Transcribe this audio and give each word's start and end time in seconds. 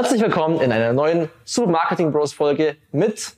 Herzlich 0.00 0.22
willkommen 0.22 0.60
in 0.60 0.70
einer 0.70 0.92
neuen 0.92 1.28
Super 1.44 1.72
Marketing 1.72 2.12
Bros 2.12 2.32
Folge 2.32 2.76
mit 2.92 3.32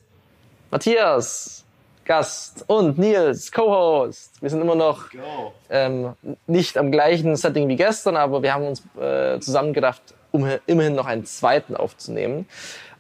Matthias, 0.71 1.65
Gast 2.05 2.65
und 2.67 2.99
Nils, 2.99 3.51
Co-Host. 3.51 4.33
Wir 4.43 4.51
sind 4.51 4.61
immer 4.61 4.75
noch 4.75 5.07
ähm, 5.71 6.13
nicht 6.47 6.77
am 6.77 6.93
gleichen 6.93 7.35
Setting 7.35 7.67
wie 7.69 7.77
gestern, 7.77 8.15
aber 8.15 8.43
wir 8.43 8.53
haben 8.53 8.67
uns 8.67 8.83
äh, 9.01 9.41
zusammengedacht, 9.41 10.03
um 10.33 10.47
immerhin 10.67 10.95
noch 10.95 11.07
einen 11.07 11.25
zweiten 11.25 11.77
aufzunehmen. 11.77 12.47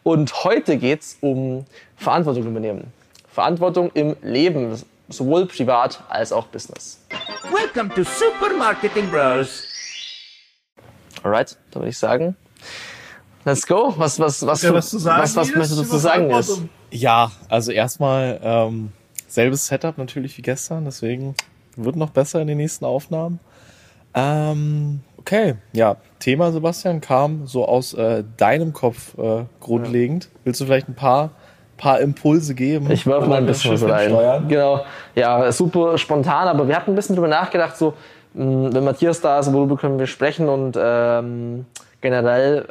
Und 0.04 0.42
heute 0.44 0.78
geht's 0.78 1.18
um 1.20 1.66
Verantwortung 1.98 2.46
übernehmen. 2.46 2.90
Verantwortung 3.28 3.90
im 3.92 4.16
Leben, 4.22 4.82
sowohl 5.10 5.44
privat 5.44 6.02
als 6.08 6.32
auch 6.32 6.46
Business. 6.46 6.98
Welcome 7.52 7.94
to 7.94 8.04
Super 8.04 8.56
Marketing 8.56 9.10
Bros. 9.10 9.64
Alright, 11.22 11.58
dann 11.72 11.82
würde 11.82 11.90
ich 11.90 11.98
sagen, 11.98 12.36
let's 13.44 13.66
go. 13.66 13.94
Was, 13.96 14.18
was, 14.18 14.44
was, 14.46 14.62
Ja, 14.62 14.74
was 14.74 14.90
sagen, 14.90 15.22
was, 15.22 15.36
was 15.36 15.54
möchtest 15.54 15.80
du 15.80 15.84
zu 15.84 15.98
sagen 15.98 16.30
ist? 16.30 16.62
Ja, 16.90 17.30
also 17.48 17.72
erstmal 17.72 18.40
ähm, 18.42 18.92
selbes 19.28 19.66
Setup 19.66 19.96
natürlich 19.98 20.36
wie 20.38 20.42
gestern, 20.42 20.84
deswegen 20.84 21.34
wird 21.76 21.96
noch 21.96 22.10
besser 22.10 22.40
in 22.40 22.48
den 22.48 22.58
nächsten 22.58 22.84
Aufnahmen. 22.84 23.38
Ähm, 24.12 25.00
okay, 25.18 25.54
ja, 25.72 25.96
Thema 26.18 26.50
Sebastian 26.50 27.00
kam 27.00 27.46
so 27.46 27.66
aus 27.66 27.94
äh, 27.94 28.24
deinem 28.36 28.72
Kopf 28.72 29.16
äh, 29.18 29.44
grundlegend. 29.60 30.28
Willst 30.44 30.60
du 30.60 30.64
vielleicht 30.64 30.88
ein 30.88 30.94
paar 30.96 31.30
paar 31.80 32.00
Impulse 32.00 32.54
geben? 32.54 32.90
Ich 32.90 33.06
werfe 33.06 33.26
mal 33.26 33.38
ein 33.38 33.46
bisschen 33.46 33.72
was 33.72 33.82
rein. 33.88 34.10
steuern? 34.10 34.48
Genau. 34.48 34.84
Ja, 35.14 35.50
super 35.50 35.96
spontan, 35.96 36.46
aber 36.46 36.68
wir 36.68 36.76
hatten 36.76 36.92
ein 36.92 36.94
bisschen 36.94 37.16
drüber 37.16 37.28
nachgedacht, 37.28 37.76
so, 37.76 37.94
mh, 38.34 38.74
wenn 38.74 38.84
Matthias 38.84 39.22
da 39.22 39.38
ist, 39.38 39.50
worüber 39.52 39.76
können 39.76 39.98
wir 39.98 40.06
sprechen 40.06 40.48
und 40.48 40.76
ähm, 40.78 41.64
generell 42.02 42.68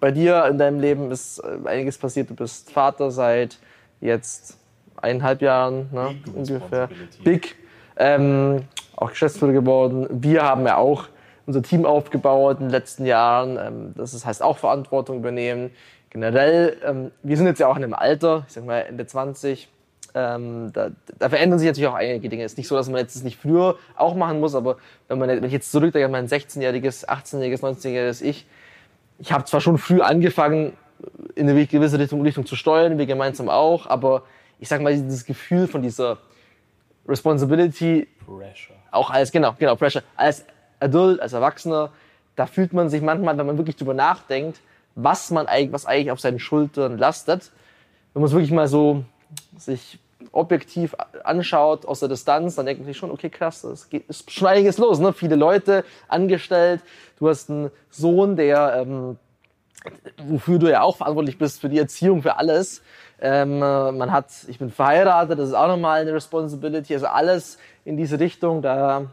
bei 0.00 0.10
dir 0.10 0.46
in 0.46 0.58
deinem 0.58 0.80
Leben 0.80 1.10
ist 1.10 1.38
äh, 1.38 1.68
einiges 1.68 1.98
passiert. 1.98 2.30
Du 2.30 2.34
bist 2.34 2.70
Vater 2.70 3.10
seit 3.10 3.58
jetzt 4.00 4.58
eineinhalb 4.96 5.42
Jahren, 5.42 5.88
ne, 5.92 6.16
Big 6.24 6.34
ungefähr. 6.34 6.88
Big. 7.24 7.56
Ähm, 7.96 8.62
auch 8.94 9.10
Geschäftsführer 9.10 9.52
geworden. 9.52 10.06
Wir 10.10 10.42
haben 10.42 10.66
ja 10.66 10.76
auch 10.76 11.08
unser 11.46 11.62
Team 11.62 11.86
aufgebaut 11.86 12.58
in 12.58 12.66
den 12.66 12.70
letzten 12.70 13.06
Jahren. 13.06 13.58
Ähm, 13.58 13.94
das 13.96 14.24
heißt 14.24 14.42
auch 14.42 14.58
Verantwortung 14.58 15.18
übernehmen. 15.18 15.70
Generell, 16.10 16.76
ähm, 16.84 17.10
wir 17.22 17.36
sind 17.36 17.46
jetzt 17.46 17.58
ja 17.58 17.68
auch 17.68 17.76
in 17.76 17.84
einem 17.84 17.94
Alter, 17.94 18.44
ich 18.46 18.54
sag 18.54 18.64
mal 18.64 18.80
Ende 18.80 19.06
20. 19.06 19.68
Ähm, 20.14 20.72
da, 20.72 20.90
da 21.18 21.28
verändern 21.28 21.58
sich 21.58 21.68
natürlich 21.68 21.88
auch 21.88 21.94
einige 21.94 22.28
Dinge. 22.28 22.44
Es 22.44 22.52
ist 22.52 22.58
nicht 22.58 22.68
so, 22.68 22.74
dass 22.74 22.88
man 22.88 23.00
jetzt 23.00 23.16
das 23.16 23.22
nicht 23.22 23.38
früher 23.38 23.76
auch 23.96 24.14
machen 24.14 24.40
muss, 24.40 24.54
aber 24.54 24.78
wenn, 25.08 25.18
man, 25.18 25.28
wenn 25.28 25.44
ich 25.44 25.52
jetzt 25.52 25.70
zurückdenke 25.70 26.06
an 26.06 26.12
mein 26.12 26.26
16-jähriges, 26.26 27.06
18-jähriges, 27.06 27.60
19-jähriges 27.60 28.22
Ich, 28.22 28.46
ich 29.18 29.32
habe 29.32 29.44
zwar 29.44 29.60
schon 29.60 29.78
früh 29.78 30.00
angefangen, 30.00 30.72
in 31.34 31.48
eine 31.48 31.66
gewisse 31.66 31.98
Richtung, 31.98 32.22
Richtung 32.22 32.46
zu 32.46 32.56
steuern, 32.56 32.98
wir 32.98 33.06
gemeinsam 33.06 33.48
auch, 33.48 33.86
aber 33.86 34.22
ich 34.58 34.68
sag 34.68 34.80
mal, 34.80 34.94
dieses 34.94 35.24
Gefühl 35.24 35.66
von 35.66 35.82
dieser 35.82 36.18
Responsibility 37.06 38.08
Pressure. 38.24 38.74
auch 38.90 39.10
als, 39.10 39.30
genau, 39.30 39.54
genau, 39.58 39.76
Pressure, 39.76 40.02
als 40.16 40.44
Adult, 40.80 41.20
als 41.20 41.32
Erwachsener, 41.32 41.90
da 42.34 42.46
fühlt 42.46 42.72
man 42.72 42.88
sich 42.88 43.02
manchmal, 43.02 43.36
wenn 43.38 43.46
man 43.46 43.58
wirklich 43.58 43.76
drüber 43.76 43.94
nachdenkt, 43.94 44.60
was 44.94 45.30
man 45.30 45.46
eigentlich, 45.46 45.72
was 45.72 45.86
eigentlich 45.86 46.10
auf 46.10 46.20
seinen 46.20 46.38
Schultern 46.38 46.98
lastet, 46.98 47.52
wenn 48.12 48.22
man 48.22 48.28
es 48.28 48.32
wirklich 48.32 48.50
mal 48.50 48.68
so 48.68 49.04
sich 49.56 49.98
objektiv 50.36 50.94
anschaut 51.24 51.86
aus 51.86 52.00
der 52.00 52.08
Distanz, 52.08 52.54
dann 52.54 52.66
denkt 52.66 52.80
man 52.82 52.86
sich 52.86 52.96
schon, 52.96 53.10
okay, 53.10 53.30
krass, 53.30 53.64
es 53.64 53.88
ist 54.08 54.30
schon 54.30 54.48
einiges 54.48 54.78
los, 54.78 54.98
ne? 54.98 55.12
Viele 55.12 55.36
Leute 55.36 55.84
angestellt, 56.08 56.82
du 57.18 57.28
hast 57.28 57.50
einen 57.50 57.70
Sohn, 57.90 58.36
der, 58.36 58.76
ähm, 58.82 59.18
wofür 60.18 60.58
du 60.58 60.70
ja 60.70 60.82
auch 60.82 60.96
verantwortlich 60.96 61.38
bist, 61.38 61.60
für 61.60 61.68
die 61.68 61.78
Erziehung, 61.78 62.22
für 62.22 62.36
alles. 62.36 62.82
Ähm, 63.20 63.62
äh, 63.62 63.92
man 63.92 64.12
hat, 64.12 64.26
ich 64.46 64.58
bin 64.58 64.70
verheiratet, 64.70 65.38
das 65.38 65.48
ist 65.48 65.54
auch 65.54 65.68
nochmal 65.68 66.02
eine 66.02 66.12
Responsibility, 66.12 66.94
also 66.94 67.06
alles 67.06 67.58
in 67.84 67.96
diese 67.96 68.20
Richtung, 68.20 68.60
da, 68.60 69.06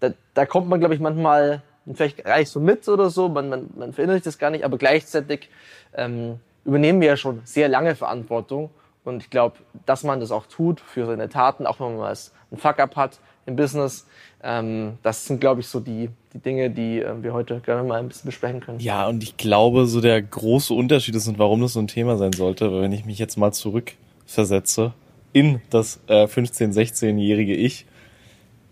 da, 0.00 0.10
da 0.34 0.46
kommt 0.46 0.68
man, 0.68 0.80
glaube 0.80 0.94
ich, 0.94 1.00
manchmal 1.00 1.62
vielleicht 1.94 2.24
gar 2.24 2.38
nicht 2.38 2.50
so 2.50 2.60
mit 2.60 2.86
oder 2.88 3.10
so, 3.10 3.28
man, 3.28 3.48
man, 3.48 3.70
man 3.74 3.92
verinnerlicht 3.92 4.26
das 4.26 4.38
gar 4.38 4.50
nicht, 4.50 4.64
aber 4.64 4.76
gleichzeitig 4.76 5.48
ähm, 5.94 6.40
übernehmen 6.64 7.00
wir 7.00 7.08
ja 7.08 7.16
schon 7.16 7.40
sehr 7.44 7.68
lange 7.68 7.94
Verantwortung 7.94 8.70
und 9.06 9.22
ich 9.22 9.30
glaube, 9.30 9.56
dass 9.86 10.04
man 10.04 10.20
das 10.20 10.30
auch 10.30 10.46
tut 10.46 10.80
für 10.80 11.06
seine 11.06 11.28
Taten, 11.28 11.66
auch 11.66 11.80
wenn 11.80 11.88
man 11.88 11.96
mal 11.98 12.16
einen 12.50 12.60
Fuck-up 12.60 12.96
hat 12.96 13.20
im 13.46 13.56
Business, 13.56 14.06
ähm, 14.42 14.98
das 15.02 15.26
sind, 15.26 15.40
glaube 15.40 15.60
ich, 15.60 15.68
so 15.68 15.80
die, 15.80 16.10
die 16.34 16.38
Dinge, 16.38 16.70
die 16.70 17.00
äh, 17.00 17.22
wir 17.22 17.32
heute 17.32 17.60
gerne 17.60 17.82
mal 17.84 18.00
ein 18.00 18.08
bisschen 18.08 18.26
besprechen 18.26 18.60
können. 18.60 18.80
Ja, 18.80 19.06
und 19.06 19.22
ich 19.22 19.36
glaube, 19.36 19.86
so 19.86 20.00
der 20.00 20.20
große 20.20 20.74
Unterschied 20.74 21.14
ist 21.14 21.28
und 21.28 21.38
warum 21.38 21.60
das 21.60 21.74
so 21.74 21.80
ein 21.80 21.88
Thema 21.88 22.16
sein 22.16 22.32
sollte, 22.32 22.72
weil 22.72 22.82
wenn 22.82 22.92
ich 22.92 23.04
mich 23.04 23.18
jetzt 23.18 23.36
mal 23.36 23.52
zurückversetze 23.52 24.92
in 25.32 25.60
das 25.70 26.00
äh, 26.08 26.24
15-, 26.24 26.74
16-jährige 26.74 27.54
Ich, 27.54 27.86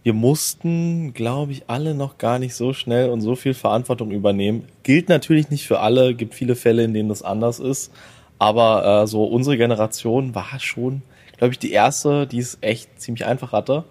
wir 0.03 0.13
mussten, 0.13 1.15
glaube 1.15 1.53
ich, 1.53 1.63
alle 1.69 1.95
noch 1.95 2.19
gar 2.19 2.39
nicht 2.39 2.55
so 2.55 2.75
schnell 2.75 3.09
und 3.09 3.23
so 3.23 3.37
viel 3.37 3.55
Verantwortung 3.55 4.11
übernehmen. 4.11 4.67
Gilt 4.83 5.09
natürlich 5.09 5.49
nicht 5.49 5.67
für 5.67 5.81
alle, 5.81 6.15
gibt 6.15 6.35
viele 6.35 6.57
Fälle, 6.57 6.85
in 6.85 6.93
denen 6.93 7.09
das 7.09 7.23
anders 7.23 7.59
ist. 7.59 7.91
Aber 8.39 9.03
äh, 9.03 9.07
so 9.07 9.25
unsere 9.25 9.57
Generation 9.57 10.35
war 10.35 10.59
schon, 10.59 11.03
glaube 11.39 11.53
ich, 11.53 11.59
die 11.59 11.73
erste, 11.73 12.27
die 12.27 12.39
es 12.39 12.59
echt 12.61 13.01
ziemlich 13.01 13.27
einfach 13.27 13.53
hatte. 13.53 13.85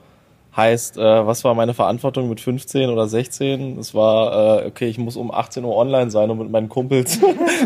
Heißt, 0.56 0.98
äh, 0.98 1.02
was 1.26 1.44
war 1.44 1.56
meine 1.56 1.74
Verantwortung 1.74 2.30
mit 2.30 2.40
15 2.40 2.92
oder 2.92 3.08
16? 3.08 3.80
Es 3.80 3.96
war, 3.96 4.62
äh, 4.62 4.68
okay, 4.68 4.86
ich 4.86 5.00
muss 5.00 5.18
um 5.18 5.32
18 5.32 5.64
Uhr 5.64 5.76
online 5.76 6.12
sein, 6.12 6.30
um 6.30 6.38
mit 6.38 6.52
meinen 6.52 6.70
Kumpels 6.70 7.20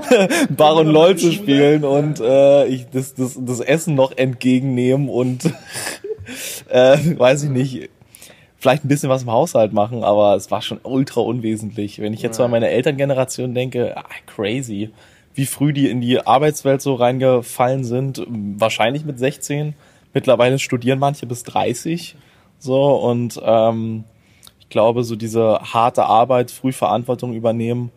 Bar 0.50 0.78
und 0.78 0.88
LOL 0.88 1.18
zu 1.18 1.34
spielen 1.34 1.84
und 1.84 2.22
äh, 2.22 2.66
ich 2.68 2.90
das, 2.90 3.14
das, 3.14 3.38
das 3.42 3.60
Essen 3.60 3.96
noch 3.96 4.16
entgegennehmen 4.16 5.10
und 5.10 5.44
äh, 6.70 6.98
weiß 7.18 7.44
ich 7.44 7.50
nicht, 7.50 7.90
vielleicht 8.58 8.86
ein 8.86 8.88
bisschen 8.88 9.10
was 9.10 9.24
im 9.24 9.32
Haushalt 9.32 9.74
machen, 9.74 10.06
aber 10.06 10.36
es 10.36 10.50
war 10.50 10.62
schon 10.62 10.80
ultra 10.82 11.20
unwesentlich. 11.20 12.00
Wenn 12.00 12.14
ich 12.14 12.22
jetzt 12.22 12.38
so 12.38 12.44
an 12.44 12.52
meine 12.52 12.70
Elterngeneration 12.70 13.54
denke, 13.54 13.98
ah, 13.98 14.06
crazy, 14.28 14.92
wie 15.38 15.46
früh 15.46 15.72
die 15.72 15.90
in 15.90 16.02
die 16.02 16.26
Arbeitswelt 16.26 16.82
so 16.82 16.96
reingefallen 16.96 17.84
sind, 17.84 18.26
wahrscheinlich 18.28 19.06
mit 19.06 19.20
16. 19.20 19.76
Mittlerweile 20.14 20.58
studieren 20.58 20.98
manche 20.98 21.28
bis 21.28 21.44
30. 21.44 22.16
So, 22.58 22.96
und 22.96 23.40
ähm, 23.44 24.04
ich 24.60 24.70
glaube, 24.70 25.04
so 25.04 25.16
diese 25.16 25.60
harte 25.62 26.06
Arbeit, 26.06 26.50
früh 26.50 26.72
Verantwortung 26.72 27.34
übernehmen, 27.34 27.92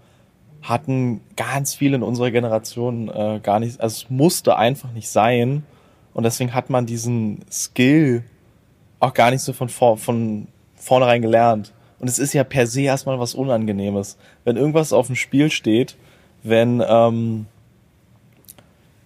hatten 0.62 1.22
ganz 1.36 1.74
viele 1.74 1.96
in 1.96 2.02
unserer 2.02 2.30
Generation 2.30 3.08
äh, 3.08 3.40
gar 3.42 3.58
nicht, 3.58 3.80
also 3.80 4.04
es 4.04 4.10
musste 4.10 4.56
einfach 4.56 4.92
nicht 4.92 5.08
sein. 5.08 5.64
Und 6.12 6.24
deswegen 6.24 6.52
hat 6.52 6.68
man 6.68 6.84
diesen 6.84 7.40
Skill 7.50 8.22
auch 8.98 9.14
gar 9.14 9.30
nicht 9.30 9.40
so 9.40 9.54
von, 9.54 9.70
vor, 9.70 9.96
von 9.96 10.46
vornherein 10.74 11.22
gelernt. 11.22 11.72
Und 11.98 12.08
es 12.08 12.18
ist 12.18 12.34
ja 12.34 12.44
per 12.44 12.66
se 12.66 12.82
erstmal 12.82 13.18
was 13.18 13.34
Unangenehmes. 13.34 14.18
Wenn 14.44 14.56
irgendwas 14.56 14.92
auf 14.92 15.06
dem 15.06 15.16
Spiel 15.16 15.50
steht, 15.50 15.96
wenn 16.42 16.82
ähm, 16.86 17.46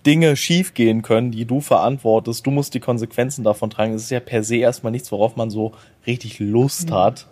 Dinge 0.07 0.37
schiefgehen 0.37 1.03
können, 1.03 1.31
die 1.31 1.47
du 1.47 1.61
verantwortest, 1.61 2.45
du 2.47 2.51
musst 2.51 2.75
die 2.75 2.81
Konsequenzen 2.81 3.43
davon 3.43 3.71
tragen. 3.71 3.93
Das 3.93 4.03
ist 4.03 4.11
ja 4.11 4.21
per 4.21 4.43
se 4.43 4.57
erstmal 4.57 4.93
nichts, 4.93 5.11
worauf 5.11 5.37
man 5.37 5.51
so 5.51 5.73
richtig 6.07 6.39
Lust 6.39 6.91
hat. 6.91 7.27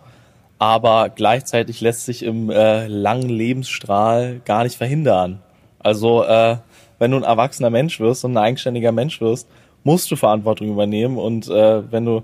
Aber 0.57 1.09
gleichzeitig 1.09 1.81
lässt 1.81 2.05
sich 2.05 2.23
im 2.23 2.49
äh, 2.49 2.87
langen 2.87 3.29
Lebensstrahl 3.29 4.41
gar 4.45 4.63
nicht 4.63 4.77
verhindern. 4.77 5.41
Also 5.79 6.23
äh, 6.23 6.57
wenn 6.99 7.11
du 7.11 7.17
ein 7.17 7.23
erwachsener 7.23 7.69
Mensch 7.69 7.99
wirst 7.99 8.23
und 8.25 8.33
ein 8.33 8.43
eigenständiger 8.43 8.91
Mensch 8.91 9.19
wirst, 9.21 9.47
musst 9.83 10.09
du 10.09 10.15
Verantwortung 10.15 10.69
übernehmen. 10.69 11.17
Und 11.17 11.49
äh, 11.49 11.91
wenn 11.91 12.05
du, 12.05 12.23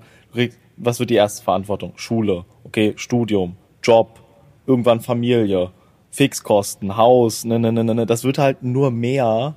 was 0.77 0.99
wird 0.99 1.09
die 1.09 1.15
erste 1.15 1.43
Verantwortung? 1.43 1.93
Schule, 1.95 2.45
okay, 2.63 2.93
Studium, 2.95 3.57
Job, 3.83 4.19
irgendwann 4.65 5.01
Familie, 5.01 5.71
Fixkosten, 6.11 6.97
Haus, 6.97 7.45
ne, 7.45 7.59
ne, 7.59 7.71
ne, 7.71 7.83
ne, 7.83 7.95
ne. 7.95 8.05
Das 8.05 8.23
wird 8.23 8.37
halt 8.37 8.63
nur 8.63 8.91
mehr. 8.91 9.55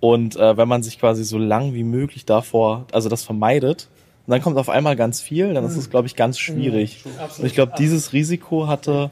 Und 0.00 0.36
äh, 0.36 0.56
wenn 0.56 0.68
man 0.68 0.82
sich 0.82 0.98
quasi 0.98 1.24
so 1.24 1.38
lang 1.38 1.74
wie 1.74 1.84
möglich 1.84 2.24
davor, 2.24 2.86
also 2.92 3.08
das 3.08 3.24
vermeidet, 3.24 3.88
und 4.26 4.30
dann 4.30 4.40
kommt 4.40 4.56
auf 4.56 4.70
einmal 4.70 4.96
ganz 4.96 5.20
viel, 5.20 5.52
dann 5.52 5.64
ist 5.64 5.76
es, 5.76 5.90
glaube 5.90 6.06
ich, 6.06 6.16
ganz 6.16 6.38
schwierig. 6.38 7.04
Und 7.38 7.44
ich 7.44 7.54
glaube, 7.54 7.72
dieses 7.78 8.14
Risiko 8.14 8.66
hatte 8.66 9.10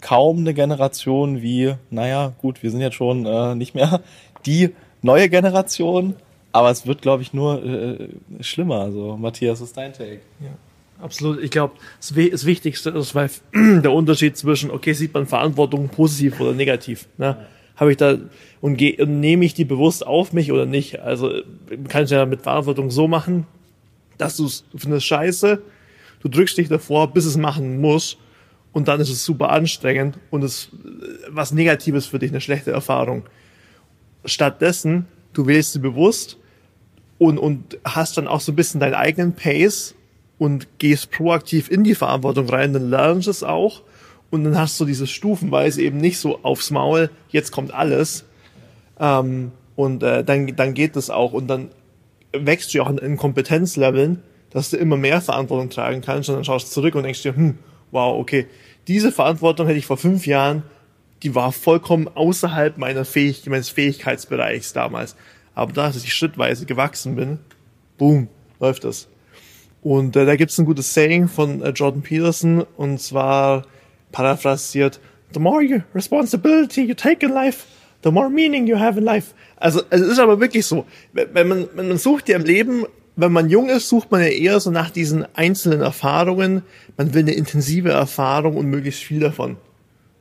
kaum 0.00 0.38
eine 0.38 0.54
Generation 0.54 1.42
wie, 1.42 1.74
naja, 1.90 2.32
gut, 2.38 2.62
wir 2.62 2.70
sind 2.70 2.80
jetzt 2.80 2.94
schon 2.94 3.26
äh, 3.26 3.54
nicht 3.54 3.74
mehr 3.74 4.00
die 4.46 4.74
neue 5.02 5.28
Generation, 5.28 6.16
aber 6.52 6.70
es 6.70 6.86
wird, 6.86 7.02
glaube 7.02 7.22
ich, 7.22 7.34
nur 7.34 7.62
äh, 7.62 8.08
schlimmer. 8.40 8.80
Also, 8.80 9.18
Matthias, 9.18 9.60
was 9.60 9.68
ist 9.68 9.76
dein 9.76 9.92
Take? 9.92 10.20
Absolut. 11.00 11.42
Ich 11.42 11.50
glaube, 11.50 11.74
das, 12.00 12.16
Wi- 12.16 12.30
das 12.30 12.44
Wichtigste 12.44 12.90
ist, 12.90 13.14
weil 13.14 13.30
der 13.54 13.92
Unterschied 13.92 14.36
zwischen, 14.36 14.70
okay, 14.70 14.92
sieht 14.92 15.14
man 15.14 15.26
Verantwortung 15.26 15.88
positiv 15.88 16.40
oder 16.40 16.52
negativ. 16.52 17.06
Ne? 17.18 17.46
Habe 17.76 17.92
ich 17.92 17.96
da 17.96 18.16
und, 18.60 18.82
und 18.82 19.20
nehme 19.20 19.44
ich 19.44 19.54
die 19.54 19.64
bewusst 19.64 20.04
auf 20.04 20.32
mich 20.32 20.50
oder 20.50 20.66
nicht? 20.66 20.98
Also 20.98 21.30
kann 21.88 22.04
ich 22.04 22.10
ja 22.10 22.26
mit 22.26 22.42
Verantwortung 22.42 22.90
so 22.90 23.06
machen, 23.06 23.46
dass 24.18 24.36
du 24.36 24.46
es 24.46 24.64
findest 24.74 25.06
scheiße, 25.06 25.62
du 26.20 26.28
drückst 26.28 26.58
dich 26.58 26.68
davor, 26.68 27.12
bis 27.12 27.24
es 27.24 27.36
machen 27.36 27.80
muss 27.80 28.16
und 28.72 28.88
dann 28.88 29.00
ist 29.00 29.10
es 29.10 29.24
super 29.24 29.50
anstrengend 29.50 30.18
und 30.30 30.42
es 30.42 30.70
was 31.28 31.52
Negatives 31.52 32.06
für 32.06 32.18
dich, 32.18 32.32
eine 32.32 32.40
schlechte 32.40 32.72
Erfahrung. 32.72 33.22
Stattdessen, 34.24 35.06
du 35.32 35.46
wählst 35.46 35.72
sie 35.74 35.78
bewusst 35.78 36.36
und, 37.18 37.38
und 37.38 37.78
hast 37.84 38.16
dann 38.18 38.26
auch 38.26 38.40
so 38.40 38.50
ein 38.50 38.56
bisschen 38.56 38.80
deinen 38.80 38.94
eigenen 38.94 39.34
Pace 39.34 39.94
und 40.38 40.78
gehst 40.78 41.10
proaktiv 41.10 41.70
in 41.70 41.84
die 41.84 41.94
Verantwortung 41.94 42.48
rein, 42.48 42.72
dann 42.72 42.90
lernst 42.90 43.26
du 43.26 43.30
es 43.30 43.42
auch 43.42 43.82
und 44.30 44.44
dann 44.44 44.58
hast 44.58 44.78
du 44.80 44.84
dieses 44.84 45.10
stufenweise 45.10 45.82
eben 45.82 45.98
nicht 45.98 46.18
so 46.18 46.40
aufs 46.42 46.70
Maul, 46.70 47.10
jetzt 47.30 47.50
kommt 47.50 47.72
alles 47.72 48.24
ähm, 49.00 49.52
und 49.76 50.02
äh, 50.02 50.24
dann, 50.24 50.54
dann 50.56 50.74
geht 50.74 50.96
das 50.96 51.10
auch 51.10 51.32
und 51.32 51.48
dann 51.48 51.70
wächst 52.32 52.74
du 52.74 52.82
auch 52.82 52.90
in, 52.90 52.98
in 52.98 53.16
Kompetenzleveln, 53.16 54.22
dass 54.50 54.70
du 54.70 54.76
immer 54.76 54.96
mehr 54.96 55.20
Verantwortung 55.20 55.70
tragen 55.70 56.00
kannst 56.00 56.28
und 56.28 56.36
dann 56.36 56.44
schaust 56.44 56.68
du 56.68 56.72
zurück 56.72 56.94
und 56.94 57.02
denkst 57.02 57.22
dir, 57.22 57.34
hm, 57.34 57.58
wow, 57.90 58.18
okay, 58.18 58.46
diese 58.86 59.12
Verantwortung 59.12 59.66
hätte 59.66 59.78
ich 59.78 59.86
vor 59.86 59.98
fünf 59.98 60.26
Jahren, 60.26 60.62
die 61.22 61.34
war 61.34 61.52
vollkommen 61.52 62.08
außerhalb 62.08 62.78
meiner 62.78 63.04
Fähig 63.04 63.44
meines 63.46 63.70
Fähigkeitsbereichs 63.70 64.72
damals. 64.72 65.16
Aber 65.54 65.72
da, 65.72 65.88
dass 65.88 66.04
ich 66.04 66.14
schrittweise 66.14 66.66
gewachsen 66.66 67.16
bin, 67.16 67.38
boom, 67.98 68.28
läuft 68.60 68.84
das. 68.84 69.08
Und 69.82 70.16
äh, 70.16 70.26
da 70.26 70.36
gibt's 70.36 70.58
ein 70.58 70.66
gutes 70.66 70.92
Saying 70.92 71.28
von 71.28 71.62
äh, 71.62 71.70
Jordan 71.70 72.02
Peterson 72.02 72.66
und 72.76 73.00
zwar 73.00 73.64
paraphrasiert, 74.12 75.00
the 75.32 75.40
more 75.40 75.62
you 75.62 75.80
responsibility 75.94 76.82
you 76.82 76.94
take 76.94 77.24
in 77.24 77.32
life, 77.32 77.66
the 78.02 78.10
more 78.10 78.30
meaning 78.30 78.66
you 78.66 78.78
have 78.78 78.98
in 78.98 79.04
life. 79.04 79.34
Also 79.56 79.82
es 79.90 80.00
ist 80.00 80.18
aber 80.18 80.40
wirklich 80.40 80.66
so, 80.66 80.84
wenn 81.12 81.48
man, 81.48 81.68
wenn 81.74 81.88
man 81.88 81.98
sucht 81.98 82.28
ja 82.28 82.36
im 82.36 82.44
Leben, 82.44 82.84
wenn 83.16 83.32
man 83.32 83.50
jung 83.50 83.68
ist, 83.68 83.88
sucht 83.88 84.12
man 84.12 84.20
ja 84.20 84.28
eher 84.28 84.60
so 84.60 84.70
nach 84.70 84.90
diesen 84.90 85.26
einzelnen 85.34 85.80
Erfahrungen. 85.80 86.62
Man 86.96 87.14
will 87.14 87.22
eine 87.22 87.32
intensive 87.32 87.90
Erfahrung 87.90 88.56
und 88.56 88.66
möglichst 88.66 89.02
viel 89.02 89.20
davon. 89.20 89.56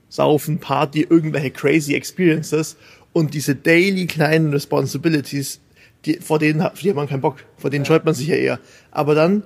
Saufen, 0.10 0.57
Party, 0.60 1.06
irgendwelche 1.07 1.51
crazy 1.51 1.94
Experiences 1.94 2.75
und 3.13 3.33
diese 3.33 3.56
daily 3.56 4.07
kleinen 4.07 4.51
Responsibilities, 4.51 5.60
die, 6.07 6.19
vor 6.19 6.39
denen 6.39 6.63
hat, 6.63 6.81
die 6.81 6.89
hat 6.89 6.95
man 6.95 7.07
keinen 7.07 7.21
Bock, 7.21 7.38
vor 7.57 7.69
denen 7.69 7.86
scheut 7.86 8.06
man 8.06 8.13
sich 8.13 8.27
ja 8.27 8.36
eher. 8.36 8.59
Aber 8.92 9.15
dann, 9.15 9.44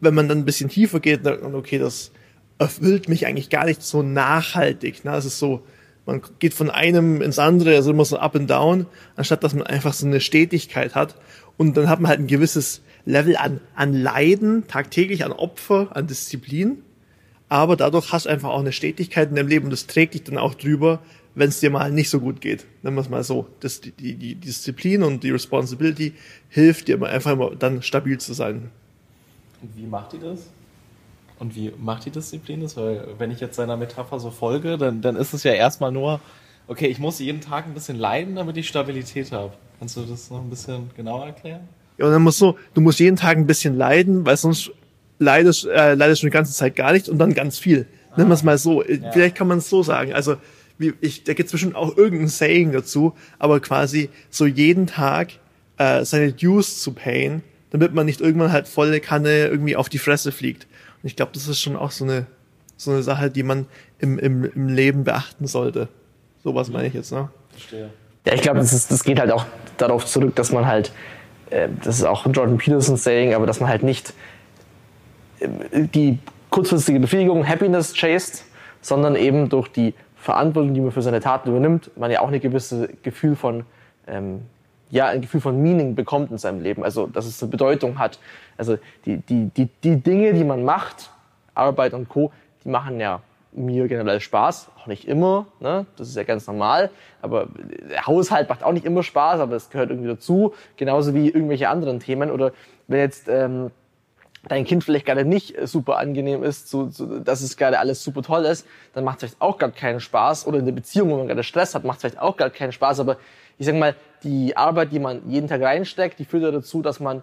wenn 0.00 0.14
man 0.14 0.28
dann 0.28 0.38
ein 0.38 0.44
bisschen 0.44 0.70
tiefer 0.70 1.00
geht, 1.00 1.26
dann, 1.26 1.54
okay, 1.54 1.78
das 1.78 2.12
erfüllt 2.58 3.08
mich 3.08 3.26
eigentlich 3.26 3.50
gar 3.50 3.64
nicht 3.64 3.82
so 3.82 4.02
nachhaltig. 4.02 5.04
Ne? 5.04 5.10
Das 5.10 5.24
ist 5.24 5.38
so, 5.38 5.62
man 6.06 6.22
geht 6.38 6.54
von 6.54 6.70
einem 6.70 7.20
ins 7.22 7.38
andere, 7.38 7.74
also 7.74 7.90
immer 7.90 8.04
so 8.04 8.18
up 8.18 8.36
and 8.36 8.48
down, 8.48 8.86
anstatt 9.16 9.42
dass 9.42 9.54
man 9.54 9.66
einfach 9.66 9.92
so 9.92 10.06
eine 10.06 10.20
Stetigkeit 10.20 10.94
hat. 10.94 11.16
Und 11.56 11.76
dann 11.76 11.88
hat 11.88 12.00
man 12.00 12.08
halt 12.10 12.20
ein 12.20 12.26
gewisses 12.26 12.82
Level 13.04 13.36
an, 13.36 13.60
an 13.74 13.94
Leiden, 13.94 14.66
tagtäglich 14.66 15.24
an 15.24 15.32
Opfer, 15.32 15.96
an 15.96 16.06
Disziplin. 16.06 16.82
Aber 17.48 17.76
dadurch 17.76 18.12
hast 18.12 18.26
du 18.26 18.30
einfach 18.30 18.50
auch 18.50 18.60
eine 18.60 18.72
Stetigkeit 18.72 19.30
in 19.30 19.36
deinem 19.36 19.48
Leben 19.48 19.66
und 19.66 19.70
das 19.70 19.86
trägt 19.86 20.14
dich 20.14 20.24
dann 20.24 20.38
auch 20.38 20.54
drüber, 20.54 21.00
wenn 21.34 21.48
es 21.48 21.60
dir 21.60 21.70
mal 21.70 21.90
nicht 21.90 22.10
so 22.10 22.20
gut 22.20 22.40
geht. 22.40 22.66
Nennen 22.82 22.96
wir 22.96 23.00
es 23.00 23.08
mal 23.08 23.24
so. 23.24 23.48
Das, 23.60 23.80
die, 23.80 23.92
die, 23.92 24.34
Disziplin 24.34 25.02
und 25.02 25.22
die 25.22 25.30
Responsibility 25.30 26.14
hilft 26.48 26.88
dir 26.88 27.02
einfach 27.02 27.32
immer 27.32 27.54
dann 27.56 27.82
stabil 27.82 28.18
zu 28.18 28.34
sein. 28.34 28.70
Und 29.62 29.76
wie 29.76 29.86
macht 29.86 30.12
die 30.12 30.18
das? 30.18 30.50
Und 31.38 31.56
wie 31.56 31.72
macht 31.76 32.04
die 32.04 32.10
Disziplin 32.10 32.60
das? 32.60 32.76
Weil 32.76 33.06
wenn 33.18 33.30
ich 33.30 33.40
jetzt 33.40 33.56
seiner 33.56 33.76
Metapher 33.76 34.20
so 34.20 34.30
folge, 34.30 34.78
dann, 34.78 35.00
dann 35.00 35.16
ist 35.16 35.34
es 35.34 35.42
ja 35.42 35.52
erstmal 35.52 35.90
nur, 35.90 36.20
okay, 36.68 36.86
ich 36.86 36.98
muss 36.98 37.18
jeden 37.18 37.40
Tag 37.40 37.66
ein 37.66 37.74
bisschen 37.74 37.98
leiden, 37.98 38.36
damit 38.36 38.56
ich 38.56 38.68
Stabilität 38.68 39.32
habe. 39.32 39.52
Kannst 39.78 39.96
du 39.96 40.02
das 40.02 40.30
noch 40.30 40.40
ein 40.40 40.50
bisschen 40.50 40.90
genauer 40.96 41.26
erklären? 41.26 41.68
Ja, 41.98 42.06
und 42.06 42.12
dann 42.12 42.22
musst 42.22 42.40
du, 42.40 42.54
du 42.74 42.80
musst 42.80 43.00
jeden 43.00 43.16
Tag 43.16 43.36
ein 43.36 43.46
bisschen 43.46 43.76
leiden, 43.76 44.24
weil 44.24 44.36
sonst 44.36 44.70
leidest, 45.18 45.66
äh, 45.66 45.94
leidest 45.94 46.22
du 46.22 46.26
die 46.26 46.32
ganze 46.32 46.52
Zeit 46.52 46.76
gar 46.76 46.92
nicht 46.92 47.08
und 47.08 47.18
dann 47.18 47.34
ganz 47.34 47.58
viel. 47.58 47.86
Ah. 48.10 48.18
Nennen 48.18 48.30
wir 48.30 48.34
es 48.34 48.42
mal 48.42 48.58
so. 48.58 48.84
Ja. 48.84 49.10
Vielleicht 49.12 49.34
kann 49.34 49.48
man 49.48 49.58
es 49.58 49.68
so 49.68 49.82
sagen. 49.82 50.12
Also, 50.12 50.36
wie, 50.78 50.92
ich, 51.00 51.24
da 51.24 51.34
gibt 51.34 51.46
es 51.46 51.52
bestimmt 51.52 51.76
auch 51.76 51.96
irgendein 51.96 52.28
Saying 52.28 52.72
dazu, 52.72 53.14
aber 53.38 53.60
quasi 53.60 54.10
so 54.30 54.46
jeden 54.46 54.86
Tag 54.86 55.28
äh, 55.78 56.04
seine 56.04 56.32
Dues 56.32 56.82
zu 56.82 56.92
payen, 56.92 57.42
damit 57.70 57.94
man 57.94 58.06
nicht 58.06 58.20
irgendwann 58.20 58.52
halt 58.52 58.68
volle 58.68 59.00
Kanne 59.00 59.46
irgendwie 59.46 59.76
auf 59.76 59.88
die 59.88 59.98
Fresse 59.98 60.32
fliegt. 60.32 60.66
Und 61.02 61.08
ich 61.08 61.16
glaube, 61.16 61.32
das 61.34 61.48
ist 61.48 61.60
schon 61.60 61.76
auch 61.76 61.90
so 61.90 62.04
eine, 62.04 62.26
so 62.76 62.90
eine 62.90 63.02
Sache, 63.02 63.30
die 63.30 63.42
man 63.42 63.66
im, 63.98 64.18
im, 64.18 64.44
im 64.44 64.68
Leben 64.68 65.04
beachten 65.04 65.46
sollte. 65.46 65.88
Sowas 66.42 66.68
meine 66.68 66.88
ich 66.88 66.94
jetzt, 66.94 67.12
ne? 67.12 67.28
Verstehe. 67.50 67.90
Ja, 68.26 68.34
ich 68.34 68.42
glaube, 68.42 68.58
das, 68.58 68.72
ist, 68.72 68.90
das 68.90 69.04
geht 69.04 69.20
halt 69.20 69.30
auch 69.30 69.46
darauf 69.76 70.06
zurück, 70.06 70.34
dass 70.34 70.50
man 70.50 70.66
halt, 70.66 70.92
äh, 71.50 71.68
das 71.82 71.98
ist 71.98 72.04
auch 72.04 72.26
Jordan 72.26 72.58
Peterson 72.58 72.96
saying, 72.96 73.34
aber 73.34 73.46
dass 73.46 73.60
man 73.60 73.68
halt 73.68 73.82
nicht 73.82 74.12
äh, 75.40 75.48
die 75.72 76.18
kurzfristige 76.50 77.00
Befriedigung, 77.00 77.46
Happiness 77.46 77.92
chased, 77.92 78.44
sondern 78.80 79.16
eben 79.16 79.48
durch 79.48 79.68
die 79.68 79.94
Verantwortung, 80.24 80.72
die 80.72 80.80
man 80.80 80.90
für 80.90 81.02
seine 81.02 81.20
Taten 81.20 81.50
übernimmt, 81.50 81.90
man 81.98 82.10
ja 82.10 82.22
auch 82.22 82.28
ein 82.28 82.40
gewisses 82.40 82.88
Gefühl 83.02 83.36
von, 83.36 83.66
ähm, 84.06 84.40
ja, 84.88 85.08
ein 85.08 85.20
Gefühl 85.20 85.42
von 85.42 85.60
Meaning 85.60 85.94
bekommt 85.94 86.30
in 86.30 86.38
seinem 86.38 86.62
Leben. 86.62 86.82
Also, 86.82 87.06
dass 87.06 87.26
es 87.26 87.42
eine 87.42 87.50
Bedeutung 87.50 87.98
hat. 87.98 88.18
Also, 88.56 88.78
die, 89.04 89.18
die, 89.18 89.50
die, 89.54 89.68
die 89.82 89.96
Dinge, 89.96 90.32
die 90.32 90.44
man 90.44 90.64
macht, 90.64 91.10
Arbeit 91.54 91.92
und 91.92 92.08
Co., 92.08 92.32
die 92.64 92.70
machen 92.70 93.00
ja 93.00 93.20
mir 93.52 93.86
generell 93.86 94.18
Spaß, 94.18 94.70
auch 94.80 94.86
nicht 94.86 95.06
immer, 95.06 95.46
ne? 95.60 95.84
das 95.96 96.08
ist 96.08 96.16
ja 96.16 96.24
ganz 96.24 96.46
normal, 96.46 96.90
aber 97.20 97.48
der 97.88 98.06
Haushalt 98.06 98.48
macht 98.48 98.64
auch 98.64 98.72
nicht 98.72 98.86
immer 98.86 99.02
Spaß, 99.02 99.40
aber 99.40 99.54
es 99.54 99.70
gehört 99.70 99.90
irgendwie 99.90 100.08
dazu, 100.08 100.54
genauso 100.76 101.14
wie 101.14 101.28
irgendwelche 101.28 101.68
anderen 101.68 102.00
Themen 102.00 102.30
oder 102.32 102.52
wenn 102.88 102.98
jetzt 102.98 103.28
ähm, 103.28 103.70
dein 104.48 104.64
Kind 104.64 104.84
vielleicht 104.84 105.06
gerade 105.06 105.24
nicht 105.24 105.54
super 105.66 105.98
angenehm 105.98 106.42
ist, 106.42 106.68
so, 106.68 106.88
so, 106.88 107.18
dass 107.18 107.40
es 107.40 107.56
gerade 107.56 107.78
alles 107.78 108.02
super 108.02 108.22
toll 108.22 108.44
ist, 108.44 108.66
dann 108.92 109.04
macht 109.04 109.16
es 109.16 109.30
vielleicht 109.30 109.40
auch 109.40 109.58
gar 109.58 109.70
keinen 109.70 110.00
Spaß. 110.00 110.46
Oder 110.46 110.58
in 110.58 110.66
der 110.66 110.72
Beziehung, 110.72 111.10
wo 111.10 111.16
man 111.16 111.28
gerade 111.28 111.42
Stress 111.42 111.74
hat, 111.74 111.84
macht 111.84 111.96
es 111.96 112.02
vielleicht 112.02 112.18
auch 112.20 112.36
gar 112.36 112.50
keinen 112.50 112.72
Spaß, 112.72 113.00
aber 113.00 113.16
ich 113.58 113.66
sag 113.66 113.74
mal, 113.76 113.94
die 114.22 114.56
Arbeit, 114.56 114.92
die 114.92 114.98
man 114.98 115.28
jeden 115.30 115.48
Tag 115.48 115.62
reinsteckt, 115.62 116.18
die 116.18 116.24
führt 116.24 116.42
ja 116.42 116.50
dazu, 116.50 116.82
dass 116.82 117.00
man 117.00 117.22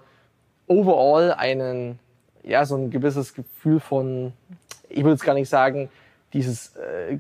overall 0.67 1.33
einen, 1.33 1.99
ja, 2.43 2.65
so 2.65 2.75
ein 2.75 2.89
gewisses 2.89 3.33
Gefühl 3.33 3.79
von, 3.79 4.33
ich 4.89 4.99
würde 4.99 5.11
jetzt 5.11 5.23
gar 5.23 5.33
nicht 5.33 5.49
sagen, 5.49 5.89
dieses, 6.33 6.75
äh, 6.77 7.17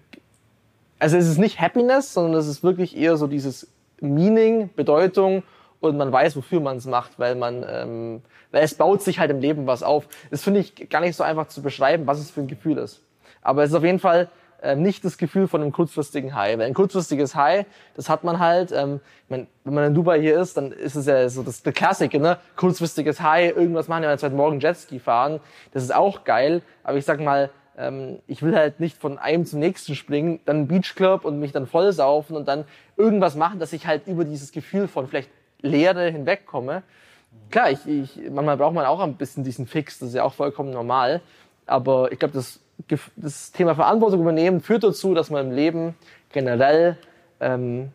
also 0.99 1.17
es 1.17 1.27
ist 1.27 1.37
nicht 1.37 1.59
Happiness, 1.59 2.13
sondern 2.13 2.39
es 2.39 2.47
ist 2.47 2.63
wirklich 2.63 2.95
eher 2.95 3.17
so 3.17 3.27
dieses 3.27 3.67
Meaning, 3.99 4.69
Bedeutung 4.75 5.43
und 5.81 5.97
man 5.97 6.11
weiß, 6.11 6.37
wofür 6.37 6.61
man 6.61 6.77
es 6.77 6.85
macht, 6.85 7.19
weil 7.19 7.35
man, 7.35 7.65
ähm, 7.67 8.21
weil 8.51 8.63
es 8.63 8.75
baut 8.75 9.01
sich 9.01 9.19
halt 9.19 9.31
im 9.31 9.39
Leben 9.39 9.67
was 9.67 9.83
auf. 9.83 10.07
Das 10.29 10.43
finde 10.43 10.61
ich 10.61 10.89
gar 10.89 11.01
nicht 11.01 11.17
so 11.17 11.23
einfach 11.23 11.47
zu 11.47 11.61
beschreiben, 11.61 12.07
was 12.07 12.19
es 12.19 12.31
für 12.31 12.41
ein 12.41 12.47
Gefühl 12.47 12.77
ist. 12.77 13.01
Aber 13.41 13.63
es 13.63 13.71
ist 13.71 13.75
auf 13.75 13.83
jeden 13.83 13.99
Fall 13.99 14.29
äh, 14.61 14.75
nicht 14.75 15.03
das 15.03 15.17
Gefühl 15.17 15.47
von 15.47 15.61
einem 15.61 15.71
kurzfristigen 15.71 16.35
High. 16.35 16.59
Weil 16.59 16.67
ein 16.67 16.75
kurzfristiges 16.75 17.33
High, 17.35 17.65
das 17.95 18.09
hat 18.09 18.23
man 18.23 18.37
halt, 18.37 18.71
ähm, 18.71 18.99
mein, 19.27 19.47
wenn 19.63 19.73
man 19.73 19.85
in 19.85 19.95
Dubai 19.95 20.21
hier 20.21 20.39
ist, 20.39 20.55
dann 20.55 20.71
ist 20.71 20.95
es 20.95 21.07
ja 21.07 21.27
so 21.29 21.41
das, 21.41 21.63
der 21.63 21.73
Klassiker, 21.73 22.19
ne? 22.19 22.37
Kurzfristiges 22.55 23.19
High, 23.19 23.55
irgendwas 23.57 23.87
machen, 23.87 24.03
ja, 24.03 24.11
jetzt 24.11 24.23
heute 24.23 24.35
Morgen 24.35 24.59
Jetski 24.59 24.99
fahren. 24.99 25.39
Das 25.73 25.81
ist 25.81 25.93
auch 25.93 26.23
geil, 26.23 26.61
aber 26.83 26.99
ich 26.99 27.05
sag 27.05 27.19
mal, 27.19 27.49
ähm, 27.75 28.19
ich 28.27 28.43
will 28.43 28.55
halt 28.55 28.79
nicht 28.79 28.97
von 28.97 29.17
einem 29.17 29.45
zum 29.45 29.59
nächsten 29.59 29.95
springen, 29.95 30.39
dann 30.45 30.67
Beachclub 30.67 31.25
und 31.25 31.39
mich 31.39 31.51
dann 31.51 31.65
vollsaufen 31.65 32.35
und 32.37 32.47
dann 32.47 32.65
irgendwas 32.97 33.35
machen, 33.35 33.57
dass 33.57 33.73
ich 33.73 33.87
halt 33.87 34.05
über 34.05 34.25
dieses 34.25 34.51
Gefühl 34.51 34.87
von 34.87 35.07
vielleicht 35.07 35.29
Leere 35.61 36.09
hinwegkomme. 36.09 36.83
Klar, 37.49 37.71
ich, 37.71 37.87
ich, 37.87 38.19
manchmal 38.29 38.57
braucht 38.57 38.73
man 38.73 38.85
auch 38.85 38.99
ein 38.99 39.15
bisschen 39.15 39.43
diesen 39.43 39.67
Fix, 39.67 39.99
das 39.99 40.09
ist 40.09 40.15
ja 40.15 40.23
auch 40.23 40.33
vollkommen 40.33 40.71
normal. 40.71 41.21
Aber 41.65 42.11
ich 42.11 42.19
glaube, 42.19 42.33
das, 42.33 42.59
das 43.15 43.51
Thema 43.51 43.75
Verantwortung 43.75 44.21
übernehmen 44.21 44.61
führt 44.61 44.83
dazu, 44.83 45.13
dass 45.13 45.29
man 45.29 45.47
im 45.47 45.51
Leben 45.51 45.95
generell 46.31 46.97
ähm, 47.39 47.91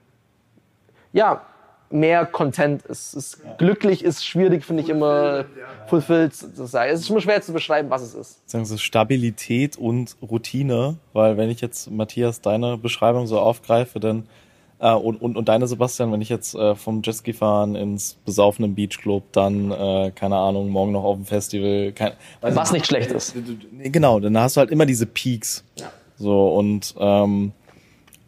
ja, 1.12 1.42
mehr 1.90 2.26
content 2.26 2.82
ist. 2.82 3.14
ist 3.14 3.42
ja. 3.44 3.54
Glücklich 3.54 4.04
ist 4.04 4.26
schwierig, 4.26 4.64
finde 4.64 4.82
ich 4.82 4.88
immer, 4.88 5.44
fulfilled 5.86 6.34
zu 6.34 6.66
sein. 6.66 6.90
Es 6.90 7.00
ist 7.00 7.10
immer 7.10 7.20
schwer 7.20 7.40
zu 7.42 7.52
beschreiben, 7.52 7.90
was 7.90 8.02
es 8.02 8.14
ist. 8.14 8.50
Sagen 8.50 8.64
Sie 8.64 8.78
Stabilität 8.78 9.76
und 9.76 10.16
Routine, 10.20 10.96
weil 11.12 11.36
wenn 11.36 11.48
ich 11.48 11.60
jetzt, 11.60 11.90
Matthias, 11.90 12.40
deine 12.40 12.76
Beschreibung 12.76 13.26
so 13.26 13.38
aufgreife, 13.38 14.00
dann 14.00 14.28
äh, 14.78 14.92
und, 14.92 15.20
und, 15.20 15.36
und 15.36 15.48
deine, 15.48 15.66
Sebastian, 15.66 16.12
wenn 16.12 16.20
ich 16.20 16.28
jetzt 16.28 16.54
äh, 16.54 16.74
vom 16.74 17.02
Jetski 17.02 17.32
fahren 17.32 17.74
ins 17.74 18.14
besaufenen 18.24 18.74
Beachclub, 18.74 19.32
dann, 19.32 19.70
äh, 19.70 20.12
keine 20.14 20.36
Ahnung, 20.36 20.68
morgen 20.70 20.92
noch 20.92 21.04
auf 21.04 21.16
dem 21.16 21.24
Festival. 21.24 21.92
Kein, 21.92 22.12
Was 22.40 22.72
nicht 22.72 22.86
schlecht 22.86 23.10
ist. 23.10 23.34
Genau, 23.82 24.20
dann 24.20 24.36
hast 24.38 24.56
du 24.56 24.60
halt 24.60 24.70
immer 24.70 24.86
diese 24.86 25.06
Peaks. 25.06 25.64
Ja. 25.78 25.90
So, 26.18 26.48
und 26.48 26.94
ähm, 26.98 27.52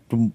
du 0.08 0.30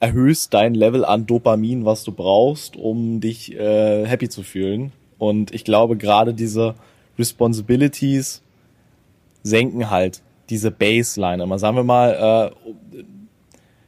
erhöhst 0.00 0.52
dein 0.52 0.74
Level 0.74 1.04
an 1.04 1.26
Dopamin, 1.26 1.84
was 1.84 2.04
du 2.04 2.12
brauchst, 2.12 2.76
um 2.76 3.20
dich 3.20 3.54
äh, 3.54 4.06
happy 4.06 4.28
zu 4.28 4.42
fühlen. 4.42 4.92
Und 5.18 5.54
ich 5.54 5.64
glaube, 5.64 5.96
gerade 5.96 6.34
diese 6.34 6.74
Responsibilities 7.18 8.42
senken 9.42 9.90
halt 9.90 10.22
diese 10.50 10.70
Baseline 10.70 11.42
immer. 11.42 11.58
Sagen 11.58 11.76
wir 11.76 11.84
mal, 11.84 12.52
äh, 12.52 13.00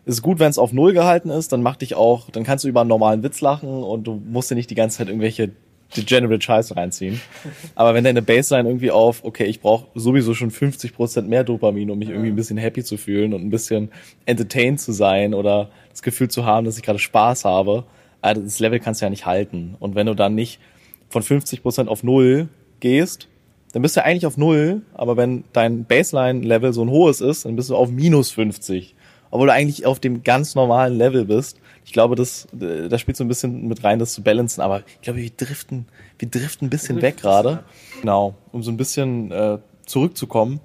ist 0.07 0.23
gut, 0.23 0.39
wenn 0.39 0.51
es 0.51 0.59
auf 0.59 0.73
Null 0.73 0.93
gehalten 0.93 1.31
ist, 1.31 1.53
dann 1.53 1.63
mach 1.63 1.77
dich 1.77 1.95
auch, 1.95 2.31
dann 2.31 2.45
kannst 2.45 2.65
du 2.65 2.69
über 2.69 2.81
einen 2.81 2.89
normalen 2.89 3.23
Witz 3.23 3.41
lachen 3.41 3.69
und 3.69 4.05
du 4.05 4.23
musst 4.25 4.51
dir 4.51 4.55
nicht 4.55 4.71
die 4.71 4.77
ganze 4.77 4.99
Zeit 4.99 5.09
irgendwelche 5.09 5.51
degenerate 5.97 6.43
Scheiße 6.43 6.77
reinziehen. 6.77 7.21
Aber 7.75 7.95
wenn 7.95 8.05
deine 8.05 8.23
Baseline 8.23 8.69
irgendwie 8.69 8.91
auf, 8.91 9.25
okay, 9.25 9.45
ich 9.45 9.61
brauche 9.61 9.87
sowieso 9.95 10.35
schon 10.35 10.51
50% 10.51 11.23
mehr 11.23 11.45
Dopamin, 11.45 11.91
um 11.91 11.99
mich 11.99 12.09
irgendwie 12.09 12.29
ein 12.29 12.37
bisschen 12.37 12.57
happy 12.57 12.85
zu 12.85 12.97
fühlen 12.97 13.35
und 13.35 13.43
ein 13.43 13.51
bisschen 13.51 13.91
entertained 14.27 14.81
zu 14.81 14.93
sein 14.93 15.35
oder 15.35 15.71
das 15.91 16.03
Gefühl 16.03 16.29
zu 16.29 16.45
haben, 16.45 16.67
dass 16.67 16.77
ich 16.77 16.83
gerade 16.83 16.99
Spaß 16.99 17.45
habe, 17.45 17.85
also 18.21 18.43
das 18.43 18.59
Level 18.59 18.81
kannst 18.81 19.01
du 19.01 19.07
ja 19.07 19.11
nicht 19.11 19.27
halten. 19.27 19.77
Und 19.79 19.95
wenn 19.95 20.07
du 20.07 20.15
dann 20.15 20.35
nicht 20.35 20.61
von 21.09 21.23
50% 21.23 21.87
auf 21.87 22.03
Null 22.03 22.49
gehst, 22.81 23.29
dann 23.73 23.83
bist 23.83 23.97
du 23.97 24.05
eigentlich 24.05 24.27
auf 24.27 24.37
Null, 24.37 24.83
aber 24.95 25.17
wenn 25.17 25.45
dein 25.53 25.85
Baseline-Level 25.85 26.73
so 26.73 26.83
ein 26.83 26.91
hohes 26.91 27.21
ist, 27.21 27.45
dann 27.45 27.57
bist 27.57 27.71
du 27.71 27.77
auf 27.77 27.91
minus 27.91 28.31
50. 28.31 28.96
Obwohl 29.31 29.49
du 29.49 29.53
eigentlich 29.53 29.87
auf 29.87 30.01
dem 30.01 30.23
ganz 30.23 30.55
normalen 30.55 30.97
Level 30.97 31.25
bist. 31.25 31.59
Ich 31.85 31.93
glaube, 31.93 32.17
das, 32.17 32.47
äh, 32.61 32.89
da 32.89 32.99
spielt 32.99 33.17
so 33.17 33.25
ein 33.25 33.29
bisschen 33.29 33.69
mit 33.69 33.85
rein, 33.85 33.99
das 33.99 34.13
zu 34.13 34.23
balancen, 34.23 34.61
aber 34.61 34.83
ich 34.87 35.01
glaube, 35.03 35.21
wir 35.21 35.31
driften, 35.31 35.87
wir 36.19 36.29
driften 36.29 36.67
ein 36.67 36.71
bisschen 36.71 37.03
weg 37.03 37.19
gerade. 37.19 37.65
Genau, 38.01 38.35
um 38.53 38.63
so 38.63 38.71
ein 38.71 38.77
bisschen 38.77 39.31
äh, 39.31 39.59
zurückzukommen. 39.85 40.61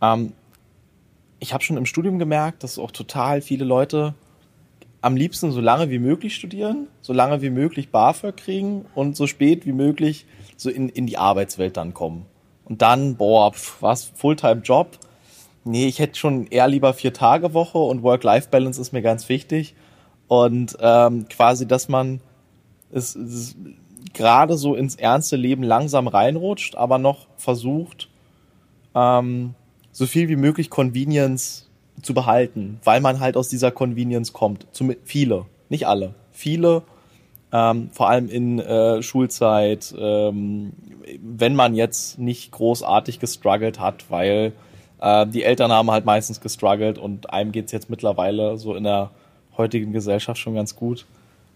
Ähm, 0.00 0.32
ich 1.40 1.52
habe 1.52 1.62
schon 1.62 1.76
im 1.76 1.86
Studium 1.86 2.18
gemerkt, 2.18 2.62
dass 2.64 2.78
auch 2.78 2.90
total 2.90 3.40
viele 3.40 3.64
Leute 3.64 4.14
am 5.00 5.16
liebsten 5.16 5.52
so 5.52 5.60
lange 5.60 5.90
wie 5.90 5.98
möglich 5.98 6.34
studieren, 6.34 6.88
so 7.00 7.12
lange 7.12 7.40
wie 7.40 7.50
möglich 7.50 7.90
BAföG 7.90 8.36
kriegen 8.36 8.84
und 8.94 9.16
so 9.16 9.26
spät 9.26 9.64
wie 9.64 9.72
möglich 9.72 10.26
so 10.56 10.70
in, 10.70 10.88
in 10.88 11.06
die 11.06 11.18
Arbeitswelt 11.18 11.76
dann 11.76 11.94
kommen. 11.94 12.26
Und 12.64 12.82
dann, 12.82 13.16
boah, 13.16 13.52
pf, 13.52 13.80
was, 13.80 14.04
Fulltime-Job? 14.14 14.98
Nee, 15.68 15.86
ich 15.86 15.98
hätte 15.98 16.18
schon 16.18 16.46
eher 16.46 16.66
lieber 16.66 16.94
vier 16.94 17.12
Tage 17.12 17.52
Woche 17.52 17.76
und 17.76 18.02
Work-Life-Balance 18.02 18.80
ist 18.80 18.92
mir 18.92 19.02
ganz 19.02 19.28
wichtig. 19.28 19.74
Und 20.26 20.78
ähm, 20.80 21.28
quasi, 21.28 21.68
dass 21.68 21.90
man 21.90 22.22
es, 22.90 23.14
es 23.14 23.54
gerade 24.14 24.56
so 24.56 24.74
ins 24.74 24.94
ernste 24.94 25.36
Leben 25.36 25.62
langsam 25.62 26.08
reinrutscht, 26.08 26.74
aber 26.74 26.96
noch 26.96 27.26
versucht, 27.36 28.08
ähm, 28.94 29.54
so 29.92 30.06
viel 30.06 30.30
wie 30.30 30.36
möglich 30.36 30.70
Convenience 30.70 31.68
zu 32.00 32.14
behalten, 32.14 32.80
weil 32.82 33.02
man 33.02 33.20
halt 33.20 33.36
aus 33.36 33.50
dieser 33.50 33.70
Convenience 33.70 34.32
kommt. 34.32 34.66
Zum, 34.72 34.94
viele, 35.04 35.44
nicht 35.68 35.86
alle, 35.86 36.14
viele, 36.32 36.82
ähm, 37.52 37.90
vor 37.92 38.08
allem 38.08 38.30
in 38.30 38.58
äh, 38.58 39.02
Schulzeit, 39.02 39.94
ähm, 39.98 40.72
wenn 41.20 41.54
man 41.54 41.74
jetzt 41.74 42.18
nicht 42.18 42.52
großartig 42.52 43.20
gestruggelt 43.20 43.78
hat, 43.78 44.06
weil 44.08 44.54
äh, 45.00 45.26
die 45.26 45.42
Eltern 45.42 45.72
haben 45.72 45.90
halt 45.90 46.04
meistens 46.04 46.40
gestruggelt 46.40 46.98
und 46.98 47.30
einem 47.32 47.52
geht's 47.52 47.72
jetzt 47.72 47.90
mittlerweile 47.90 48.56
so 48.56 48.74
in 48.74 48.84
der 48.84 49.10
heutigen 49.56 49.92
Gesellschaft 49.92 50.40
schon 50.40 50.54
ganz 50.54 50.76
gut. 50.76 51.06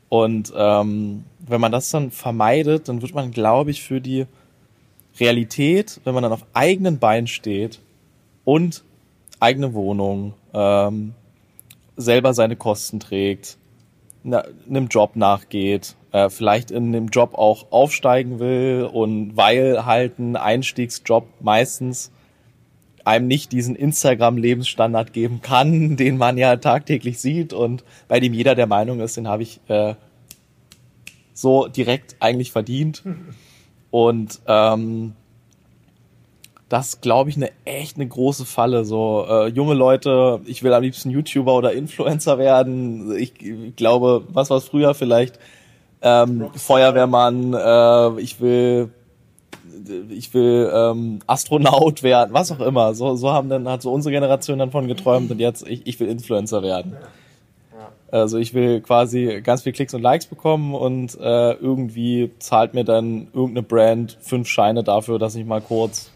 Und 0.09 0.53
ähm, 0.55 1.25
wenn 1.39 1.61
man 1.61 1.73
das 1.73 1.91
dann 1.91 2.11
vermeidet, 2.11 2.89
dann 2.89 3.01
wird 3.01 3.15
man, 3.15 3.31
glaube 3.31 3.71
ich, 3.71 3.83
für 3.83 4.01
die 4.01 4.27
Realität, 5.19 6.01
wenn 6.05 6.15
man 6.15 6.23
dann 6.23 6.33
auf 6.33 6.45
eigenen 6.53 6.99
Beinen 6.99 7.27
steht 7.27 7.81
und 8.45 8.85
eigene 9.41 9.75
Wohnung, 9.75 10.35
ähm, 10.53 11.15
selber 11.97 12.35
seine 12.35 12.57
Kosten 12.57 13.01
trägt, 13.01 13.57
na, 14.23 14.45
einem 14.69 14.89
Job 14.89 15.17
nachgeht, 15.17 15.97
äh, 16.13 16.31
vielleicht 16.31 16.71
in 16.71 16.93
dem 16.93 17.09
Job 17.09 17.35
auch 17.35 17.67
aufsteigen 17.71 18.39
will 18.39 18.89
und 18.93 19.37
weil 19.37 19.85
halt 19.85 20.19
ein 20.19 20.37
Einstiegsjob 20.37 21.27
meistens 21.41 22.11
einem 23.05 23.27
nicht 23.27 23.53
diesen 23.53 23.77
Instagram-Lebensstandard 23.77 25.13
geben 25.13 25.41
kann, 25.43 25.97
den 25.97 26.17
man 26.17 26.39
ja 26.39 26.57
tagtäglich 26.57 27.19
sieht 27.19 27.53
und 27.53 27.85
bei 28.09 28.21
dem 28.21 28.35
jeder 28.35 28.55
der 28.55 28.67
Meinung 28.67 29.01
ist, 29.01 29.17
den 29.17 29.29
habe 29.29 29.43
ich 29.43 29.61
äh, 29.69 29.95
so 31.35 31.67
direkt 31.67 32.17
eigentlich 32.21 32.53
verdient. 32.53 33.03
Und 33.91 34.41
ähm, 34.47 35.13
das 36.71 37.03
glaube 37.03 37.29
ich 37.29 37.37
eine 37.37 37.51
echt 37.67 37.97
eine 37.97 38.09
große 38.09 38.47
Falle. 38.47 38.87
So 38.87 39.27
äh, 39.29 39.49
junge 39.49 39.75
Leute, 39.75 40.41
ich 40.47 40.63
will 40.63 40.73
am 40.73 40.83
liebsten 40.83 41.11
YouTuber 41.11 41.55
oder 41.55 41.75
Influencer 41.75 42.39
werden. 42.39 43.15
Ich, 43.15 43.35
ich 43.43 43.77
glaube, 43.77 44.25
was 44.29 44.49
war 44.49 44.57
es 44.57 44.65
früher 44.65 44.95
vielleicht? 44.95 45.39
Ähm, 46.01 46.49
Feuerwehrmann. 46.55 47.53
Äh, 47.53 48.23
ich 48.23 48.41
will 48.41 48.89
ich 50.11 50.33
will 50.35 50.71
ähm, 50.75 51.21
Astronaut 51.27 52.03
werden, 52.03 52.33
was 52.33 52.53
auch 52.53 52.61
immer. 52.61 52.95
So, 52.95 53.15
so 53.15 53.31
haben 53.31 53.49
dann 53.49 53.69
hat 53.69 53.83
so 53.83 53.93
unsere 53.93 54.13
Generation 54.13 54.59
dann 54.59 54.71
von 54.71 54.87
geträumt 54.89 55.31
und 55.31 55.39
jetzt 55.39 55.67
ich, 55.67 55.87
ich 55.87 55.99
will 56.01 56.09
Influencer 56.09 56.63
werden. 56.63 56.97
Also 58.13 58.37
ich 58.37 58.53
will 58.53 58.83
quasi 58.83 59.41
ganz 59.43 59.63
viel 59.63 59.73
Klicks 59.73 59.95
und 59.95 60.03
Likes 60.03 60.27
bekommen 60.27 60.75
und 60.75 61.19
äh, 61.19 61.53
irgendwie 61.55 62.31
zahlt 62.39 62.75
mir 62.75 62.85
dann 62.85 63.29
irgendeine 63.33 63.63
Brand 63.63 64.19
fünf 64.21 64.49
Scheine 64.49 64.85
dafür, 64.85 65.19
dass 65.19 65.35
ich 65.35 65.47
mal 65.47 65.63
kurz 65.63 66.11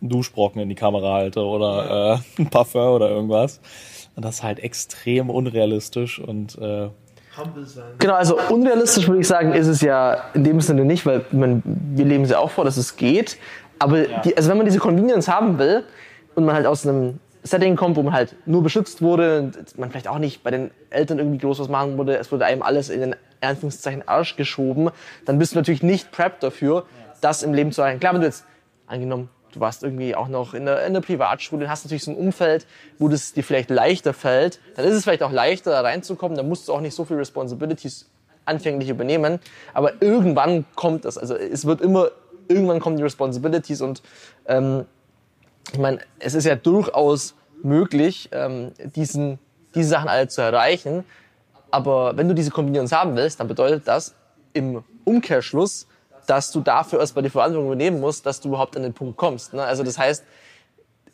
einen 0.00 0.08
Duschbrocken 0.08 0.62
in 0.62 0.70
die 0.70 0.74
Kamera 0.74 1.12
halte 1.12 1.44
oder 1.44 2.14
äh, 2.14 2.18
ein 2.40 2.48
Parfum 2.48 2.94
oder 2.94 3.10
irgendwas. 3.10 3.60
Und 4.16 4.24
das 4.24 4.36
ist 4.36 4.42
halt 4.42 4.60
extrem 4.60 5.28
unrealistisch 5.28 6.18
und 6.18 6.56
äh, 6.56 6.88
Genau, 7.98 8.14
also 8.14 8.38
unrealistisch 8.50 9.08
würde 9.08 9.20
ich 9.20 9.28
sagen, 9.28 9.52
ist 9.52 9.66
es 9.66 9.80
ja 9.80 10.24
in 10.34 10.44
dem 10.44 10.60
Sinne 10.60 10.84
nicht, 10.84 11.06
weil 11.06 11.24
man, 11.32 11.62
wir 11.64 12.04
leben 12.04 12.26
sie 12.26 12.38
auch 12.38 12.50
vor, 12.50 12.64
dass 12.64 12.76
es 12.76 12.96
geht. 12.96 13.38
Aber 13.78 14.02
die, 14.02 14.36
also 14.36 14.50
wenn 14.50 14.58
man 14.58 14.66
diese 14.66 14.78
Convenience 14.78 15.28
haben 15.28 15.58
will 15.58 15.84
und 16.34 16.44
man 16.44 16.54
halt 16.54 16.66
aus 16.66 16.86
einem 16.86 17.18
Setting 17.42 17.74
kommt, 17.74 17.96
wo 17.96 18.02
man 18.02 18.12
halt 18.12 18.36
nur 18.46 18.62
beschützt 18.62 19.02
wurde 19.02 19.40
und 19.40 19.78
man 19.78 19.90
vielleicht 19.90 20.08
auch 20.08 20.18
nicht 20.18 20.44
bei 20.44 20.50
den 20.50 20.70
Eltern 20.90 21.18
irgendwie 21.18 21.38
groß 21.38 21.58
was 21.58 21.68
machen 21.68 21.98
wurde, 21.98 22.16
es 22.16 22.30
wurde 22.30 22.44
einem 22.44 22.62
alles 22.62 22.88
in 22.88 23.00
den 23.00 23.16
Anführungszeichen 23.40 24.06
Arsch 24.06 24.36
geschoben, 24.36 24.90
dann 25.24 25.38
bist 25.38 25.52
du 25.52 25.58
natürlich 25.58 25.82
nicht 25.82 26.12
prepped 26.12 26.42
dafür, 26.42 26.84
das 27.20 27.42
im 27.42 27.54
Leben 27.54 27.72
zu 27.72 27.80
erreichen. 27.80 27.98
Klar, 27.98 28.14
wenn 28.14 28.20
du 28.20 28.26
jetzt 28.26 28.44
angenommen 28.86 29.28
du 29.52 29.60
warst 29.60 29.82
irgendwie 29.82 30.14
auch 30.14 30.28
noch 30.28 30.54
in 30.54 30.66
der, 30.66 30.84
in 30.86 30.94
der 30.94 31.00
Privatschule, 31.00 31.68
hast 31.68 31.84
natürlich 31.84 32.04
so 32.04 32.10
ein 32.10 32.16
Umfeld, 32.16 32.66
wo 32.98 33.08
das 33.08 33.32
dir 33.32 33.44
vielleicht 33.44 33.70
leichter 33.70 34.12
fällt, 34.12 34.58
dann 34.76 34.84
ist 34.84 34.94
es 34.94 35.04
vielleicht 35.04 35.22
auch 35.22 35.32
leichter, 35.32 35.70
da 35.70 35.80
reinzukommen, 35.82 36.36
dann 36.36 36.48
musst 36.48 36.68
du 36.68 36.72
auch 36.72 36.80
nicht 36.80 36.94
so 36.94 37.04
viel 37.04 37.16
Responsibilities 37.16 38.08
anfänglich 38.44 38.88
übernehmen, 38.88 39.38
aber 39.72 40.02
irgendwann 40.02 40.64
kommt 40.74 41.04
das, 41.04 41.16
also 41.16 41.36
es 41.36 41.64
wird 41.64 41.80
immer, 41.80 42.08
irgendwann 42.48 42.80
kommen 42.80 42.96
die 42.96 43.02
Responsibilities 43.02 43.80
und 43.80 44.02
ähm, 44.46 44.86
ich 45.72 45.78
meine, 45.78 46.00
es 46.18 46.34
ist 46.34 46.44
ja 46.44 46.56
durchaus 46.56 47.34
möglich, 47.62 48.28
ähm, 48.32 48.72
diesen, 48.96 49.38
diese 49.74 49.90
Sachen 49.90 50.08
alle 50.08 50.26
zu 50.28 50.42
erreichen, 50.42 51.04
aber 51.70 52.16
wenn 52.16 52.28
du 52.28 52.34
diese 52.34 52.50
Kombinations 52.50 52.92
haben 52.92 53.16
willst, 53.16 53.40
dann 53.40 53.48
bedeutet 53.48 53.86
das 53.86 54.14
im 54.52 54.82
Umkehrschluss, 55.04 55.86
dass 56.26 56.52
du 56.52 56.60
dafür 56.60 57.00
erstmal 57.00 57.22
die 57.22 57.30
Verantwortung 57.30 57.66
übernehmen 57.66 58.00
musst, 58.00 58.26
dass 58.26 58.40
du 58.40 58.48
überhaupt 58.48 58.76
an 58.76 58.82
den 58.82 58.94
Punkt 58.94 59.16
kommst. 59.16 59.54
Ne? 59.54 59.62
Also 59.62 59.82
das 59.82 59.98
heißt, 59.98 60.24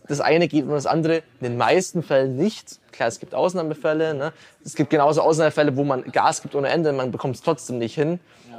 das 0.09 0.21
eine 0.21 0.49
geht 0.49 0.65
und 0.65 0.71
das 0.71 0.87
andere 0.87 1.17
in 1.41 1.51
den 1.51 1.57
meisten 1.57 2.03
Fällen 2.03 2.37
nicht. 2.37 2.79
Klar, 2.93 3.09
es 3.09 3.21
gibt 3.21 3.35
Ausnahmefälle. 3.35 4.15
Ne? 4.15 4.33
Es 4.65 4.75
gibt 4.75 4.91
genauso 4.91 5.21
Ausnahmefälle, 5.21 5.77
wo 5.77 5.85
man 5.85 6.03
Gas 6.05 6.43
gibt 6.43 6.55
ohne 6.55 6.69
Ende, 6.69 6.93
man 6.93 7.11
bekommt 7.11 7.37
es 7.37 7.43
trotzdem 7.43 7.79
nicht 7.79 7.95
hin, 7.95 8.19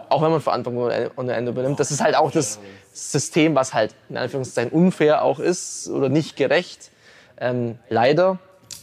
auch 0.10 0.22
wenn 0.22 0.32
man 0.32 0.42
Verantwortung 0.42 1.12
ohne 1.16 1.34
Ende 1.34 1.52
übernimmt. 1.52 1.80
Das 1.80 1.92
ist 1.92 2.02
halt 2.02 2.16
auch 2.16 2.32
das 2.32 2.60
System, 2.94 3.56
was 3.56 3.74
halt 3.74 3.96
in 4.10 4.18
Anführungszeichen 4.18 4.72
unfair 4.72 5.24
auch 5.24 5.40
ist 5.40 5.90
oder 5.90 6.10
nicht 6.10 6.38
gerecht. 6.38 6.92
Ähm, 7.40 7.80
leider. 7.90 8.38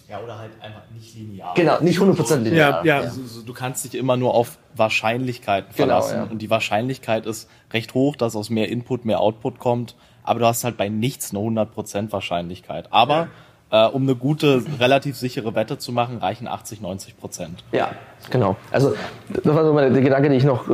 Ja, 0.08 0.20
oder 0.20 0.38
halt 0.38 0.52
einfach 0.60 0.82
nicht 0.94 1.16
linear. 1.16 1.52
Genau, 1.56 1.80
nicht 1.80 1.98
100% 1.98 2.36
linear. 2.38 2.84
Ja, 2.84 3.00
ja. 3.00 3.00
Also, 3.00 3.20
so, 3.26 3.42
du 3.42 3.52
kannst 3.52 3.84
dich 3.84 3.94
immer 3.96 4.16
nur 4.16 4.34
auf 4.34 4.58
Wahrscheinlichkeiten 4.76 5.74
Genau, 5.74 5.86
verlassen. 6.00 6.16
ja. 6.16 6.22
Und 6.30 6.38
die 6.42 6.50
Wahrscheinlichkeit 6.50 7.26
ist 7.26 7.48
recht 7.72 7.94
hoch, 7.94 8.14
dass 8.14 8.36
aus 8.36 8.48
mehr 8.48 8.68
Input 8.68 9.04
mehr 9.04 9.20
Output 9.20 9.58
kommt. 9.58 9.96
Aber 10.22 10.40
du 10.40 10.46
hast 10.46 10.62
halt 10.64 10.76
bei 10.76 10.88
nichts 10.88 11.30
eine 11.34 11.40
100% 11.40 12.12
Wahrscheinlichkeit. 12.12 12.92
Aber 12.92 13.28
äh, 13.70 13.86
um 13.86 14.02
eine 14.02 14.14
gute, 14.14 14.62
relativ 14.78 15.16
sichere 15.16 15.56
Wette 15.56 15.78
zu 15.78 15.90
machen, 15.90 16.18
reichen 16.18 16.46
80, 16.46 16.80
90 16.80 17.18
Prozent. 17.18 17.64
Ja, 17.72 17.90
genau. 18.30 18.56
Also 18.70 18.94
das 19.28 19.44
war 19.54 19.64
so 19.64 19.72
mein, 19.72 19.92
der 19.92 20.02
Gedanke, 20.02 20.28
den 20.28 20.38
ich, 20.38 20.44
noch, 20.44 20.66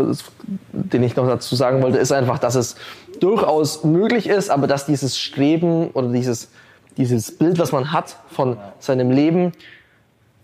den 0.73 1.03
ich 1.03 1.17
noch 1.17 1.27
dazu 1.27 1.57
sagen 1.57 1.83
wollte, 1.83 1.97
ist 1.99 2.13
einfach, 2.13 2.39
dass 2.39 2.55
es 2.55 2.77
durchaus 3.19 3.83
möglich 3.85 4.27
ist, 4.29 4.51
aber 4.51 4.67
dass 4.67 4.85
dieses 4.85 5.19
Streben 5.19 5.91
oder 5.93 6.09
dieses, 6.09 6.51
dieses 6.97 7.37
Bild, 7.37 7.59
was 7.59 7.73
man 7.73 7.93
hat 7.93 8.17
von 8.31 8.57
seinem 8.79 9.11
Leben, 9.11 9.53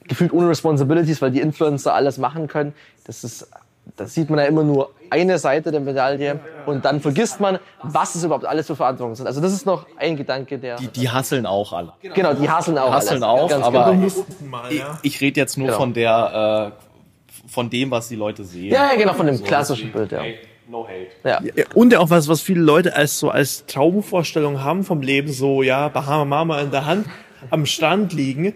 gefühlt 0.07 0.33
ohne 0.33 0.49
Responsibilities, 0.49 1.21
weil 1.21 1.31
die 1.31 1.41
Influencer 1.41 1.95
alles 1.95 2.19
machen 2.19 2.49
können, 2.49 2.73
das 3.05 3.25
ist, 3.25 3.49
das 3.97 4.15
sieht 4.15 4.31
man 4.31 4.39
ja 4.39 4.47
immer 4.47 4.63
nur 4.63 4.91
eine 5.11 5.39
Seite 5.39 5.71
der 5.71 5.81
Medaille 5.81 6.41
und 6.67 6.85
dann 6.85 7.01
vergisst 7.01 7.41
man, 7.41 7.59
was 7.83 8.15
es 8.15 8.25
überhaupt 8.25 8.45
alles 8.45 8.67
für 8.67 8.77
Verantwortung 8.77 9.15
sind. 9.15 9.27
Also 9.27 9.41
das 9.41 9.53
ist 9.53 9.65
noch 9.67 9.87
ein 9.99 10.17
Gedanke, 10.17 10.59
der 10.59 10.77
Die, 10.77 10.89
die 10.89 11.09
hasseln 11.09 11.47
auch 11.47 11.73
alle. 11.73 11.93
genau, 12.15 12.35
die 12.35 12.49
hasseln 12.49 12.77
auch, 12.79 12.93
Hasseln 12.93 13.23
alles. 13.23 13.43
auch, 13.45 13.49
Ganz 13.51 13.65
aber 13.65 13.93
genau. 13.93 14.11
Mal, 14.51 14.73
ich, 14.73 14.83
ich 15.03 15.21
rede 15.21 15.41
jetzt 15.41 15.57
nur 15.57 15.69
Genau. 15.69 15.79
von 15.79 15.93
der, 15.95 16.73
äh, 16.75 17.51
von 17.51 17.71
dem, 17.71 17.91
was 17.91 18.09
die 18.09 18.17
Leute 18.17 18.45
sehen. 18.45 18.73
ja, 18.73 18.91
ja, 18.93 18.97
genau 18.99 19.15
von 19.15 19.27
dem 19.27 19.43
klassischen 19.43 19.91
Bild, 19.93 20.13
ja. 20.13 20.21
No 20.69 20.87
hate. 20.87 21.09
ja. 21.25 21.41
Ja, 21.43 21.65
Und 21.75 21.93
ja 21.93 21.99
auch 21.99 22.11
was, 22.11 22.29
was 22.29 22.41
viele 22.41 22.61
Leute 22.61 22.95
als 22.95 23.19
so 23.19 23.31
als 23.31 23.65
Traumvorstellung 23.67 24.63
haben 24.63 24.85
vom 24.85 25.03
Leben, 25.03 25.33
so 25.33 25.63
ja, 25.63 25.89
Bahama 25.89 26.25
Mama 26.25 26.61
in 26.61 26.71
der 26.71 26.87
Hand 26.87 27.07
am 27.51 27.67
Strand 27.67 28.13
liegen 28.13 28.55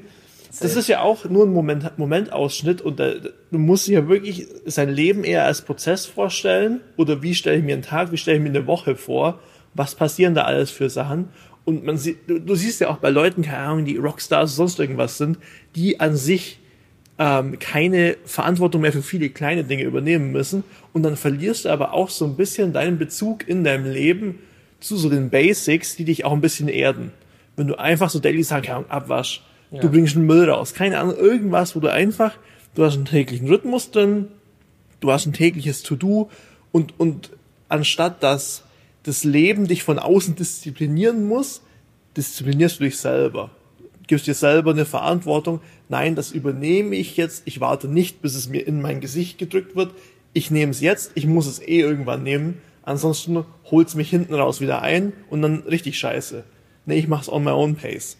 das 0.61 0.77
ist 0.77 0.89
ja 0.89 1.01
auch 1.01 1.25
nur 1.25 1.47
ein 1.47 1.53
Moment, 1.53 1.99
Momentausschnitt 1.99 2.83
und 2.83 3.01
da, 3.01 3.15
du 3.51 3.59
musst 3.59 3.89
dir 3.89 4.01
ja 4.01 4.09
wirklich 4.09 4.47
sein 4.67 4.91
Leben 4.91 5.25
eher 5.25 5.45
als 5.45 5.63
Prozess 5.63 6.05
vorstellen 6.05 6.81
oder 6.97 7.23
wie 7.23 7.35
stelle 7.35 7.59
ich 7.59 7.65
mir 7.65 7.75
einen 7.75 7.83
Tag, 7.83 8.13
wie 8.13 8.19
stelle 8.19 8.37
ich 8.37 8.43
mir 8.43 8.51
eine 8.51 8.67
Woche 8.67 8.97
vor, 8.97 9.41
was 9.75 9.95
passieren 9.95 10.35
da 10.35 10.43
alles 10.43 10.71
für 10.71 10.91
Sachen 10.91 11.29
und 11.65 11.85
man 11.85 11.97
sieht, 11.97 12.29
du, 12.29 12.39
du 12.39 12.55
siehst 12.55 12.81
ja 12.81 12.91
auch 12.91 12.99
bei 12.99 13.11
Leuten, 13.11 13.43
keine 13.43 13.59
Ahnung, 13.59 13.85
die 13.85 13.97
Rockstars, 13.97 14.57
sonst 14.57 14.79
irgendwas 14.79 15.17
sind, 15.17 15.39
die 15.75 16.01
an 16.01 16.17
sich 16.17 16.59
ähm, 17.19 17.59
keine 17.59 18.17
Verantwortung 18.25 18.83
mehr 18.83 18.93
für 18.93 19.03
viele 19.03 19.29
kleine 19.31 19.65
Dinge 19.65 19.85
übernehmen 19.85 20.33
müssen 20.33 20.65
und 20.93 21.03
dann 21.03 21.17
verlierst 21.17 21.65
du 21.65 21.69
aber 21.69 21.93
auch 21.93 22.11
so 22.11 22.25
ein 22.25 22.37
bisschen 22.37 22.73
deinen 22.73 22.99
Bezug 22.99 23.49
in 23.49 23.65
deinem 23.65 23.91
Leben 23.91 24.39
zu 24.81 24.97
so 24.97 25.09
den 25.09 25.31
Basics, 25.31 25.97
die 25.97 26.05
dich 26.05 26.25
auch 26.25 26.33
ein 26.33 26.41
bisschen 26.41 26.69
erden. 26.69 27.13
Wenn 27.57 27.69
du 27.69 27.79
einfach 27.79 28.11
so 28.11 28.19
daily 28.19 28.43
sagst, 28.43 28.67
keine 28.67 28.79
Ahnung, 28.79 28.91
Abwasch, 28.91 29.43
du 29.71 29.91
bringst 29.91 30.17
einen 30.17 30.27
Müll 30.27 30.51
raus, 30.51 30.75
keine 30.75 30.99
Ahnung, 30.99 31.17
irgendwas, 31.17 31.77
wo 31.77 31.81
du 31.81 31.91
einfach, 31.91 32.37
du 32.75 32.85
hast 32.85 32.95
einen 32.95 33.05
täglichen 33.05 33.49
Rhythmus 33.49 33.91
drin, 33.91 34.29
du 35.01 35.13
hast 35.13 35.27
ein 35.27 35.33
tägliches 35.33 35.83
To-Do 35.83 36.31
und, 36.73 36.99
und 36.99 37.31
anstatt 37.69 38.23
dass 38.23 38.65
das 39.03 39.25
Leben 39.25 39.67
dich 39.67 39.83
von 39.83 39.99
außen 39.99 40.37
disziplinieren 40.37 41.27
muss, 41.27 41.63
disziplinierst 42.17 42.81
du 42.81 42.85
dich 42.85 42.99
selber. 42.99 43.51
Gibst 44.07 44.27
dir 44.27 44.35
selber 44.35 44.73
eine 44.73 44.85
Verantwortung. 44.85 45.61
Nein, 45.93 46.15
das 46.15 46.33
übernehme 46.33 46.97
ich 46.97 47.19
jetzt. 47.19 47.43
Ich 47.45 47.61
warte 47.61 47.87
nicht, 47.87 48.23
bis 48.23 48.35
es 48.35 48.49
mir 48.49 48.67
in 48.67 48.81
mein 48.81 49.03
Gesicht 49.03 49.37
gedrückt 49.37 49.77
wird. 49.77 49.93
Ich 50.33 50.51
nehme 50.51 50.71
es 50.71 50.81
jetzt. 50.81 51.13
Ich 51.17 51.27
muss 51.27 51.47
es 51.47 51.61
eh 51.61 51.81
irgendwann 51.81 52.23
nehmen. 52.23 52.63
Ansonsten 52.83 53.45
holt's 53.71 53.95
mich 53.95 54.09
hinten 54.09 54.33
raus 54.33 54.63
wieder 54.63 54.81
ein 54.81 55.13
und 55.29 55.43
dann 55.43 55.65
richtig 55.65 55.99
scheiße. 55.99 56.45
Nee, 56.87 56.99
ich 56.99 57.09
mach's 57.09 57.29
on 57.29 57.45
my 57.45 57.51
own 57.51 57.77
pace. 57.77 58.17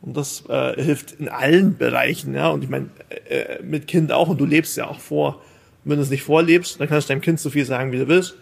Und 0.00 0.16
das 0.16 0.46
äh, 0.48 0.82
hilft 0.82 1.12
in 1.12 1.28
allen 1.28 1.76
Bereichen, 1.76 2.34
ja. 2.34 2.48
Und 2.48 2.64
ich 2.64 2.68
meine, 2.68 2.88
äh, 3.08 3.38
äh, 3.38 3.62
mit 3.62 3.86
Kind 3.86 4.10
auch, 4.10 4.28
und 4.28 4.40
du 4.40 4.44
lebst 4.44 4.76
ja 4.76 4.88
auch 4.88 4.98
vor. 4.98 5.36
Und 5.84 5.92
wenn 5.92 5.98
du 5.98 6.02
es 6.02 6.10
nicht 6.10 6.24
vorlebst, 6.24 6.80
dann 6.80 6.88
kannst 6.88 7.08
du 7.08 7.12
deinem 7.12 7.20
Kind 7.20 7.38
so 7.38 7.50
viel 7.50 7.64
sagen, 7.64 7.92
wie 7.92 7.98
du 7.98 8.08
willst. 8.08 8.34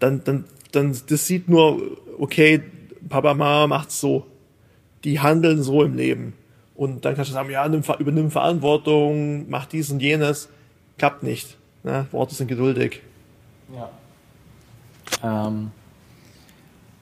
Dann, 0.00 0.24
dann, 0.24 0.44
dann, 0.72 0.98
das 1.06 1.28
sieht 1.28 1.48
nur, 1.48 1.98
okay, 2.18 2.62
Papa, 3.08 3.34
Mama 3.34 3.68
macht's 3.68 4.00
so. 4.00 4.26
Die 5.04 5.20
handeln 5.20 5.62
so 5.62 5.84
im 5.84 5.94
Leben. 5.94 6.32
Und 6.78 7.04
dann 7.04 7.16
kannst 7.16 7.30
du 7.30 7.34
sagen, 7.34 7.50
ja, 7.50 7.68
nimm, 7.68 7.82
übernimm 7.98 8.30
Verantwortung, 8.30 9.50
mach 9.50 9.66
dies 9.66 9.90
und 9.90 10.00
jenes. 10.00 10.48
Klappt 10.96 11.24
nicht. 11.24 11.56
Ne? 11.82 12.06
Worte 12.12 12.36
sind 12.36 12.46
geduldig. 12.46 13.02
Ähm, 15.24 15.72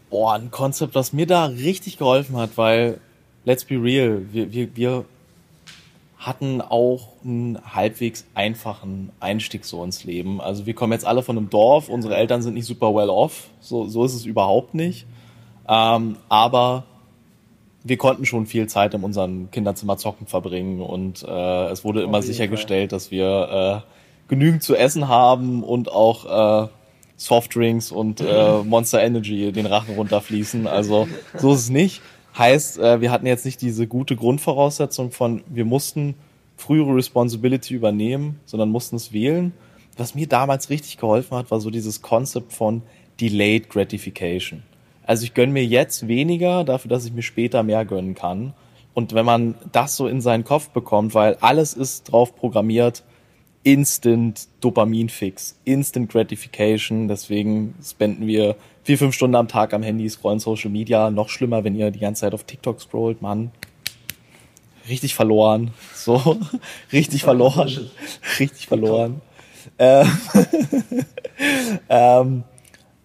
boah, 0.08 0.32
ein 0.32 0.50
Konzept, 0.50 0.94
was 0.94 1.12
mir 1.12 1.26
da 1.26 1.44
richtig 1.44 1.98
geholfen 1.98 2.38
hat, 2.38 2.56
weil, 2.56 3.00
let's 3.44 3.66
be 3.66 3.74
real, 3.74 4.22
wir, 4.32 4.50
wir, 4.50 4.74
wir 4.74 5.04
hatten 6.16 6.62
auch 6.62 7.08
einen 7.22 7.58
halbwegs 7.74 8.24
einfachen 8.34 9.12
Einstieg 9.20 9.66
so 9.66 9.84
ins 9.84 10.04
Leben. 10.04 10.40
Also 10.40 10.64
wir 10.64 10.72
kommen 10.72 10.94
jetzt 10.94 11.04
alle 11.04 11.22
von 11.22 11.36
einem 11.36 11.50
Dorf, 11.50 11.90
unsere 11.90 12.16
Eltern 12.16 12.40
sind 12.40 12.54
nicht 12.54 12.66
super 12.66 12.94
well 12.94 13.10
off, 13.10 13.50
so, 13.60 13.86
so 13.88 14.06
ist 14.06 14.14
es 14.14 14.24
überhaupt 14.24 14.72
nicht. 14.72 15.06
Ähm, 15.68 16.16
aber 16.30 16.84
wir 17.86 17.96
konnten 17.96 18.26
schon 18.26 18.46
viel 18.46 18.66
Zeit 18.66 18.94
in 18.94 19.04
unserem 19.04 19.50
Kinderzimmer 19.50 19.96
zocken 19.96 20.26
verbringen 20.26 20.80
und 20.80 21.22
äh, 21.22 21.66
es 21.68 21.84
wurde 21.84 22.02
immer 22.02 22.18
jeden 22.18 22.26
sichergestellt, 22.26 22.90
dass 22.90 23.12
wir 23.12 23.84
äh, 23.86 24.28
genügend 24.28 24.64
zu 24.64 24.74
essen 24.74 25.06
haben 25.08 25.62
und 25.62 25.90
auch 25.90 26.64
äh, 26.64 26.68
Softdrinks 27.16 27.92
und 27.92 28.20
äh, 28.20 28.62
Monster 28.64 29.02
Energy 29.02 29.52
den 29.52 29.66
Rachen 29.66 29.94
runterfließen. 29.94 30.66
Also 30.66 31.06
so 31.38 31.52
ist 31.52 31.60
es 31.60 31.70
nicht. 31.70 32.02
Heißt, 32.36 32.78
äh, 32.78 33.00
wir 33.00 33.12
hatten 33.12 33.26
jetzt 33.26 33.44
nicht 33.44 33.62
diese 33.62 33.86
gute 33.86 34.16
Grundvoraussetzung 34.16 35.12
von, 35.12 35.42
wir 35.46 35.64
mussten 35.64 36.16
frühere 36.56 36.94
Responsibility 36.96 37.74
übernehmen, 37.74 38.40
sondern 38.46 38.70
mussten 38.70 38.96
es 38.96 39.12
wählen. 39.12 39.52
Was 39.96 40.14
mir 40.14 40.26
damals 40.26 40.70
richtig 40.70 40.98
geholfen 40.98 41.36
hat, 41.36 41.50
war 41.50 41.60
so 41.60 41.70
dieses 41.70 42.02
Konzept 42.02 42.52
von 42.52 42.82
Delayed 43.20 43.70
Gratification. 43.70 44.62
Also 45.06 45.24
ich 45.24 45.34
gönne 45.34 45.52
mir 45.52 45.64
jetzt 45.64 46.08
weniger 46.08 46.64
dafür, 46.64 46.88
dass 46.88 47.06
ich 47.06 47.12
mir 47.12 47.22
später 47.22 47.62
mehr 47.62 47.84
gönnen 47.84 48.14
kann. 48.14 48.52
Und 48.92 49.14
wenn 49.14 49.26
man 49.26 49.54
das 49.72 49.96
so 49.96 50.08
in 50.08 50.20
seinen 50.20 50.44
Kopf 50.44 50.70
bekommt, 50.70 51.14
weil 51.14 51.36
alles 51.40 51.74
ist 51.74 52.10
drauf 52.10 52.34
programmiert, 52.34 53.04
Instant 53.62 54.48
Dopaminfix, 54.60 55.58
Instant 55.64 56.10
Gratification. 56.10 57.08
Deswegen 57.08 57.74
spenden 57.84 58.26
wir 58.26 58.56
vier, 58.84 58.96
fünf 58.96 59.14
Stunden 59.14 59.34
am 59.34 59.48
Tag 59.48 59.74
am 59.74 59.82
Handy, 59.82 60.08
scrollen 60.08 60.38
Social 60.38 60.70
Media. 60.70 61.10
Noch 61.10 61.28
schlimmer, 61.28 61.64
wenn 61.64 61.74
ihr 61.74 61.90
die 61.90 61.98
ganze 61.98 62.20
Zeit 62.20 62.34
auf 62.34 62.44
TikTok 62.44 62.80
scrollt, 62.80 63.22
Mann. 63.22 63.50
Richtig 64.88 65.14
verloren. 65.14 65.72
So, 65.94 66.38
richtig 66.92 67.24
verloren. 67.24 67.90
Richtig 68.38 68.68
verloren. 68.68 69.20
Ähm, 69.78 70.06
ähm, 71.88 72.44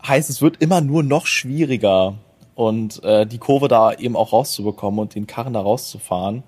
heißt, 0.08 0.30
es 0.30 0.42
wird 0.42 0.58
immer 0.62 0.82
nur 0.82 1.04
noch 1.04 1.26
schwieriger 1.26 2.16
und 2.56 3.04
äh, 3.04 3.26
die 3.26 3.38
Kurve 3.38 3.68
da 3.68 3.94
eben 3.94 4.16
auch 4.16 4.34
rauszubekommen 4.34 5.00
und 5.00 5.16
den 5.16 5.28
Karren 5.28 5.54
da 5.54 5.62
rauszufahren. 5.62 6.44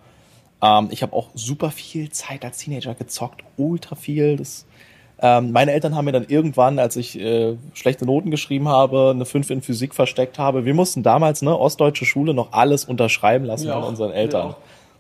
Ähm, 0.61 0.87
ich 0.91 1.01
habe 1.03 1.13
auch 1.13 1.29
super 1.33 1.71
viel 1.71 2.09
Zeit 2.11 2.43
als 2.45 2.57
Teenager 2.57 2.93
gezockt, 2.95 3.43
ultra 3.57 3.95
viel. 3.95 4.37
Das, 4.37 4.65
ähm, 5.19 5.51
meine 5.51 5.71
Eltern 5.71 5.95
haben 5.95 6.05
mir 6.05 6.11
dann 6.11 6.25
irgendwann, 6.27 6.79
als 6.79 6.95
ich 6.95 7.19
äh, 7.19 7.55
schlechte 7.73 8.05
Noten 8.05 8.31
geschrieben 8.31 8.67
habe, 8.67 9.11
eine 9.13 9.25
5 9.25 9.49
in 9.49 9.61
Physik 9.61 9.93
versteckt 9.95 10.39
habe. 10.39 10.65
Wir 10.65 10.73
mussten 10.73 11.03
damals, 11.03 11.41
ne, 11.41 11.57
ostdeutsche 11.57 12.05
Schule, 12.05 12.33
noch 12.33 12.51
alles 12.53 12.85
unterschreiben 12.85 13.45
lassen 13.45 13.67
Ja, 13.67 13.79
von 13.79 13.83
unseren 13.89 14.11
Eltern. 14.11 14.51
auch. 14.51 14.55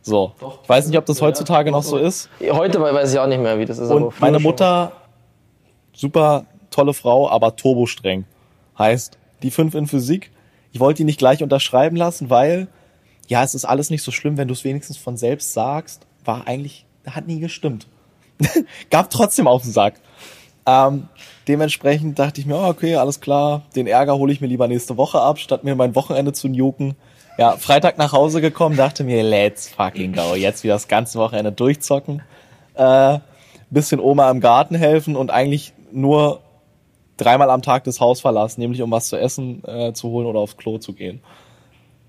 So, 0.05 0.33
ich 0.63 0.67
weiß 0.69 0.87
nicht, 0.87 0.97
ob 0.97 1.05
das 1.05 1.21
heutzutage 1.21 1.71
noch 1.71 1.81
so 1.83 1.97
ist. 1.97 2.29
Heute 2.51 2.81
weiß 2.81 3.13
ich 3.13 3.19
auch 3.19 3.27
nicht 3.27 3.41
mehr, 3.41 3.57
wie 3.57 3.63
das 3.63 3.79
ist. 3.79 3.89
Und 3.89 4.19
meine. 4.19 4.37
Mutter, 4.39 4.91
super 5.93 6.43
tolle 6.71 6.93
Frau, 6.93 7.29
aber 7.29 7.55
turbostreng. 7.55 8.25
Heißt, 8.83 9.17
die 9.43 9.51
5 9.51 9.75
in 9.75 9.87
Physik, 9.87 10.29
ich 10.73 10.81
wollte 10.81 10.97
die 10.97 11.03
nicht 11.05 11.17
gleich 11.17 11.41
unterschreiben 11.41 11.95
lassen, 11.95 12.29
weil, 12.29 12.67
ja, 13.29 13.41
es 13.41 13.55
ist 13.55 13.63
alles 13.63 13.89
nicht 13.89 14.03
so 14.03 14.11
schlimm, 14.11 14.35
wenn 14.35 14.49
du 14.49 14.53
es 14.53 14.65
wenigstens 14.65 14.97
von 14.97 15.15
selbst 15.15 15.53
sagst, 15.53 16.05
war 16.25 16.47
eigentlich, 16.47 16.85
hat 17.07 17.25
nie 17.25 17.39
gestimmt. 17.39 17.87
Gab 18.89 19.09
trotzdem 19.09 19.47
auf 19.47 19.61
den 19.61 19.71
Sack. 19.71 20.01
Ähm, 20.65 21.07
dementsprechend 21.47 22.19
dachte 22.19 22.41
ich 22.41 22.45
mir, 22.45 22.57
oh, 22.57 22.67
okay, 22.67 22.97
alles 22.97 23.21
klar, 23.21 23.61
den 23.73 23.87
Ärger 23.87 24.17
hole 24.17 24.33
ich 24.33 24.41
mir 24.41 24.47
lieber 24.47 24.67
nächste 24.67 24.97
Woche 24.97 25.21
ab, 25.21 25.39
statt 25.39 25.63
mir 25.63 25.75
mein 25.75 25.95
Wochenende 25.95 26.33
zu 26.33 26.49
nuken. 26.49 26.95
Ja, 27.37 27.55
Freitag 27.55 27.97
nach 27.97 28.11
Hause 28.11 28.41
gekommen, 28.41 28.75
dachte 28.75 29.05
mir, 29.05 29.23
let's 29.23 29.69
fucking 29.69 30.11
go, 30.11 30.35
jetzt 30.35 30.65
wieder 30.65 30.73
das 30.73 30.89
ganze 30.89 31.19
Wochenende 31.19 31.53
durchzocken. 31.53 32.21
Äh, 32.73 33.19
bisschen 33.69 34.01
Oma 34.01 34.29
im 34.29 34.41
Garten 34.41 34.75
helfen 34.75 35.15
und 35.15 35.31
eigentlich 35.31 35.71
nur 35.93 36.41
dreimal 37.17 37.49
am 37.49 37.61
Tag 37.61 37.83
das 37.83 37.99
Haus 37.99 38.21
verlassen, 38.21 38.61
nämlich 38.61 38.81
um 38.81 38.91
was 38.91 39.07
zu 39.09 39.17
essen 39.19 39.63
äh, 39.65 39.93
zu 39.93 40.09
holen 40.09 40.25
oder 40.27 40.39
aufs 40.39 40.57
Klo 40.57 40.77
zu 40.77 40.93
gehen. 40.93 41.21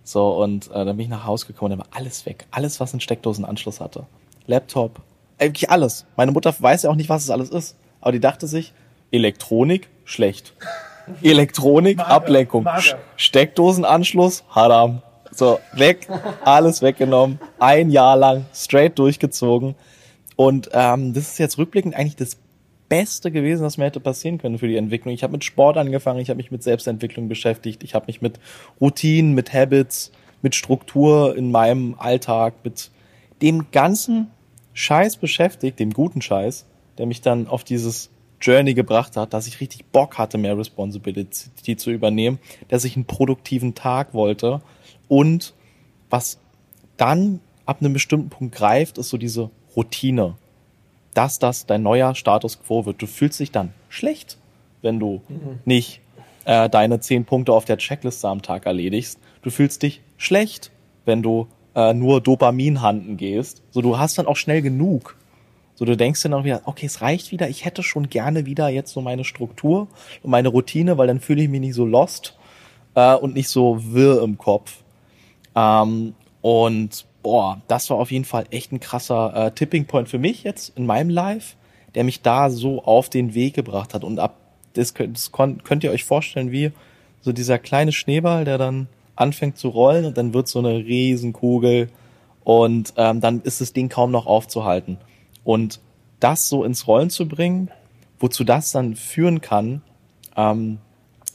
So, 0.02 0.42
und 0.42 0.66
äh, 0.70 0.84
dann 0.84 0.96
bin 0.96 1.00
ich 1.00 1.08
nach 1.08 1.26
Hause 1.26 1.46
gekommen 1.46 1.72
und 1.72 1.78
dann 1.78 1.86
war 1.90 1.96
alles 1.96 2.26
weg. 2.26 2.46
Alles, 2.50 2.78
was 2.80 2.92
einen 2.92 3.00
Steckdosenanschluss 3.00 3.80
hatte. 3.80 4.06
Laptop, 4.46 5.00
eigentlich 5.38 5.70
alles. 5.70 6.04
Meine 6.16 6.32
Mutter 6.32 6.54
weiß 6.58 6.82
ja 6.82 6.90
auch 6.90 6.94
nicht, 6.94 7.08
was 7.08 7.24
es 7.24 7.30
alles 7.30 7.50
ist. 7.50 7.76
Aber 8.00 8.12
die 8.12 8.20
dachte 8.20 8.46
sich, 8.46 8.72
Elektronik, 9.10 9.88
schlecht. 10.04 10.52
Elektronik, 11.22 12.00
Ablenkung. 12.00 12.66
Sch- 12.66 12.96
Steckdosenanschluss, 13.16 14.44
Haram. 14.50 15.02
So, 15.30 15.58
weg, 15.72 16.06
alles 16.44 16.80
weggenommen. 16.82 17.40
Ein 17.58 17.90
Jahr 17.90 18.16
lang, 18.16 18.46
straight 18.54 18.98
durchgezogen. 18.98 19.74
Und 20.36 20.68
ähm, 20.72 21.12
das 21.14 21.24
ist 21.28 21.38
jetzt 21.38 21.58
rückblickend 21.58 21.94
eigentlich 21.94 22.16
das 22.16 22.36
Beste 22.88 23.30
gewesen, 23.30 23.64
was 23.64 23.78
mir 23.78 23.84
hätte 23.84 24.00
passieren 24.00 24.38
können 24.38 24.58
für 24.58 24.68
die 24.68 24.76
Entwicklung. 24.76 25.14
Ich 25.14 25.22
habe 25.22 25.32
mit 25.32 25.44
Sport 25.44 25.76
angefangen, 25.76 26.20
ich 26.20 26.28
habe 26.28 26.36
mich 26.36 26.50
mit 26.50 26.62
Selbstentwicklung 26.62 27.28
beschäftigt, 27.28 27.82
ich 27.82 27.94
habe 27.94 28.06
mich 28.06 28.20
mit 28.20 28.38
Routinen, 28.80 29.34
mit 29.34 29.52
Habits, 29.52 30.12
mit 30.42 30.54
Struktur 30.54 31.36
in 31.36 31.50
meinem 31.50 31.94
Alltag, 31.98 32.54
mit 32.62 32.90
dem 33.42 33.70
ganzen 33.72 34.28
Scheiß 34.74 35.16
beschäftigt, 35.16 35.78
dem 35.78 35.92
guten 35.92 36.20
Scheiß, 36.20 36.66
der 36.98 37.06
mich 37.06 37.20
dann 37.20 37.46
auf 37.46 37.64
dieses 37.64 38.10
Journey 38.40 38.74
gebracht 38.74 39.16
hat, 39.16 39.32
dass 39.32 39.46
ich 39.46 39.60
richtig 39.60 39.86
Bock 39.86 40.18
hatte, 40.18 40.36
mehr 40.36 40.58
Responsibility 40.58 41.76
zu 41.76 41.90
übernehmen, 41.90 42.38
dass 42.68 42.84
ich 42.84 42.96
einen 42.96 43.06
produktiven 43.06 43.74
Tag 43.74 44.12
wollte 44.12 44.60
und 45.08 45.54
was 46.10 46.38
dann 46.96 47.40
ab 47.66 47.78
einem 47.80 47.94
bestimmten 47.94 48.28
Punkt 48.28 48.54
greift, 48.54 48.98
ist 48.98 49.08
so 49.08 49.16
diese 49.16 49.50
Routine 49.74 50.36
dass 51.14 51.38
das 51.38 51.66
dein 51.66 51.82
neuer 51.82 52.14
Status 52.14 52.60
quo 52.62 52.86
wird. 52.86 53.00
Du 53.00 53.06
fühlst 53.06 53.40
dich 53.40 53.50
dann 53.50 53.72
schlecht, 53.88 54.38
wenn 54.82 54.98
du 54.98 55.22
nicht 55.64 56.00
äh, 56.44 56.68
deine 56.68 57.00
zehn 57.00 57.24
Punkte 57.24 57.52
auf 57.52 57.64
der 57.64 57.78
Checkliste 57.78 58.28
am 58.28 58.42
Tag 58.42 58.66
erledigst. 58.66 59.18
Du 59.42 59.50
fühlst 59.50 59.82
dich 59.82 60.02
schlecht, 60.16 60.70
wenn 61.04 61.22
du 61.22 61.46
äh, 61.74 61.94
nur 61.94 62.20
Dopamin 62.20 62.82
handen 62.82 63.16
gehst. 63.16 63.62
So, 63.70 63.82
du 63.82 63.98
hast 63.98 64.18
dann 64.18 64.26
auch 64.26 64.36
schnell 64.36 64.62
genug. 64.62 65.16
So, 65.76 65.84
du 65.84 65.96
denkst 65.96 66.22
dann 66.22 66.34
auch 66.34 66.44
wieder, 66.44 66.62
okay, 66.66 66.86
es 66.86 67.00
reicht 67.00 67.32
wieder. 67.32 67.48
Ich 67.48 67.64
hätte 67.64 67.82
schon 67.82 68.08
gerne 68.08 68.46
wieder 68.46 68.68
jetzt 68.68 68.92
so 68.92 69.00
meine 69.00 69.24
Struktur 69.24 69.88
und 70.22 70.30
meine 70.30 70.48
Routine, 70.48 70.98
weil 70.98 71.08
dann 71.08 71.20
fühle 71.20 71.42
ich 71.42 71.48
mich 71.48 71.60
nicht 71.60 71.74
so 71.74 71.84
lost 71.84 72.36
äh, 72.94 73.14
und 73.14 73.34
nicht 73.34 73.48
so 73.48 73.92
wirr 73.92 74.22
im 74.22 74.38
Kopf. 74.38 74.82
Ähm, 75.56 76.14
und 76.42 77.06
boah, 77.24 77.60
das 77.66 77.90
war 77.90 77.96
auf 77.96 78.12
jeden 78.12 78.24
Fall 78.24 78.44
echt 78.50 78.70
ein 78.70 78.78
krasser 78.78 79.34
äh, 79.34 79.50
Tipping 79.50 79.86
Point 79.86 80.08
für 80.08 80.18
mich 80.18 80.44
jetzt 80.44 80.76
in 80.76 80.86
meinem 80.86 81.10
Live, 81.10 81.56
der 81.96 82.04
mich 82.04 82.22
da 82.22 82.50
so 82.50 82.84
auf 82.84 83.08
den 83.08 83.34
Weg 83.34 83.54
gebracht 83.54 83.94
hat. 83.94 84.04
Und 84.04 84.20
ab 84.20 84.36
das 84.74 84.94
könnt, 84.94 85.16
das 85.16 85.32
könnt 85.32 85.84
ihr 85.84 85.90
euch 85.90 86.04
vorstellen, 86.04 86.52
wie 86.52 86.70
so 87.20 87.32
dieser 87.32 87.58
kleine 87.58 87.92
Schneeball, 87.92 88.44
der 88.44 88.58
dann 88.58 88.88
anfängt 89.16 89.56
zu 89.56 89.68
rollen 89.68 90.04
und 90.04 90.18
dann 90.18 90.34
wird 90.34 90.48
so 90.48 90.58
eine 90.58 90.76
Riesenkugel 90.76 91.88
und 92.42 92.92
ähm, 92.96 93.20
dann 93.20 93.40
ist 93.42 93.60
das 93.60 93.72
Ding 93.72 93.88
kaum 93.88 94.10
noch 94.10 94.26
aufzuhalten. 94.26 94.98
Und 95.44 95.80
das 96.20 96.48
so 96.48 96.64
ins 96.64 96.86
Rollen 96.86 97.10
zu 97.10 97.26
bringen, 97.26 97.70
wozu 98.18 98.44
das 98.44 98.72
dann 98.72 98.96
führen 98.96 99.40
kann, 99.40 99.82
ähm, 100.36 100.78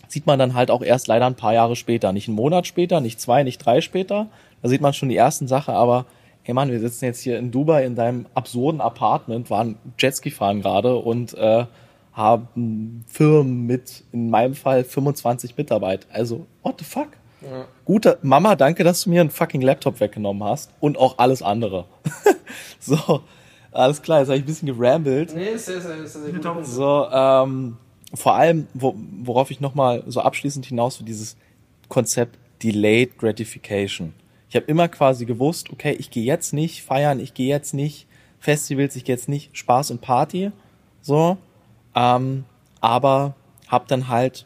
sieht 0.08 0.26
man 0.26 0.40
dann 0.40 0.54
halt 0.54 0.72
auch 0.72 0.82
erst 0.82 1.08
leider 1.08 1.26
ein 1.26 1.36
paar 1.36 1.54
Jahre 1.54 1.76
später. 1.76 2.12
Nicht 2.14 2.28
einen 2.28 2.36
Monat 2.36 2.68
später, 2.68 3.00
nicht 3.00 3.20
zwei, 3.20 3.44
nicht 3.44 3.60
drei 3.60 3.82
später. 3.82 4.28
Da 4.62 4.70
sieht 4.70 4.82
man 4.82 4.94
schon 4.94 5.10
die 5.10 5.16
ersten 5.16 5.48
Sachen, 5.48 5.74
aber 5.74 6.06
hey 6.44 6.54
Mann, 6.54 6.72
wir 6.72 6.80
sitzen 6.80 7.06
jetzt 7.06 7.22
hier 7.22 7.38
in 7.38 7.52
Dubai 7.52 7.86
in 7.86 7.96
deinem 7.96 8.26
absurden 8.34 8.82
Apartment, 8.82 9.50
waren 9.50 9.78
Jetski 9.98 10.32
fahren 10.32 10.62
gerade 10.62 10.96
und 10.96 11.34
äh, 11.36 11.66
haben 12.14 13.06
Firmen 13.08 13.66
mit, 13.66 14.04
in 14.12 14.30
meinem 14.30 14.56
Fall, 14.56 14.84
25 14.84 15.58
Mitarbeiter. 15.58 16.08
Also, 16.12 16.48
what 16.64 16.76
the 16.80 16.86
fuck? 16.86 17.10
Gute 17.86 18.18
Mama, 18.22 18.56
danke, 18.56 18.84
dass 18.84 19.04
du 19.04 19.10
mir 19.10 19.22
einen 19.22 19.30
fucking 19.30 19.62
Laptop 19.62 20.00
weggenommen 20.00 20.44
hast 20.44 20.72
und 20.80 20.98
auch 20.98 21.18
alles 21.18 21.42
andere. 21.42 21.86
so, 22.80 23.22
alles 23.72 24.02
klar, 24.02 24.20
jetzt 24.20 24.28
habe 24.28 24.38
ich 24.38 24.44
ein 24.44 24.46
bisschen 24.46 24.68
gerambelt. 24.68 25.34
Nee, 25.34 25.50
ist 25.50 25.68
sehr, 25.68 25.80
sehr, 25.80 26.06
sehr, 26.06 26.22
sehr 26.22 26.34
gut. 26.34 26.66
So, 26.66 27.08
ähm, 27.12 27.78
vor 28.14 28.36
allem, 28.36 28.68
wo, 28.74 28.96
worauf 29.24 29.52
ich 29.52 29.62
nochmal 29.62 30.04
so 30.08 30.22
abschließend 30.22 30.66
hinaus 30.66 31.00
will, 31.00 31.06
dieses 31.06 31.38
Konzept 31.88 32.38
Delayed 32.62 33.18
Gratification. 33.18 34.14
Ich 34.50 34.56
habe 34.56 34.66
immer 34.66 34.88
quasi 34.88 35.26
gewusst, 35.26 35.72
okay, 35.72 35.96
ich 36.00 36.10
gehe 36.10 36.24
jetzt 36.24 36.54
nicht 36.54 36.84
feiern, 36.84 37.20
ich 37.20 37.34
gehe 37.34 37.48
jetzt 37.48 37.74
nicht 37.74 38.08
Festivals, 38.40 38.96
ich 38.96 39.06
gehe 39.06 39.16
jetzt 39.16 39.30
nicht 39.30 39.56
Spaß 39.56 39.92
und 39.92 40.02
Party, 40.02 40.52
so, 41.02 41.38
ähm, 41.96 42.46
aber 42.82 43.36
habe 43.68 43.86
dann 43.88 44.08
halt 44.08 44.46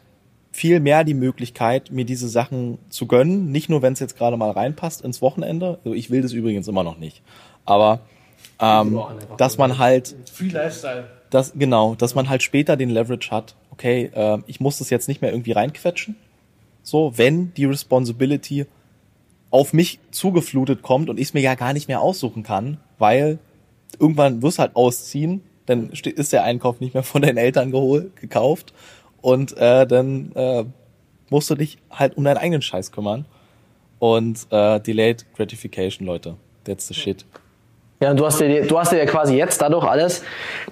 viel 0.52 0.78
mehr 0.78 1.02
die 1.02 1.14
Möglichkeit, 1.14 1.90
mir 1.90 2.04
diese 2.04 2.28
Sachen 2.28 2.78
zu 2.88 3.06
gönnen. 3.06 3.50
Nicht 3.50 3.68
nur, 3.68 3.82
wenn 3.82 3.94
es 3.94 4.00
jetzt 4.00 4.16
gerade 4.16 4.36
mal 4.36 4.50
reinpasst 4.50 5.02
ins 5.02 5.20
Wochenende. 5.20 5.78
Also 5.84 5.94
ich 5.94 6.10
will 6.10 6.22
das 6.22 6.32
übrigens 6.32 6.68
immer 6.68 6.84
noch 6.84 6.96
nicht. 6.96 7.22
Aber 7.64 8.00
ähm, 8.60 9.00
dass 9.36 9.58
man 9.58 9.78
halt 9.78 10.14
Free 10.32 10.48
Lifestyle. 10.48 11.08
das, 11.30 11.52
genau, 11.56 11.96
dass 11.96 12.14
man 12.14 12.28
halt 12.28 12.44
später 12.44 12.76
den 12.76 12.90
Leverage 12.90 13.30
hat, 13.32 13.56
okay, 13.72 14.10
äh, 14.14 14.38
ich 14.46 14.60
muss 14.60 14.78
das 14.78 14.90
jetzt 14.90 15.08
nicht 15.08 15.22
mehr 15.22 15.32
irgendwie 15.32 15.52
reinquetschen. 15.52 16.14
So, 16.82 17.16
wenn 17.16 17.52
die 17.54 17.64
Responsibility 17.64 18.66
auf 19.54 19.72
mich 19.72 20.00
zugeflutet 20.10 20.82
kommt 20.82 21.08
und 21.08 21.16
ich 21.16 21.28
es 21.28 21.34
mir 21.34 21.40
ja 21.40 21.54
gar 21.54 21.74
nicht 21.74 21.86
mehr 21.86 22.00
aussuchen 22.00 22.42
kann, 22.42 22.78
weil 22.98 23.38
irgendwann 24.00 24.42
wirst 24.42 24.58
halt 24.58 24.74
ausziehen, 24.74 25.44
dann 25.66 25.90
ist 25.90 26.32
der 26.32 26.42
Einkauf 26.42 26.80
nicht 26.80 26.92
mehr 26.92 27.04
von 27.04 27.22
deinen 27.22 27.36
Eltern 27.36 27.70
geholt, 27.70 28.16
gekauft 28.16 28.74
und 29.20 29.56
äh, 29.56 29.86
dann 29.86 30.32
äh, 30.34 30.64
musst 31.30 31.50
du 31.50 31.54
dich 31.54 31.78
halt 31.88 32.16
um 32.16 32.24
deinen 32.24 32.38
eigenen 32.38 32.62
Scheiß 32.62 32.90
kümmern. 32.90 33.26
Und 34.00 34.48
äh, 34.50 34.80
Delayed 34.80 35.24
Gratification, 35.36 36.04
Leute, 36.04 36.34
that's 36.64 36.88
the 36.88 36.94
shit. 36.94 37.24
Ja, 38.00 38.10
und 38.10 38.18
du 38.18 38.26
hast 38.26 38.40
dir, 38.40 38.66
du 38.66 38.76
hast 38.76 38.90
dir 38.90 38.98
ja 38.98 39.06
quasi 39.06 39.36
jetzt 39.36 39.62
dadurch 39.62 39.84
alles, 39.84 40.24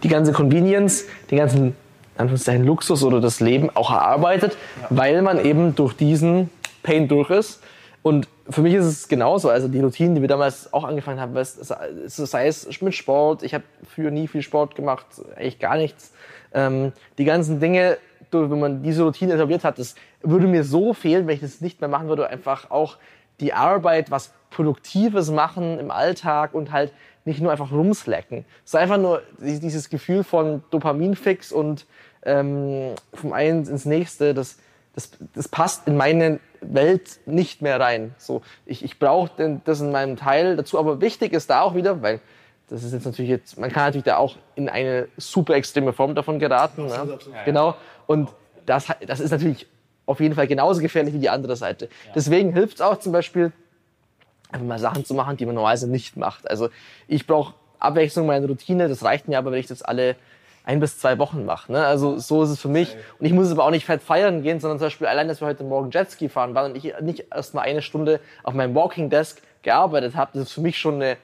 die 0.02 0.08
ganze 0.08 0.32
Convenience, 0.32 1.04
den 1.30 1.38
ganzen 1.38 1.76
Anführungszeichen 2.16 2.64
Luxus 2.64 3.04
oder 3.04 3.20
das 3.20 3.38
Leben 3.38 3.70
auch 3.70 3.92
erarbeitet, 3.92 4.58
weil 4.90 5.22
man 5.22 5.42
eben 5.44 5.76
durch 5.76 5.92
diesen 5.92 6.50
Pain 6.82 7.06
durch 7.06 7.30
ist. 7.30 7.62
Und 8.02 8.26
für 8.48 8.62
mich 8.62 8.74
ist 8.74 8.86
es 8.86 9.08
genauso. 9.08 9.48
Also 9.50 9.68
die 9.68 9.80
Routinen, 9.80 10.14
die 10.14 10.20
wir 10.20 10.28
damals 10.28 10.72
auch 10.72 10.84
angefangen 10.84 11.20
haben, 11.20 11.34
sei 11.42 12.46
es 12.46 12.80
mit 12.80 12.94
Sport, 12.94 13.42
ich 13.42 13.54
habe 13.54 13.64
früher 13.94 14.10
nie 14.10 14.28
viel 14.28 14.42
Sport 14.42 14.74
gemacht, 14.74 15.06
eigentlich 15.36 15.58
gar 15.58 15.76
nichts. 15.76 16.12
Ähm, 16.52 16.92
die 17.18 17.24
ganzen 17.24 17.60
Dinge, 17.60 17.98
wenn 18.30 18.58
man 18.58 18.82
diese 18.82 19.02
Routine 19.04 19.34
etabliert 19.34 19.64
hat, 19.64 19.78
das 19.78 19.94
würde 20.22 20.46
mir 20.46 20.64
so 20.64 20.94
fehlen, 20.94 21.26
wenn 21.26 21.34
ich 21.34 21.40
das 21.40 21.60
nicht 21.60 21.80
mehr 21.80 21.88
machen 21.88 22.08
würde. 22.08 22.28
Einfach 22.28 22.70
auch 22.70 22.96
die 23.40 23.52
Arbeit, 23.52 24.10
was 24.10 24.32
Produktives 24.50 25.30
machen 25.30 25.78
im 25.78 25.90
Alltag 25.90 26.54
und 26.54 26.72
halt 26.72 26.92
nicht 27.24 27.40
nur 27.40 27.52
einfach 27.52 27.70
rumslacken. 27.72 28.44
Es 28.64 28.70
ist 28.72 28.76
einfach 28.76 28.98
nur 28.98 29.22
die- 29.38 29.60
dieses 29.60 29.88
Gefühl 29.90 30.24
von 30.24 30.62
Dopaminfix 30.70 31.52
und 31.52 31.86
ähm, 32.24 32.94
vom 33.14 33.32
einen 33.32 33.66
ins 33.66 33.84
nächste, 33.84 34.34
das, 34.34 34.58
das, 34.94 35.10
das 35.34 35.48
passt 35.48 35.88
in 35.88 35.96
meine 35.96 36.40
Welt 36.62 37.20
nicht 37.26 37.62
mehr 37.62 37.78
rein. 37.78 38.14
So, 38.18 38.42
ich, 38.66 38.84
ich 38.84 38.98
brauche 38.98 39.60
das 39.64 39.80
in 39.80 39.90
meinem 39.90 40.16
Teil 40.16 40.56
dazu, 40.56 40.78
aber 40.78 41.00
wichtig 41.00 41.32
ist 41.32 41.50
da 41.50 41.62
auch 41.62 41.74
wieder, 41.74 42.02
weil 42.02 42.20
das 42.68 42.84
ist 42.84 42.92
jetzt 42.92 43.04
natürlich 43.04 43.30
jetzt, 43.30 43.58
man 43.58 43.70
kann 43.70 43.84
natürlich 43.84 44.04
da 44.04 44.16
auch 44.16 44.36
in 44.54 44.68
eine 44.68 45.08
super 45.18 45.54
extreme 45.54 45.92
Form 45.92 46.14
davon 46.14 46.38
geraten. 46.38 46.86
Ne? 46.86 47.18
Genau. 47.44 47.74
Und 48.06 48.30
das, 48.64 48.86
das 49.06 49.20
ist 49.20 49.30
natürlich 49.30 49.66
auf 50.06 50.20
jeden 50.20 50.34
Fall 50.34 50.46
genauso 50.46 50.80
gefährlich 50.80 51.12
wie 51.12 51.18
die 51.18 51.28
andere 51.28 51.56
Seite. 51.56 51.88
Deswegen 52.14 52.52
hilft 52.52 52.76
es 52.76 52.80
auch 52.80 52.98
zum 52.98 53.12
Beispiel, 53.12 53.52
einfach 54.50 54.66
mal 54.66 54.78
Sachen 54.78 55.04
zu 55.04 55.14
machen, 55.14 55.36
die 55.36 55.46
man 55.46 55.54
normalerweise 55.54 55.88
nicht 55.88 56.16
macht. 56.16 56.50
Also 56.50 56.70
ich 57.08 57.26
brauche 57.26 57.54
Abwechslung, 57.78 58.26
meine 58.26 58.46
Routine, 58.46 58.88
das 58.88 59.02
reicht 59.02 59.28
mir 59.28 59.38
aber, 59.38 59.52
wenn 59.52 59.60
ich 59.60 59.66
das 59.66 59.82
alle 59.82 60.16
ein 60.64 60.80
bis 60.80 60.98
zwei 60.98 61.18
Wochen 61.18 61.44
mache. 61.44 61.72
Ne? 61.72 61.84
Also 61.84 62.18
so 62.18 62.42
ist 62.42 62.50
es 62.50 62.60
für 62.60 62.68
mich. 62.68 62.96
Und 63.18 63.26
ich 63.26 63.32
muss 63.32 63.50
aber 63.50 63.64
auch 63.64 63.70
nicht 63.70 63.84
fett 63.84 64.02
feiern 64.02 64.42
gehen, 64.42 64.60
sondern 64.60 64.78
zum 64.78 64.86
Beispiel 64.86 65.06
allein, 65.06 65.28
dass 65.28 65.40
wir 65.40 65.48
heute 65.48 65.64
Morgen 65.64 65.90
Jetski 65.90 66.28
fahren 66.28 66.54
waren 66.54 66.72
und 66.72 66.76
ich 66.76 66.94
nicht 67.00 67.26
erst 67.34 67.54
mal 67.54 67.62
eine 67.62 67.82
Stunde 67.82 68.20
auf 68.42 68.54
meinem 68.54 68.74
Walking 68.74 69.10
Desk 69.10 69.40
gearbeitet 69.62 70.14
habe, 70.14 70.32
das 70.34 70.44
ist 70.44 70.52
für 70.52 70.60
mich 70.60 70.78
schon 70.78 70.96
eine, 70.96 71.16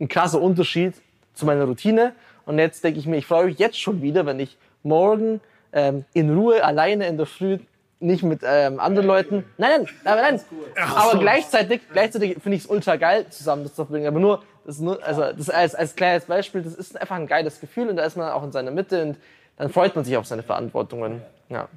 ein 0.00 0.08
krasser 0.08 0.40
Unterschied 0.40 0.94
zu 1.34 1.46
meiner 1.46 1.64
Routine. 1.64 2.12
Und 2.46 2.58
jetzt 2.58 2.84
denke 2.84 3.00
ich 3.00 3.06
mir, 3.06 3.16
ich 3.16 3.26
freue 3.26 3.46
mich 3.46 3.58
jetzt 3.58 3.78
schon 3.78 4.02
wieder, 4.02 4.24
wenn 4.24 4.40
ich 4.40 4.56
morgen 4.82 5.40
ähm, 5.72 6.04
in 6.14 6.34
Ruhe 6.34 6.64
alleine 6.64 7.06
in 7.06 7.16
der 7.16 7.26
Früh 7.26 7.58
nicht 7.98 8.22
mit 8.22 8.40
ähm, 8.44 8.78
anderen 8.78 9.06
Leuten. 9.06 9.44
Nein, 9.56 9.86
nein, 10.04 10.16
nein, 10.16 10.40
nein. 10.74 10.90
Aber 10.94 11.18
gleichzeitig, 11.18 11.80
gleichzeitig 11.92 12.34
finde 12.42 12.56
ich 12.56 12.64
es 12.64 12.70
ultra 12.70 12.96
geil, 12.96 13.26
zusammen 13.30 13.62
das 13.62 13.72
zu 13.72 13.84
verbringen. 13.84 14.06
Aber 14.06 14.20
nur, 14.20 14.42
das 14.66 14.76
ist 14.76 14.82
nur, 14.82 15.02
also 15.06 15.22
das 15.32 15.48
als, 15.48 15.76
als 15.76 15.94
kleines 15.94 16.24
Beispiel, 16.24 16.60
das 16.60 16.74
ist 16.74 17.00
einfach 17.00 17.14
ein 17.14 17.28
geiles 17.28 17.60
Gefühl 17.60 17.88
und 17.88 17.96
da 17.96 18.02
ist 18.02 18.16
man 18.16 18.32
auch 18.32 18.42
in 18.42 18.50
seiner 18.50 18.72
Mitte 18.72 19.00
und 19.00 19.16
dann 19.56 19.70
freut 19.70 19.94
man 19.94 20.04
sich 20.04 20.16
auf 20.16 20.26
seine 20.26 20.42
Verantwortungen. 20.42 21.22
Ja. 21.48 21.68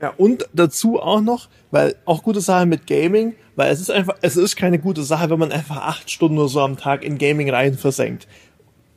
Ja, 0.00 0.12
und 0.16 0.48
dazu 0.52 1.00
auch 1.00 1.20
noch, 1.20 1.48
weil 1.70 1.94
auch 2.04 2.24
gute 2.24 2.40
Sache 2.40 2.66
mit 2.66 2.88
Gaming, 2.88 3.36
weil 3.54 3.70
es 3.70 3.80
ist 3.80 3.92
einfach, 3.92 4.16
es 4.22 4.36
ist 4.36 4.56
keine 4.56 4.80
gute 4.80 5.04
Sache, 5.04 5.30
wenn 5.30 5.38
man 5.38 5.52
einfach 5.52 5.76
acht 5.76 6.10
Stunden 6.10 6.36
oder 6.38 6.48
so 6.48 6.60
am 6.60 6.76
Tag 6.76 7.04
in 7.04 7.18
Gaming 7.18 7.48
rein 7.48 7.74
versenkt. 7.74 8.26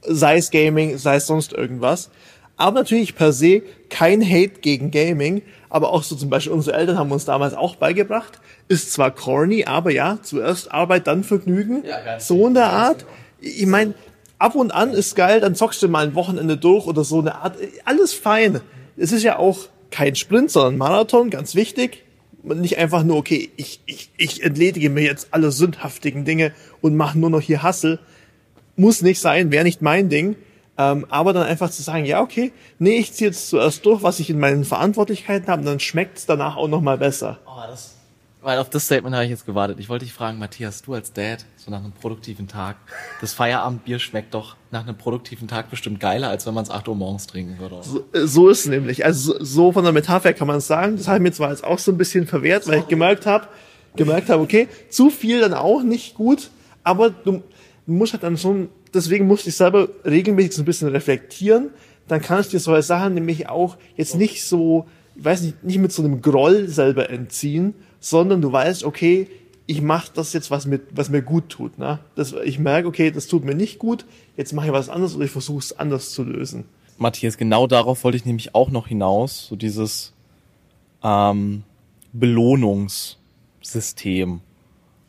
Sei 0.02 0.38
es 0.38 0.50
Gaming, 0.50 0.98
sei 0.98 1.18
es 1.18 1.28
sonst 1.28 1.54
irgendwas. 1.54 2.10
Aber 2.58 2.80
natürlich 2.80 3.16
per 3.16 3.32
se 3.32 3.62
kein 3.90 4.24
Hate 4.24 4.62
gegen 4.62 4.90
Gaming, 4.90 5.44
aber 5.70 5.90
auch 5.90 6.02
so 6.02 6.16
zum 6.16 6.32
Beispiel 6.32 6.54
unsere 6.54 6.76
Eltern 6.76 6.98
haben 6.98 7.12
uns 7.12 7.26
damals 7.26 7.54
auch 7.54 7.76
beigebracht, 7.76 8.40
ist 8.68 8.92
zwar 8.92 9.12
corny, 9.12 9.66
aber 9.66 9.92
ja, 9.92 10.18
zuerst 10.24 10.72
Arbeit, 10.72 11.06
dann 11.06 11.24
Vergnügen, 11.24 11.84
so 12.18 12.48
in 12.48 12.56
der 12.56 12.72
Art. 12.72 13.06
Ich 13.40 13.66
meine, 13.66 13.94
ab 14.40 14.56
und 14.56 14.72
an 14.72 14.92
ist 14.92 15.16
geil, 15.16 15.40
dann 15.40 15.56
zockst 15.56 15.82
du 15.82 15.88
mal 15.88 16.06
ein 16.06 16.16
Wochenende 16.16 16.58
durch 16.58 16.88
oder 16.88 17.04
so 17.04 17.20
eine 17.20 17.36
Art, 17.36 17.58
alles 17.86 18.14
fein. 18.14 18.62
Es 18.98 19.12
ist 19.12 19.24
ja 19.24 19.38
auch 19.38 19.68
kein 19.92 20.16
Sprint, 20.16 20.52
sondern 20.52 20.78
Marathon, 20.78 21.30
ganz 21.30 21.56
wichtig. 21.56 22.04
Und 22.44 22.62
Nicht 22.62 22.78
einfach 22.78 23.04
nur, 23.04 23.18
okay, 23.18 23.50
ich, 23.56 23.82
ich, 23.86 24.12
ich 24.18 24.44
entledige 24.44 24.90
mir 24.90 25.04
jetzt 25.04 25.30
alle 25.32 25.52
sündhaftigen 25.52 26.26
Dinge 26.26 26.54
und 26.82 26.96
mache 26.96 27.18
nur 27.18 27.30
noch 27.30 27.42
hier 27.42 27.64
Hassel. 27.64 28.00
Muss 28.76 29.02
nicht 29.02 29.20
sein, 29.20 29.52
wäre 29.52 29.64
nicht 29.64 29.82
mein 29.82 30.10
Ding. 30.10 30.36
Ähm, 30.78 31.06
aber 31.10 31.34
dann 31.34 31.44
einfach 31.44 31.72
zu 31.72 31.82
sagen, 31.82 32.06
ja, 32.06 32.22
okay, 32.22 32.52
nee, 32.80 32.98
ich 32.98 33.14
ziehe 33.14 33.30
jetzt 33.30 33.50
zuerst 33.50 33.86
durch, 33.86 34.04
was 34.04 34.20
ich 34.20 34.30
in 34.30 34.40
meinen 34.40 34.66
Verantwortlichkeiten 34.66 35.48
habe, 35.48 35.64
dann 35.64 35.80
schmeckt's 35.80 36.26
danach 36.26 36.58
auch 36.58 36.68
nochmal 36.68 36.98
besser. 36.98 37.40
Oh, 37.48 37.62
das, 37.68 37.96
weil 38.46 38.60
auf 38.60 38.70
das 38.70 38.86
Statement 38.86 39.16
habe 39.16 39.26
ich 39.26 39.32
jetzt 39.32 39.48
gewartet. 39.48 39.80
Ich 39.80 39.90
wollte 39.90 40.06
dich 40.06 40.14
fragen, 40.14 40.38
Matthias, 40.38 40.84
du 40.84 40.94
als 40.94 41.12
Dad, 41.12 41.44
so 41.56 41.72
nach 41.72 41.80
einem 41.80 41.94
produktiven 41.94 42.48
Tag, 42.48 42.76
das 43.20 43.34
Feierabendbier 43.34 43.98
schmeckt 43.98 44.36
doch 44.36 44.56
nach 44.70 44.84
einem 44.84 44.96
produktiven 44.96 45.48
Tag 45.48 45.72
bestimmt 45.72 46.00
geiler, 46.00 46.30
als 46.30 46.46
wenn 46.46 46.54
man 46.54 46.64
es 46.64 46.70
8 46.70 46.88
Uhr 46.88 46.96
morgens 46.96 47.26
trinken 47.26 47.58
würde. 47.58 47.80
So, 47.82 48.06
äh, 48.14 48.28
so 48.28 48.50
ist 48.50 48.60
es 48.60 48.66
nämlich. 48.68 49.04
Also 49.04 49.44
so- 49.44 49.72
von 49.72 49.84
der 49.84 49.94
Metapher 49.94 50.32
kann 50.34 50.48
man 50.48 50.58
es 50.58 50.68
sagen. 50.68 50.96
Das 50.96 51.08
habe 51.08 51.18
ich 51.18 51.24
mir 51.24 51.32
zwar 51.32 51.50
jetzt 51.50 51.64
auch 51.64 51.80
so 51.80 51.92
ein 51.92 51.98
bisschen 51.98 52.28
verwehrt, 52.28 52.68
weil 52.68 52.80
ich 52.80 52.88
gemerkt 52.88 53.26
habe, 53.26 53.48
gemerkt 53.96 54.30
habe, 54.30 54.44
okay, 54.44 54.68
zu 54.90 55.10
viel 55.10 55.40
dann 55.40 55.56
auch 55.56 55.82
nicht 55.82 56.14
gut, 56.14 56.52
aber 56.84 57.10
du, 57.10 57.42
musst 57.88 58.14
halt 58.14 58.22
dann 58.22 58.38
schon, 58.38 58.70
deswegen 58.94 59.26
musst 59.26 59.46
du 59.46 59.48
dich 59.48 59.56
selber 59.58 59.88
regelmäßig 60.06 60.54
so 60.54 60.62
ein 60.62 60.66
bisschen 60.66 60.90
reflektieren. 60.90 61.72
Dann 62.08 62.22
kannst 62.22 62.54
du 62.54 62.58
dir 62.58 62.62
solche 62.62 62.84
Sachen 62.84 63.16
nämlich 63.16 63.50
auch 63.50 63.78
jetzt 63.96 64.14
nicht 64.16 64.46
so, 64.46 64.86
ich 65.16 65.26
weiß 65.26 65.42
nicht, 65.42 65.64
nicht 65.64 65.80
mit 65.80 65.92
so 65.92 66.04
einem 66.04 66.22
Groll 66.22 66.68
selber 66.68 67.10
entziehen, 67.10 67.74
sondern 68.06 68.42
du 68.42 68.52
weißt, 68.52 68.84
okay, 68.84 69.28
ich 69.66 69.82
mache 69.82 70.12
das 70.14 70.34
jetzt, 70.34 70.52
was 70.52 70.68
mir, 70.68 70.80
was 70.92 71.10
mir 71.10 71.24
gut 71.24 71.50
tut. 71.50 71.80
Ne? 71.80 71.98
Das, 72.14 72.34
ich 72.34 72.60
merke, 72.60 72.88
okay, 72.88 73.10
das 73.10 73.26
tut 73.26 73.44
mir 73.44 73.56
nicht 73.56 73.80
gut, 73.80 74.06
jetzt 74.38 74.54
mache 74.54 74.68
ich 74.68 74.74
was 74.74 74.90
anderes 74.90 75.16
oder 75.16 75.26
ich 75.26 75.32
versuche 75.32 75.58
es 75.58 75.80
anders 75.80 76.12
zu 76.12 76.24
lösen. 76.24 76.66
Matthias, 77.00 77.36
genau 77.36 77.66
darauf 77.66 78.04
wollte 78.04 78.18
ich 78.18 78.26
nämlich 78.26 78.54
auch 78.54 78.70
noch 78.70 78.86
hinaus, 78.88 79.48
so 79.48 79.56
dieses 79.56 80.14
ähm, 81.04 81.64
Belohnungssystem. 82.14 84.42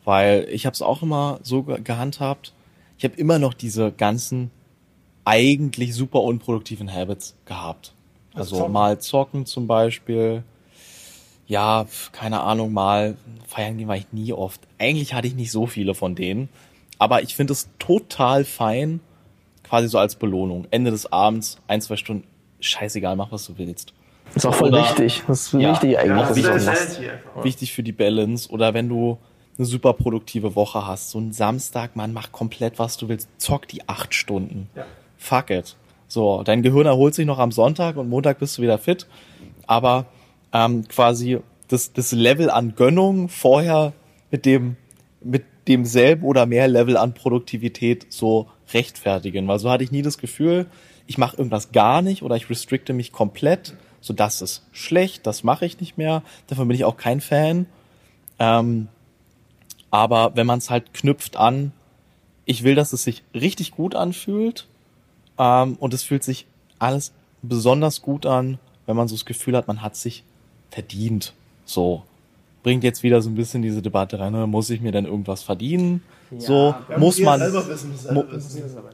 Weil 0.03 0.47
ich 0.49 0.65
habe 0.65 0.73
es 0.73 0.81
auch 0.81 1.03
immer 1.03 1.39
so 1.43 1.61
ge 1.63 1.79
gehandhabt, 1.83 2.53
ich 2.97 3.03
habe 3.03 3.15
immer 3.17 3.37
noch 3.37 3.53
diese 3.53 3.91
ganzen 3.91 4.49
eigentlich 5.23 5.93
super 5.93 6.21
unproduktiven 6.21 6.91
Habits 6.91 7.35
gehabt. 7.45 7.93
Also 8.33 8.57
zocken. 8.57 8.73
mal 8.73 8.99
zocken 8.99 9.45
zum 9.45 9.67
Beispiel. 9.67 10.41
Ja, 11.47 11.85
keine 12.11 12.41
Ahnung, 12.41 12.73
mal 12.73 13.15
feiern 13.47 13.77
gehen 13.77 13.87
war 13.87 13.95
ich 13.95 14.11
nie 14.11 14.33
oft. 14.33 14.59
Eigentlich 14.77 15.13
hatte 15.13 15.27
ich 15.27 15.35
nicht 15.35 15.51
so 15.51 15.65
viele 15.65 15.95
von 15.95 16.13
denen. 16.15 16.49
Aber 16.99 17.21
ich 17.21 17.35
finde 17.35 17.53
es 17.53 17.69
total 17.79 18.43
fein, 18.43 18.99
quasi 19.63 19.87
so 19.87 19.97
als 19.99 20.15
Belohnung. 20.15 20.67
Ende 20.71 20.91
des 20.91 21.11
Abends, 21.11 21.57
ein, 21.67 21.79
zwei 21.81 21.95
Stunden, 21.95 22.25
scheißegal, 22.59 23.15
mach 23.15 23.31
was 23.31 23.45
du 23.45 23.57
willst. 23.57 23.93
ist 24.35 24.45
auch 24.45 24.53
voll 24.53 24.69
Oder- 24.69 24.81
wichtig. 24.83 25.23
Das 25.27 25.41
ist 25.47 25.53
Ja. 25.53 25.71
wichtig 25.71 25.97
eigentlich, 25.97 26.09
Ja, 26.09 26.27
dass 26.27 26.35
du 26.35 26.41
das 26.41 26.67
wichtig. 26.99 27.11
machst. 27.25 27.43
wichtig 27.45 27.71
für 27.73 27.83
die 27.83 27.93
Balance 27.93 28.49
oder 28.51 28.73
wenn 28.73 28.89
du 28.89 29.17
eine 29.57 29.65
super 29.65 29.93
produktive 29.93 30.53
Woche 30.55 30.85
hast, 30.85 31.11
so 31.11 31.19
ein 31.19 31.31
Samstag, 31.31 31.95
man 31.95 32.11
mach 32.13 32.31
komplett 32.33 32.77
was 32.77 32.97
du 32.97 33.07
willst, 33.07 33.29
zock 33.37 33.67
die 33.69 33.87
acht 33.87 34.13
Stunden. 34.13 34.69
Fuck 35.17 35.49
it. 35.51 35.75
So, 36.09 36.43
dein 36.43 36.61
Gehirn 36.61 36.85
erholt 36.87 37.15
sich 37.15 37.25
noch 37.25 37.39
am 37.39 37.51
Sonntag 37.53 37.95
und 37.95 38.09
Montag 38.09 38.39
bist 38.39 38.57
du 38.57 38.61
wieder 38.63 38.77
fit, 38.77 39.07
aber 39.65 40.05
ähm, 40.53 40.87
quasi 40.87 41.39
das, 41.67 41.93
das 41.93 42.11
Level 42.11 42.49
an 42.49 42.75
Gönnung 42.75 43.29
vorher 43.29 43.93
mit 44.31 44.45
dem 44.45 44.77
mit 45.21 45.43
demselben 45.67 46.23
oder 46.23 46.45
mehr 46.45 46.67
Level 46.67 46.95
an 46.95 47.13
Produktivität 47.13 48.07
so 48.09 48.47
rechtfertigen, 48.73 49.47
weil 49.47 49.59
so 49.59 49.69
hatte 49.69 49.83
ich 49.83 49.91
nie 49.91 50.01
das 50.01 50.17
Gefühl, 50.17 50.67
ich 51.07 51.17
mache 51.17 51.37
irgendwas 51.37 51.71
gar 51.71 52.01
nicht 52.01 52.23
oder 52.23 52.35
ich 52.35 52.49
restrikte 52.49 52.93
mich 52.93 53.11
komplett, 53.11 53.73
so 54.01 54.13
das 54.13 54.41
ist 54.41 54.65
schlecht, 54.71 55.25
das 55.25 55.43
mache 55.43 55.65
ich 55.65 55.79
nicht 55.79 55.97
mehr, 55.97 56.23
davon 56.47 56.67
bin 56.67 56.75
ich 56.75 56.85
auch 56.85 56.97
kein 56.97 57.21
Fan. 57.21 57.65
Ähm, 58.39 58.87
aber 59.89 60.35
wenn 60.35 60.47
man 60.47 60.59
es 60.59 60.69
halt 60.69 60.93
knüpft 60.93 61.37
an, 61.37 61.71
ich 62.45 62.63
will, 62.63 62.75
dass 62.75 62.93
es 62.93 63.03
sich 63.03 63.23
richtig 63.33 63.71
gut 63.71 63.95
anfühlt 63.95 64.67
ähm, 65.37 65.75
und 65.79 65.93
es 65.93 66.03
fühlt 66.03 66.23
sich 66.23 66.45
alles 66.79 67.13
besonders 67.41 68.01
gut 68.01 68.25
an, 68.25 68.59
wenn 68.85 68.95
man 68.95 69.07
so 69.07 69.15
das 69.15 69.25
Gefühl 69.25 69.55
hat, 69.55 69.67
man 69.67 69.81
hat 69.81 69.95
sich 69.95 70.23
verdient. 70.71 71.33
So 71.65 72.03
bringt 72.63 72.83
jetzt 72.83 73.03
wieder 73.03 73.21
so 73.21 73.29
ein 73.29 73.35
bisschen 73.35 73.61
diese 73.61 73.81
Debatte 73.81 74.19
rein, 74.19 74.33
ne? 74.33 74.45
muss 74.47 74.69
ich 74.69 74.81
mir 74.81 74.91
denn 74.91 75.05
irgendwas 75.05 75.43
verdienen? 75.43 76.01
so 76.37 76.75
muss 76.99 77.17
man 77.25 77.39
mu 78.13 78.23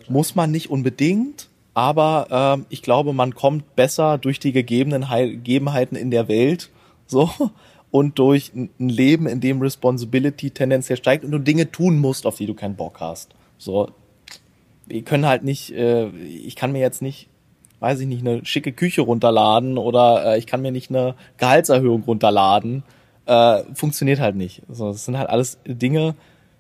muss 0.09 0.35
man 0.35 0.51
nicht 0.51 0.69
unbedingt, 0.69 1.47
aber 1.73 2.27
ähm, 2.29 2.65
ich 2.69 2.83
glaube, 2.83 3.13
man 3.13 3.33
kommt 3.33 3.75
besser 3.75 4.19
durch 4.19 4.39
die 4.39 4.51
gegebenen 4.51 5.09
Hei- 5.09 5.29
Gegebenheiten 5.29 5.95
in 5.97 6.11
der 6.11 6.27
Welt 6.27 6.69
so 7.07 7.31
und 7.89 8.19
durch 8.19 8.53
ein 8.53 8.69
ein 8.79 8.89
Leben, 8.89 9.25
in 9.27 9.39
dem 9.41 9.59
Responsibility 9.61 10.51
tendenziell 10.51 10.97
steigt 10.97 11.25
und 11.25 11.31
du 11.31 11.39
Dinge 11.39 11.71
tun 11.71 11.97
musst, 11.99 12.27
auf 12.27 12.37
die 12.37 12.45
du 12.45 12.53
keinen 12.53 12.75
Bock 12.75 12.99
hast. 12.99 13.33
So, 13.57 13.89
wir 14.85 15.01
können 15.01 15.25
halt 15.25 15.43
nicht, 15.43 15.71
äh, 15.73 16.09
ich 16.09 16.55
kann 16.55 16.71
mir 16.71 16.79
jetzt 16.81 17.01
nicht, 17.01 17.27
weiß 17.83 17.99
ich 17.99 18.07
nicht, 18.07 18.25
eine 18.25 18.45
schicke 18.45 18.71
Küche 18.71 19.01
runterladen 19.01 19.77
oder 19.77 20.25
äh, 20.25 20.39
ich 20.39 20.47
kann 20.47 20.61
mir 20.61 20.71
nicht 20.71 20.89
eine 20.89 21.15
Gehaltserhöhung 21.35 22.03
runterladen. 22.03 22.83
Äh, 23.25 23.63
funktioniert 23.73 24.21
halt 24.21 24.37
nicht. 24.37 24.61
So, 24.69 24.87
das 24.87 25.03
sind 25.03 25.17
halt 25.17 25.29
alles 25.29 25.59
Dinge, 25.65 26.15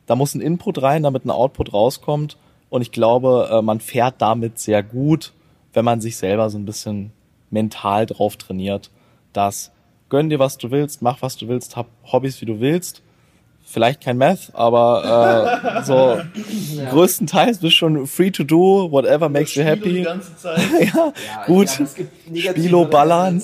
da 0.05 0.17
muss 0.17 0.35
ein 0.35 0.41
Input 0.41 0.81
rein, 0.81 1.03
damit 1.03 1.23
ein 1.23 1.29
Output 1.29 1.71
rauskommt. 1.71 2.37
Und 2.69 2.81
ich 2.81 2.91
glaube, 2.91 3.47
äh, 3.49 3.61
man 3.61 3.79
fährt 3.79 4.15
damit 4.17 4.59
sehr 4.59 4.83
gut, 4.83 5.31
wenn 5.71 5.85
man 5.85 6.01
sich 6.01 6.17
selber 6.17 6.49
so 6.49 6.57
ein 6.57 6.65
bisschen 6.65 7.13
mental 7.51 8.05
drauf 8.05 8.35
trainiert, 8.35 8.91
dass 9.31 9.71
gönn 10.09 10.29
dir, 10.29 10.39
was 10.39 10.57
du 10.57 10.71
willst, 10.71 11.01
mach, 11.01 11.21
was 11.21 11.37
du 11.37 11.47
willst, 11.47 11.77
hab 11.77 11.87
Hobbys, 12.03 12.41
wie 12.41 12.45
du 12.45 12.59
willst. 12.59 13.01
Vielleicht 13.73 14.01
kein 14.01 14.19
Math, 14.19 14.51
aber 14.53 15.81
äh, 15.81 15.83
so 15.83 16.19
größtenteils 16.91 17.57
bist 17.57 17.73
schon 17.73 18.05
free 18.05 18.29
to 18.29 18.43
do, 18.43 18.91
whatever 18.91 19.29
makes 19.29 19.55
you 19.55 19.63
happy. 19.63 20.03
ganze 20.03 20.37
Zeit. 20.37 20.59
ja, 20.93 21.11
gut. 21.47 21.69
Spilo 22.35 22.85
ballern. 22.85 23.41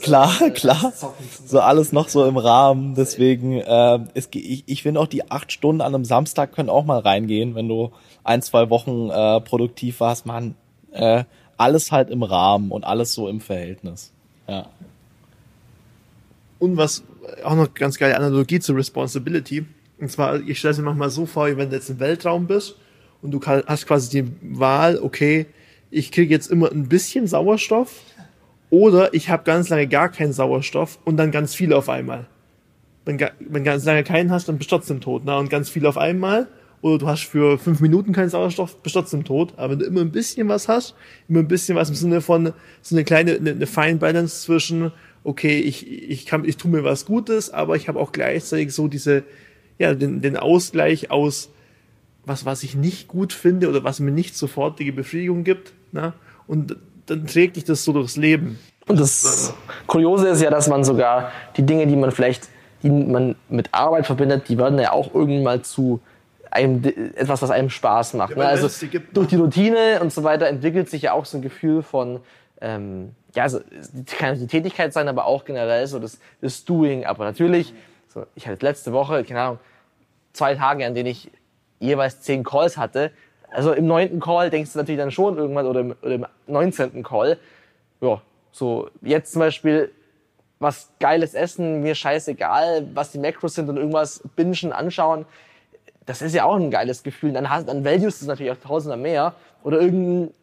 Klar, 0.00 0.50
klar. 0.54 0.92
So 1.44 1.58
alles 1.58 1.90
noch 1.90 2.08
so 2.08 2.24
im 2.26 2.36
Rahmen. 2.36 2.94
Deswegen, 2.94 3.54
äh, 3.54 3.98
es, 4.14 4.28
ich, 4.32 4.62
ich 4.66 4.84
finde 4.84 5.00
auch 5.00 5.08
die 5.08 5.28
acht 5.28 5.50
Stunden 5.50 5.80
an 5.80 5.92
einem 5.92 6.04
Samstag 6.04 6.52
können 6.52 6.70
auch 6.70 6.84
mal 6.84 7.00
reingehen, 7.00 7.56
wenn 7.56 7.66
du 7.66 7.90
ein, 8.22 8.42
zwei 8.42 8.70
Wochen 8.70 9.10
äh, 9.10 9.40
produktiv 9.40 9.98
warst. 9.98 10.24
Man, 10.24 10.54
äh, 10.92 11.24
alles 11.56 11.90
halt 11.90 12.10
im 12.10 12.22
Rahmen 12.22 12.70
und 12.70 12.84
alles 12.84 13.12
so 13.12 13.26
im 13.26 13.40
Verhältnis. 13.40 14.12
Ja. 14.46 14.66
Und 16.60 16.76
was 16.76 17.02
auch 17.44 17.54
noch 17.54 17.74
ganz 17.74 17.98
geile 17.98 18.16
Analogie 18.16 18.60
zur 18.60 18.76
Responsibility. 18.76 19.64
Und 20.00 20.10
zwar, 20.10 20.40
ich 20.40 20.58
stelle 20.58 20.72
es 20.72 20.78
mir 20.78 20.84
manchmal 20.84 21.10
so 21.10 21.26
vor, 21.26 21.46
wenn 21.56 21.70
du 21.70 21.76
jetzt 21.76 21.90
im 21.90 22.00
Weltraum 22.00 22.46
bist 22.46 22.76
und 23.22 23.32
du 23.32 23.40
hast 23.44 23.86
quasi 23.86 24.22
die 24.22 24.30
Wahl, 24.42 24.98
okay, 24.98 25.46
ich 25.90 26.12
kriege 26.12 26.32
jetzt 26.32 26.50
immer 26.50 26.70
ein 26.70 26.88
bisschen 26.88 27.26
Sauerstoff 27.26 28.02
oder 28.70 29.14
ich 29.14 29.30
habe 29.30 29.44
ganz 29.44 29.68
lange 29.68 29.88
gar 29.88 30.10
keinen 30.10 30.32
Sauerstoff 30.32 30.98
und 31.04 31.16
dann 31.16 31.30
ganz 31.30 31.54
viel 31.54 31.72
auf 31.72 31.88
einmal. 31.88 32.26
Wenn, 33.04 33.18
wenn 33.40 33.64
ganz 33.64 33.84
lange 33.84 34.04
keinen 34.04 34.30
hast, 34.30 34.48
dann 34.48 34.58
bist 34.58 34.70
du 34.70 34.76
trotzdem 34.76 35.00
tot. 35.00 35.24
Ne? 35.24 35.36
Und 35.36 35.48
ganz 35.48 35.70
viel 35.70 35.86
auf 35.86 35.96
einmal. 35.96 36.46
Oder 36.80 36.98
du 36.98 37.08
hast 37.08 37.24
für 37.24 37.58
fünf 37.58 37.80
Minuten 37.80 38.12
keinen 38.12 38.28
Sauerstoff, 38.28 38.76
bist 38.82 38.94
trotzdem 38.94 39.24
tot. 39.24 39.54
Aber 39.56 39.72
wenn 39.72 39.78
du 39.80 39.86
immer 39.86 40.02
ein 40.02 40.12
bisschen 40.12 40.48
was 40.48 40.68
hast, 40.68 40.94
immer 41.28 41.40
ein 41.40 41.48
bisschen 41.48 41.74
was 41.74 41.88
im 41.88 41.96
Sinne 41.96 42.20
von 42.20 42.52
so 42.82 42.94
eine 42.94 43.04
kleine, 43.04 43.32
eine, 43.32 43.50
eine 43.50 43.66
Fine 43.66 43.96
Balance 43.96 44.42
zwischen, 44.42 44.92
okay, 45.28 45.60
ich, 45.60 45.86
ich 45.86 46.24
kann, 46.24 46.46
ich 46.46 46.56
tue 46.56 46.70
mir 46.70 46.84
was 46.84 47.04
Gutes, 47.04 47.50
aber 47.50 47.76
ich 47.76 47.86
habe 47.86 48.00
auch 48.00 48.12
gleichzeitig 48.12 48.72
so 48.72 48.88
diese, 48.88 49.24
ja, 49.78 49.94
den, 49.94 50.22
den 50.22 50.38
Ausgleich 50.38 51.10
aus 51.10 51.50
was, 52.24 52.46
was 52.46 52.62
ich 52.62 52.74
nicht 52.74 53.08
gut 53.08 53.34
finde 53.34 53.68
oder 53.68 53.84
was 53.84 54.00
mir 54.00 54.10
nicht 54.10 54.36
sofortige 54.36 54.92
Befriedigung 54.92 55.44
gibt. 55.44 55.72
Ne? 55.92 56.14
Und 56.46 56.76
dann 57.06 57.26
trägt 57.26 57.56
dich 57.56 57.64
das 57.64 57.84
so 57.84 57.92
durchs 57.92 58.16
Leben. 58.16 58.58
Und 58.86 58.98
das 58.98 59.52
Kuriose 59.86 60.28
ist 60.28 60.40
ja, 60.40 60.50
dass 60.50 60.66
man 60.66 60.82
sogar 60.82 61.30
die 61.58 61.62
Dinge, 61.62 61.86
die 61.86 61.96
man 61.96 62.10
vielleicht, 62.10 62.48
die 62.82 62.90
man 62.90 63.34
mit 63.50 63.72
Arbeit 63.72 64.06
verbindet, 64.06 64.48
die 64.48 64.56
werden 64.56 64.78
ja 64.78 64.92
auch 64.92 65.14
irgendwann 65.14 65.42
mal 65.42 65.62
zu 65.62 66.00
einem, 66.50 66.82
etwas, 66.84 67.42
was 67.42 67.50
einem 67.50 67.68
Spaß 67.68 68.14
macht. 68.14 68.34
weil 68.34 68.46
ne? 68.46 68.62
Also 68.62 68.68
durch 69.12 69.28
die 69.28 69.36
Routine 69.36 70.00
und 70.00 70.10
so 70.10 70.24
weiter 70.24 70.46
entwickelt 70.46 70.88
sich 70.88 71.02
ja 71.02 71.12
auch 71.12 71.26
so 71.26 71.36
ein 71.36 71.42
Gefühl 71.42 71.82
von, 71.82 72.20
ähm, 72.60 73.14
ja, 73.34 73.44
also, 73.44 73.60
kann 74.18 74.38
die 74.38 74.46
Tätigkeit 74.46 74.92
sein, 74.92 75.08
aber 75.08 75.26
auch 75.26 75.44
generell 75.44 75.86
so 75.86 75.98
das, 75.98 76.18
das 76.40 76.64
Doing. 76.64 77.04
Aber 77.04 77.24
natürlich, 77.24 77.74
so, 78.08 78.26
ich 78.34 78.48
hatte 78.48 78.64
letzte 78.64 78.92
Woche, 78.92 79.22
keine 79.24 79.40
Ahnung, 79.40 79.58
zwei 80.32 80.54
Tage, 80.54 80.86
an 80.86 80.94
denen 80.94 81.08
ich 81.08 81.30
jeweils 81.78 82.20
zehn 82.22 82.42
Calls 82.42 82.76
hatte. 82.76 83.12
Also 83.50 83.72
im 83.72 83.86
neunten 83.86 84.20
Call 84.20 84.50
denkst 84.50 84.72
du 84.72 84.78
natürlich 84.78 84.98
dann 84.98 85.10
schon 85.10 85.36
irgendwann 85.36 85.66
oder 85.66 85.80
im, 85.80 85.94
oder 86.02 86.14
im 86.14 86.26
19. 86.46 87.02
Call, 87.02 87.38
ja, 88.00 88.20
so 88.52 88.90
jetzt 89.02 89.32
zum 89.32 89.40
Beispiel 89.40 89.90
was 90.58 90.90
geiles 90.98 91.34
essen, 91.34 91.82
mir 91.82 91.94
scheißegal, 91.94 92.88
was 92.92 93.12
die 93.12 93.18
Macros 93.18 93.54
sind 93.54 93.68
und 93.68 93.76
irgendwas 93.76 94.22
bingen, 94.34 94.72
anschauen. 94.72 95.24
Das 96.04 96.20
ist 96.20 96.34
ja 96.34 96.44
auch 96.44 96.56
ein 96.56 96.70
geiles 96.70 97.02
Gefühl. 97.02 97.32
Dann, 97.32 97.48
hast, 97.48 97.68
dann 97.68 97.84
valuest 97.84 98.20
du 98.20 98.24
es 98.24 98.26
natürlich 98.26 98.52
auch 98.52 98.56
tausender 98.56 98.96
mehr. 98.96 99.34
Oder 99.62 99.80
irgendein 99.80 100.34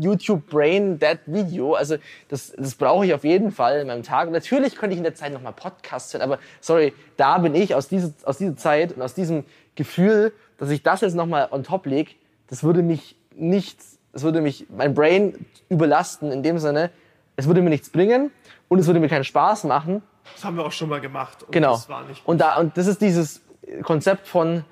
YouTube 0.00 0.48
Brain 0.48 0.98
Dead 0.98 1.18
Video. 1.26 1.74
Also 1.74 1.96
das, 2.28 2.52
das 2.56 2.74
brauche 2.74 3.06
ich 3.06 3.14
auf 3.14 3.24
jeden 3.24 3.50
Fall 3.50 3.80
in 3.80 3.86
meinem 3.86 4.02
Tag. 4.02 4.26
Und 4.26 4.32
natürlich 4.32 4.76
könnte 4.76 4.94
ich 4.94 4.98
in 4.98 5.04
der 5.04 5.14
Zeit 5.14 5.32
nochmal 5.32 5.52
Podcasts 5.52 6.12
hören, 6.12 6.22
aber 6.22 6.38
sorry, 6.60 6.92
da 7.16 7.38
bin 7.38 7.54
ich 7.54 7.74
aus, 7.74 7.88
diese, 7.88 8.14
aus 8.24 8.38
dieser 8.38 8.56
Zeit 8.56 8.92
und 8.92 9.02
aus 9.02 9.14
diesem 9.14 9.44
Gefühl, 9.74 10.32
dass 10.58 10.70
ich 10.70 10.82
das 10.82 11.00
jetzt 11.00 11.14
nochmal 11.14 11.48
on 11.50 11.62
top 11.62 11.86
lege, 11.86 12.12
das 12.48 12.64
würde 12.64 12.82
mich 12.82 13.16
nichts, 13.34 13.98
das 14.12 14.22
würde 14.22 14.40
mich, 14.40 14.66
mein 14.68 14.94
Brain 14.94 15.46
überlasten 15.68 16.32
in 16.32 16.42
dem 16.42 16.58
Sinne, 16.58 16.90
es 17.36 17.46
würde 17.46 17.62
mir 17.62 17.70
nichts 17.70 17.90
bringen 17.90 18.32
und 18.68 18.78
es 18.78 18.86
würde 18.86 19.00
mir 19.00 19.08
keinen 19.08 19.24
Spaß 19.24 19.64
machen. 19.64 20.02
Das 20.34 20.44
haben 20.44 20.56
wir 20.56 20.64
auch 20.64 20.72
schon 20.72 20.88
mal 20.88 21.00
gemacht. 21.00 21.44
Und 21.44 21.52
Genau. 21.52 21.72
Das 21.72 21.88
war 21.88 22.04
nicht 22.04 22.26
Und 22.26 22.40
da, 22.40 22.56
und 22.56 22.76
das 22.76 22.86
ist 22.86 23.00
dieses 23.00 23.42
Konzept 23.82 24.26
von, 24.26 24.64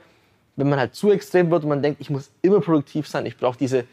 wenn 0.56 0.68
man 0.68 0.78
halt 0.78 0.94
zu 0.94 1.10
extrem 1.10 1.50
wird 1.50 1.62
und 1.62 1.68
man 1.68 1.82
denkt, 1.82 2.00
ich 2.00 2.10
muss 2.10 2.30
immer 2.42 2.60
produktiv 2.60 3.06
sein, 3.06 3.26
ich 3.26 3.36
brauche 3.36 3.58
diese 3.58 3.84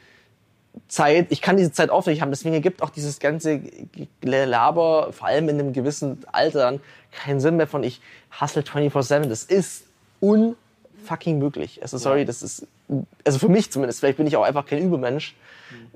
Zeit, 0.94 1.28
ich 1.32 1.42
kann 1.42 1.58
diese 1.58 1.72
Zeit 1.72 1.90
aufwendig 1.90 2.22
haben, 2.22 2.30
deswegen 2.30 2.62
gibt 2.62 2.84
auch 2.84 2.92
dieses 2.92 3.20
ganze 3.20 3.62
Laber, 4.22 5.12
vor 5.12 5.28
allem 5.28 5.50
in 5.50 5.60
einem 5.60 5.74
gewissen 5.74 6.24
Alter 6.32 6.60
dann, 6.60 6.82
keinen 7.12 7.40
Sinn 7.40 7.58
mehr 7.58 7.66
von 7.66 7.84
ich 7.84 8.00
hustle 8.40 8.62
24-7. 8.62 9.26
Das 9.26 9.44
ist 9.44 9.86
unfucking 10.20 11.40
möglich. 11.40 11.80
Also 11.82 11.98
sorry, 11.98 12.26
das 12.26 12.44
ist, 12.44 12.68
also 13.26 13.40
für 13.40 13.50
mich 13.50 13.72
zumindest, 13.72 14.02
vielleicht 14.02 14.18
bin 14.18 14.28
ich 14.28 14.38
auch 14.38 14.44
einfach 14.44 14.68
kein 14.68 14.84
Übermensch, 14.84 15.36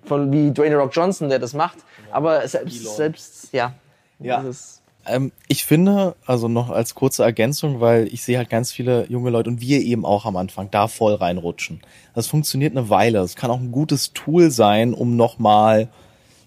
von 0.03 0.31
wie 0.31 0.49
Dwayne 0.49 0.75
Rock 0.77 0.95
Johnson, 0.95 1.29
der 1.29 1.37
das 1.37 1.53
macht, 1.53 1.77
aber 2.11 2.47
selbst, 2.47 2.95
selbst, 2.95 3.53
ja. 3.53 3.75
Ja. 4.19 4.41
Das 4.41 4.47
ist, 4.47 4.81
Ähm, 5.07 5.31
ich 5.47 5.65
finde, 5.65 6.15
also 6.25 6.47
noch 6.47 6.69
als 6.69 6.95
kurze 6.95 7.23
Ergänzung, 7.23 7.79
weil 7.79 8.07
ich 8.07 8.23
sehe 8.23 8.37
halt 8.37 8.49
ganz 8.49 8.71
viele 8.71 9.05
junge 9.09 9.29
Leute 9.29 9.49
und 9.49 9.61
wir 9.61 9.81
eben 9.81 10.05
auch 10.05 10.25
am 10.25 10.37
Anfang 10.37 10.69
da 10.71 10.87
voll 10.87 11.13
reinrutschen. 11.13 11.81
Das 12.13 12.27
funktioniert 12.27 12.75
eine 12.75 12.89
Weile. 12.89 13.19
Es 13.19 13.35
kann 13.35 13.51
auch 13.51 13.59
ein 13.59 13.71
gutes 13.71 14.13
Tool 14.13 14.51
sein, 14.51 14.93
um 14.93 15.15
nochmal 15.15 15.89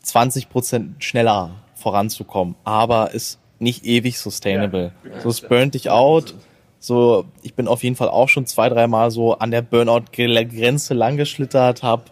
20 0.02 0.48
Prozent 0.48 1.04
schneller 1.04 1.50
voranzukommen, 1.74 2.56
aber 2.64 3.12
ist 3.12 3.38
nicht 3.58 3.84
ewig 3.84 4.18
sustainable. 4.18 4.92
so, 5.22 5.28
es 5.28 5.40
burnt 5.40 5.74
dich 5.74 5.90
out 5.90 6.34
So, 6.78 7.26
ich 7.42 7.54
bin 7.54 7.68
auf 7.68 7.82
jeden 7.84 7.96
Fall 7.96 8.08
auch 8.08 8.30
schon 8.30 8.46
zwei, 8.46 8.70
dreimal 8.70 9.10
so 9.10 9.34
an 9.34 9.50
der 9.50 9.60
Burnout-Grenze 9.60 10.94
langgeschlittert, 10.94 11.82
habe 11.82 12.04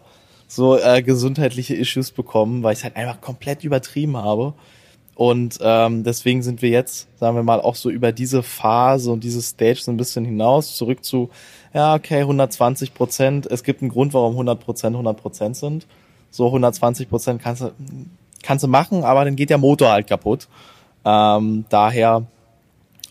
so 0.46 0.78
äh, 0.78 1.02
gesundheitliche 1.02 1.74
Issues 1.74 2.11
bekommen, 2.11 2.62
weil 2.62 2.74
ich 2.74 2.84
halt 2.84 2.96
einfach 2.96 3.20
komplett 3.20 3.64
übertrieben 3.64 4.16
habe. 4.18 4.52
Und 5.18 5.59
ähm, 5.62 6.04
deswegen 6.04 6.44
sind 6.44 6.62
wir 6.62 6.68
jetzt, 6.68 7.09
sagen 7.18 7.35
wir 7.35 7.42
mal, 7.42 7.61
auch 7.61 7.74
so 7.74 7.90
über 7.90 8.12
diese 8.12 8.44
Phase 8.44 9.11
und 9.11 9.24
diese 9.24 9.42
Stage 9.42 9.81
so 9.83 9.90
ein 9.90 9.96
bisschen 9.96 10.24
hinaus, 10.24 10.76
zurück 10.76 11.04
zu, 11.04 11.28
ja, 11.74 11.96
okay, 11.96 12.20
120 12.20 12.94
Prozent. 12.94 13.44
Es 13.46 13.64
gibt 13.64 13.83
einen 13.83 13.90
Grund, 13.90 14.14
warum 14.14 14.35
100 14.35 14.61
Prozent 14.61 14.94
100 14.94 15.20
Prozent 15.20 15.57
sind. 15.57 15.88
So 16.31 16.46
120 16.46 17.11
Prozent 17.11 17.42
kannst 17.42 17.62
du, 17.62 17.72
kannst 18.44 18.62
du 18.62 18.68
machen, 18.68 19.02
aber 19.02 19.24
dann 19.24 19.35
geht 19.35 19.50
der 19.50 19.59
Motor 19.59 19.90
halt 19.90 20.07
kaputt. 20.07 20.46
Ähm, 21.04 21.64
daher 21.68 22.22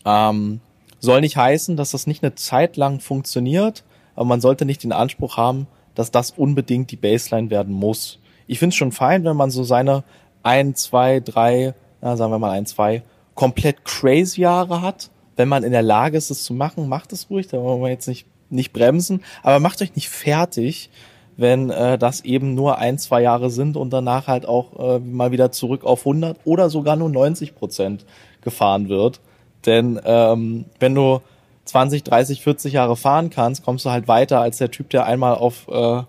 ähm, 0.06 0.62
soll 1.02 1.20
nicht 1.20 1.36
heißen, 1.36 1.76
dass 1.76 1.92
das 1.92 2.08
nicht 2.08 2.24
eine 2.24 2.36
Zeit 2.36 2.78
lang 2.78 3.02
funktioniert, 3.02 3.84
aber 4.16 4.24
man 4.24 4.40
sollte 4.40 4.64
nicht 4.64 4.82
den 4.82 4.94
Anspruch 4.94 5.36
haben, 5.36 5.68
dass 5.94 6.10
das 6.10 6.32
unbedingt 6.32 6.90
die 6.90 6.96
Baseline 6.96 7.50
werden 7.50 7.74
muss. 7.74 8.20
Ich 8.48 8.60
finde 8.60 8.70
es 8.70 8.78
schon 8.78 8.94
fein, 8.94 9.26
wenn 9.26 9.36
man 9.36 9.52
so 9.52 9.66
seine 9.66 10.06
ein, 10.42 10.74
zwei, 10.74 11.20
drei 11.20 11.74
ja, 12.02 12.16
sagen 12.16 12.32
wir 12.32 12.40
mal 12.40 12.52
ein, 12.52 12.66
zwei, 12.66 13.04
komplett 13.36 13.86
crazy 13.86 14.42
Jahre 14.42 14.82
hat, 14.82 15.10
wenn 15.36 15.48
man 15.48 15.64
in 15.64 15.72
der 15.72 15.84
Lage 15.84 16.18
ist, 16.18 16.30
es 16.30 16.44
zu 16.44 16.54
machen, 16.54 16.90
macht 16.90 17.14
es 17.14 17.30
ruhig, 17.30 17.48
da 17.48 17.62
wollen 17.62 17.82
wir 17.82 17.90
jetzt 17.90 18.08
nicht, 18.08 18.26
nicht 18.50 18.74
bremsen, 18.74 19.24
aber 19.44 19.60
macht 19.60 19.82
euch 19.82 19.96
nicht 19.96 20.10
fertig, 20.10 20.90
wenn 21.38 21.70
äh, 21.70 21.98
das 22.00 22.22
eben 22.22 22.56
nur 22.56 22.80
ein, 22.80 22.98
zwei 22.98 23.22
Jahre 23.22 23.52
sind 23.52 23.78
und 23.78 23.92
danach 23.94 24.28
halt 24.28 24.48
auch 24.48 24.98
äh, 24.98 25.00
mal 25.00 25.32
wieder 25.32 25.52
zurück 25.52 25.84
auf 25.84 26.00
100 26.00 26.40
oder 26.46 26.70
sogar 26.70 26.96
nur 26.96 27.10
90 27.10 27.56
Prozent 27.56 28.06
gefahren 28.42 28.90
wird. 28.90 29.22
Denn 29.66 30.02
ähm, 30.04 30.66
wenn 30.80 30.96
du 30.96 31.22
20, 31.66 32.04
30, 32.04 32.42
40 32.42 32.74
Jahre 32.74 32.96
fahren 32.96 33.30
kannst, 33.30 33.64
kommst 33.64 33.86
du 33.86 33.92
halt 33.92 34.08
weiter 34.08 34.42
als 34.42 34.58
der 34.58 34.72
Typ, 34.72 34.90
der 34.90 35.06
einmal 35.06 35.36
auf 35.36 35.68
äh, 35.68 36.04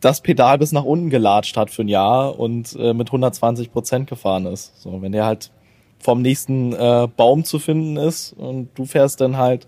das 0.00 0.20
Pedal 0.20 0.58
bis 0.58 0.72
nach 0.72 0.84
unten 0.84 1.10
gelatscht 1.10 1.56
hat 1.56 1.70
für 1.70 1.82
ein 1.82 1.88
Jahr 1.88 2.38
und 2.38 2.76
äh, 2.78 2.94
mit 2.94 3.08
120 3.08 3.72
Prozent 3.72 4.08
gefahren 4.08 4.46
ist. 4.46 4.80
So, 4.80 5.02
wenn 5.02 5.12
der 5.12 5.26
halt 5.26 5.50
vom 5.98 6.22
nächsten 6.22 6.72
äh, 6.72 7.08
Baum 7.16 7.44
zu 7.44 7.58
finden 7.58 7.96
ist 7.96 8.32
und 8.32 8.70
du 8.74 8.86
fährst 8.86 9.20
dann 9.20 9.36
halt 9.36 9.66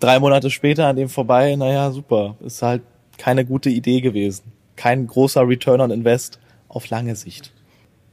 drei 0.00 0.18
Monate 0.18 0.50
später 0.50 0.86
an 0.86 0.96
dem 0.96 1.08
vorbei, 1.08 1.56
naja, 1.56 1.90
super. 1.90 2.36
Ist 2.40 2.62
halt 2.62 2.82
keine 3.18 3.44
gute 3.44 3.70
Idee 3.70 4.00
gewesen. 4.00 4.52
Kein 4.76 5.06
großer 5.06 5.46
Return 5.46 5.80
on 5.80 5.90
Invest 5.90 6.38
auf 6.68 6.88
lange 6.90 7.16
Sicht. 7.16 7.52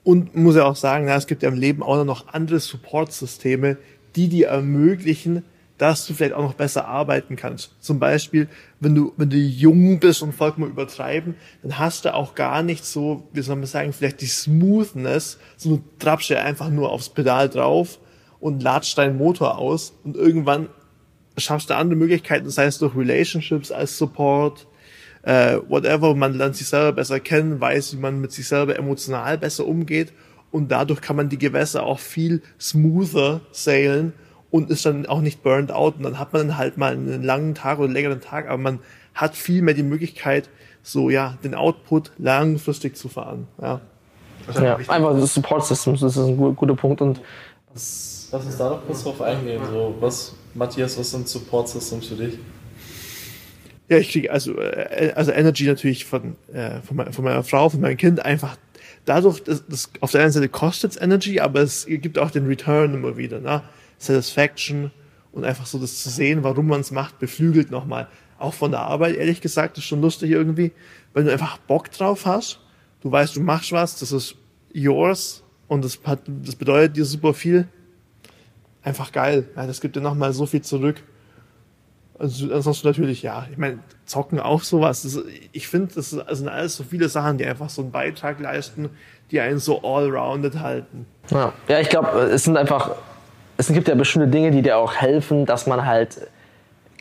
Und 0.03 0.35
muss 0.35 0.55
ja 0.55 0.65
auch 0.65 0.75
sagen, 0.75 1.05
na, 1.05 1.15
es 1.15 1.27
gibt 1.27 1.43
ja 1.43 1.49
im 1.49 1.59
Leben 1.59 1.83
auch 1.83 2.03
noch 2.05 2.27
andere 2.29 2.59
Support-Systeme, 2.59 3.77
die 4.15 4.27
dir 4.27 4.47
ermöglichen, 4.47 5.43
dass 5.79 6.05
du 6.05 6.13
vielleicht 6.13 6.33
auch 6.33 6.43
noch 6.43 6.53
besser 6.55 6.87
arbeiten 6.87 7.37
kannst. 7.37 7.73
Zum 7.79 7.99
Beispiel, 7.99 8.49
wenn 8.81 8.93
du, 8.93 9.13
wenn 9.15 9.29
du 9.29 9.37
jung 9.37 9.99
bist 9.99 10.21
und 10.21 10.35
vollkommen 10.35 10.69
übertreiben, 10.69 11.35
dann 11.63 11.79
hast 11.79 12.03
du 12.03 12.13
auch 12.13 12.35
gar 12.35 12.61
nicht 12.63 12.85
so, 12.85 13.29
wie 13.31 13.41
soll 13.41 13.55
man 13.55 13.65
sagen, 13.65 13.93
vielleicht 13.93 14.19
die 14.19 14.27
Smoothness, 14.27 15.39
so 15.55 15.81
du 15.97 16.33
ja 16.33 16.41
einfach 16.41 16.69
nur 16.69 16.91
aufs 16.91 17.09
Pedal 17.09 17.47
drauf 17.47 17.97
und 18.41 18.61
latscht 18.61 18.97
deinen 18.97 19.17
Motor 19.17 19.57
aus 19.57 19.93
und 20.03 20.17
irgendwann 20.17 20.67
schaffst 21.37 21.69
du 21.69 21.77
andere 21.77 21.97
Möglichkeiten, 21.97 22.49
sei 22.49 22.65
es 22.65 22.77
durch 22.77 22.97
Relationships 22.97 23.71
als 23.71 23.97
Support, 23.97 24.67
äh, 25.23 25.59
whatever, 25.69 26.13
man 26.13 26.33
lernt 26.33 26.57
sich 26.57 26.67
selber 26.67 26.91
besser 26.91 27.21
kennen, 27.21 27.61
weiß, 27.61 27.93
wie 27.93 27.99
man 27.99 28.19
mit 28.19 28.33
sich 28.33 28.49
selber 28.49 28.77
emotional 28.77 29.37
besser 29.37 29.65
umgeht 29.65 30.11
und 30.51 30.69
dadurch 30.69 30.99
kann 30.99 31.15
man 31.15 31.29
die 31.29 31.37
Gewässer 31.37 31.83
auch 31.83 31.99
viel 31.99 32.41
smoother 32.59 33.39
sailen 33.53 34.11
und 34.51 34.69
ist 34.69 34.85
dann 34.85 35.05
auch 35.05 35.21
nicht 35.21 35.43
burned 35.43 35.71
out. 35.71 35.97
Und 35.97 36.03
dann 36.03 36.19
hat 36.19 36.33
man 36.33 36.47
dann 36.47 36.57
halt 36.57 36.77
mal 36.77 36.93
einen 36.93 37.23
langen 37.23 37.55
Tag 37.55 37.79
oder 37.79 37.91
längeren 37.91 38.21
Tag, 38.21 38.47
aber 38.47 38.57
man 38.57 38.79
hat 39.13 39.35
viel 39.35 39.61
mehr 39.61 39.73
die 39.73 39.83
Möglichkeit, 39.83 40.49
so 40.81 41.09
ja, 41.09 41.37
den 41.43 41.55
Output 41.55 42.11
langfristig 42.17 42.95
zu 42.95 43.09
fahren. 43.09 43.47
Ja, 43.61 43.81
ja 44.55 44.77
einfach 44.87 45.13
das 45.13 45.33
Support 45.33 45.65
Systems, 45.65 46.01
das 46.01 46.17
ist 46.17 46.27
ein 46.27 46.37
guter 46.55 46.75
Punkt. 46.75 47.01
Und 47.01 47.21
Lass 48.31 48.45
uns 48.45 48.57
da 48.57 48.69
noch 48.69 48.85
kurz 48.85 49.03
drauf 49.03 49.21
eingehen. 49.21 49.61
So, 49.71 49.95
was, 49.99 50.35
Matthias, 50.53 50.97
was 50.97 51.11
sind 51.11 51.27
Support 51.27 51.69
Systems 51.69 52.07
für 52.07 52.15
dich? 52.15 52.37
Ja, 53.87 53.97
ich 53.97 54.11
kriege 54.11 54.31
also, 54.31 54.55
äh, 54.59 55.13
also 55.15 55.31
Energy 55.31 55.65
natürlich 55.65 56.05
von, 56.05 56.35
äh, 56.53 56.81
von, 56.81 56.97
meiner, 56.97 57.11
von 57.11 57.23
meiner 57.23 57.43
Frau, 57.43 57.69
von 57.69 57.81
meinem 57.81 57.97
Kind 57.97 58.23
einfach 58.23 58.55
dadurch, 59.05 59.43
dass, 59.43 59.65
dass 59.65 59.89
auf 59.99 60.11
der 60.11 60.21
einen 60.21 60.31
Seite 60.31 60.47
kostet 60.47 60.91
es 60.91 61.01
Energy, 61.01 61.39
aber 61.39 61.61
es 61.61 61.87
gibt 61.87 62.19
auch 62.19 62.29
den 62.29 62.45
Return 62.45 62.93
immer 62.93 63.17
wieder. 63.17 63.39
Ne? 63.39 63.63
Satisfaction 63.99 64.91
und 65.31 65.45
einfach 65.45 65.67
so 65.67 65.77
das 65.77 66.01
zu 66.01 66.09
sehen, 66.09 66.43
warum 66.43 66.67
man 66.67 66.81
es 66.81 66.91
macht, 66.91 67.19
beflügelt 67.19 67.69
nochmal. 67.69 68.07
Auch 68.39 68.53
von 68.53 68.71
der 68.71 68.81
Arbeit, 68.81 69.15
ehrlich 69.15 69.41
gesagt, 69.41 69.77
ist 69.77 69.83
schon 69.83 70.01
lustig 70.01 70.31
irgendwie, 70.31 70.71
wenn 71.13 71.25
du 71.25 71.31
einfach 71.31 71.57
Bock 71.59 71.91
drauf 71.91 72.25
hast, 72.25 72.59
du 73.01 73.11
weißt, 73.11 73.35
du 73.35 73.41
machst 73.41 73.71
was, 73.71 73.99
das 73.99 74.11
ist 74.11 74.35
yours 74.73 75.43
und 75.67 75.83
das, 75.83 75.99
hat, 76.05 76.21
das 76.25 76.55
bedeutet 76.55 76.97
dir 76.97 77.05
super 77.05 77.33
viel. 77.33 77.67
Einfach 78.81 79.11
geil. 79.11 79.47
Ja, 79.55 79.67
das 79.67 79.81
gibt 79.81 79.95
dir 79.95 80.01
nochmal 80.01 80.33
so 80.33 80.45
viel 80.45 80.61
zurück. 80.61 81.03
Also, 82.17 82.51
ansonsten 82.53 82.87
natürlich, 82.87 83.21
ja, 83.21 83.47
ich 83.51 83.57
meine, 83.57 83.79
zocken 84.05 84.39
auch 84.39 84.63
sowas. 84.63 85.03
Das, 85.03 85.19
ich 85.51 85.67
finde, 85.67 85.95
das 85.95 86.09
sind 86.09 86.47
alles 86.47 86.75
so 86.75 86.83
viele 86.83 87.07
Sachen, 87.07 87.37
die 87.37 87.45
einfach 87.45 87.69
so 87.69 87.81
einen 87.81 87.91
Beitrag 87.91 88.39
leisten, 88.39 88.89
die 89.31 89.39
einen 89.39 89.59
so 89.59 89.81
all-rounded 89.83 90.59
halten. 90.59 91.05
Ja, 91.29 91.53
ja 91.67 91.79
ich 91.79 91.89
glaube, 91.89 92.19
es 92.23 92.43
sind 92.43 92.57
einfach 92.57 92.95
es 93.59 93.67
gibt 93.73 93.89
ja 93.89 93.95
bestimmte 93.95 94.29
Dinge, 94.29 94.51
die 94.51 94.61
dir 94.61 94.77
auch 94.77 94.95
helfen, 94.95 95.45
dass 95.45 95.67
man 95.67 95.85
halt 95.85 96.29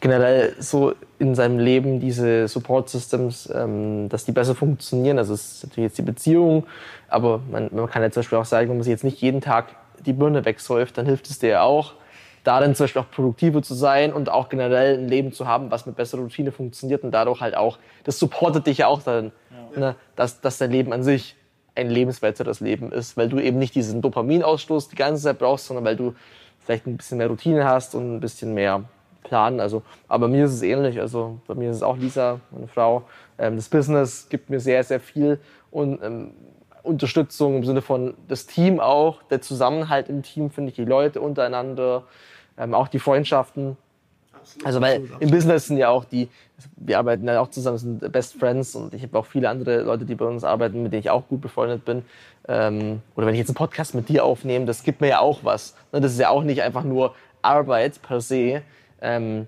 generell 0.01 0.57
so 0.59 0.93
in 1.21 1.37
seinem 1.37 1.61
Leben 1.61 2.01
diese 2.01 2.49
Support 2.49 2.89
Systems, 2.89 3.49
ähm, 3.55 4.09
dass 4.09 4.25
die 4.25 4.33
besser 4.33 4.57
funktionieren. 4.57 5.19
Also 5.19 5.35
es 5.35 5.53
ist 5.53 5.65
natürlich 5.65 5.91
jetzt 5.91 5.99
die 5.99 6.03
Beziehung, 6.03 6.67
aber 7.09 7.41
man, 7.49 7.69
man 7.73 7.89
kann 7.89 8.03
ja 8.03 8.11
zum 8.11 8.23
Beispiel 8.23 8.39
auch 8.39 8.45
sagen, 8.45 8.71
wenn 8.71 8.77
man 8.77 8.83
sich 8.83 8.91
jetzt 8.91 9.05
nicht 9.05 9.21
jeden 9.21 9.41
Tag 9.41 9.67
die 10.05 10.13
Birne 10.13 10.45
wegsäuft, 10.45 10.99
dann 10.99 11.07
hilft 11.07 11.31
es 11.31 11.39
dir 11.39 11.49
ja 11.51 11.63
auch, 11.63 11.95
darin 12.43 12.75
zum 12.75 12.85
Beispiel 12.85 13.03
auch 13.03 13.11
produktiver 13.11 13.63
zu 13.63 13.75
sein 13.75 14.13
und 14.13 14.29
auch 14.29 14.49
generell 14.49 14.99
ein 14.99 15.07
Leben 15.07 15.33
zu 15.33 15.47
haben, 15.47 15.71
was 15.71 15.87
mit 15.87 15.95
besserer 15.95 16.23
Routine 16.23 16.51
funktioniert 16.51 17.05
und 17.05 17.13
dadurch 17.13 17.41
halt 17.41 17.57
auch, 17.57 17.79
das 18.03 18.19
supportet 18.19 18.67
dich 18.67 18.79
ja 18.79 18.89
auch 18.89 19.03
darin, 19.03 19.31
ja. 19.75 19.81
ne, 19.81 19.97
dass, 20.17 20.41
dass 20.41 20.59
dein 20.59 20.73
Leben 20.73 20.93
an 20.93 21.05
sich 21.05 21.37
ein 21.77 21.89
lebenswerteres 21.89 22.59
Leben 22.59 22.91
ist, 22.91 23.17
weil 23.17 23.29
du 23.29 23.39
eben 23.39 23.59
nicht 23.59 23.77
diesen 23.77 24.03
Dopaminausstoß 24.03 24.89
die 24.89 24.97
ganze 24.97 25.23
Zeit 25.23 25.39
brauchst, 25.39 25.67
sondern 25.67 25.85
weil 25.85 25.95
du 25.95 26.15
vielleicht 26.69 26.87
ein 26.87 26.99
bisschen 26.99 27.17
mehr 27.17 27.29
Routine 27.29 27.65
hast 27.65 27.95
und 27.95 28.17
ein 28.17 28.21
bisschen 28.21 28.53
mehr 28.53 28.85
Plan. 29.23 29.59
Also, 29.59 29.83
aber 30.07 30.29
mir 30.29 30.45
ist 30.45 30.53
es 30.53 30.61
ähnlich. 30.61 31.01
Also 31.01 31.41
bei 31.47 31.55
mir 31.55 31.71
ist 31.71 31.77
es 31.77 31.83
auch 31.83 31.97
Lisa, 31.97 32.41
meine 32.51 32.69
Frau. 32.69 33.05
Ähm, 33.39 33.57
das 33.57 33.71
Business 33.71 34.29
gibt 34.29 34.51
mir 34.51 34.61
sehr, 34.61 34.85
sehr 34.85 35.01
viel 35.01 35.41
und 35.71 36.03
ähm, 36.03 36.33
Unterstützung 36.83 37.57
im 37.57 37.65
Sinne 37.65 37.81
von 37.81 38.13
das 38.29 38.47
Team 38.47 38.81
auch, 38.81 39.23
der 39.23 39.41
Zusammenhalt 39.41 40.11
im 40.11 40.23
Team, 40.23 40.51
finde 40.51 40.69
ich, 40.69 40.77
die 40.77 40.85
Leute 40.85 41.23
untereinander, 41.23 42.05
ähm, 42.59 42.75
auch 42.75 42.89
die 42.89 42.99
Freundschaften. 42.99 43.79
Also 44.63 44.83
weil 44.83 45.09
im 45.21 45.31
Business 45.31 45.69
sind 45.69 45.79
ja 45.79 45.89
auch 45.89 46.05
die, 46.05 46.29
wir 46.77 46.99
arbeiten 46.99 47.27
ja 47.27 47.41
auch 47.41 47.49
zusammen, 47.49 47.79
sind 47.79 48.13
Best 48.13 48.39
Friends 48.39 48.75
und 48.75 48.93
ich 48.93 49.03
habe 49.03 49.19
auch 49.19 49.27
viele 49.27 49.49
andere 49.49 49.81
Leute, 49.83 50.05
die 50.05 50.15
bei 50.15 50.27
uns 50.27 50.45
arbeiten, 50.45 50.83
mit 50.83 50.93
denen 50.93 51.01
ich 51.01 51.11
auch 51.11 51.27
gut 51.29 51.41
befreundet 51.41 51.87
bin. 51.87 52.03
Ähm, 52.49 53.03
oder 53.15 53.27
wenn 53.27 53.35
ich 53.35 53.39
jetzt 53.39 53.51
einen 53.51 53.57
Podcast 53.57 53.95
mit 53.95 54.09
dir 54.09 54.25
aufnehme, 54.25 54.65
das 54.65 54.83
gibt 54.83 55.01
mir 55.01 55.09
ja 55.09 55.21
auch 55.21 55.41
was. 55.45 55.75
Ne, 55.93 56.01
das 56.01 56.13
ist 56.13 56.19
ja 56.19 56.31
auch 56.31 56.43
nicht 56.43 56.63
einfach 56.63 56.85
nur 56.85 57.15
Arbeit 57.43 58.01
per 58.03 58.21
se. 58.21 58.63
Ähm, 59.01 59.47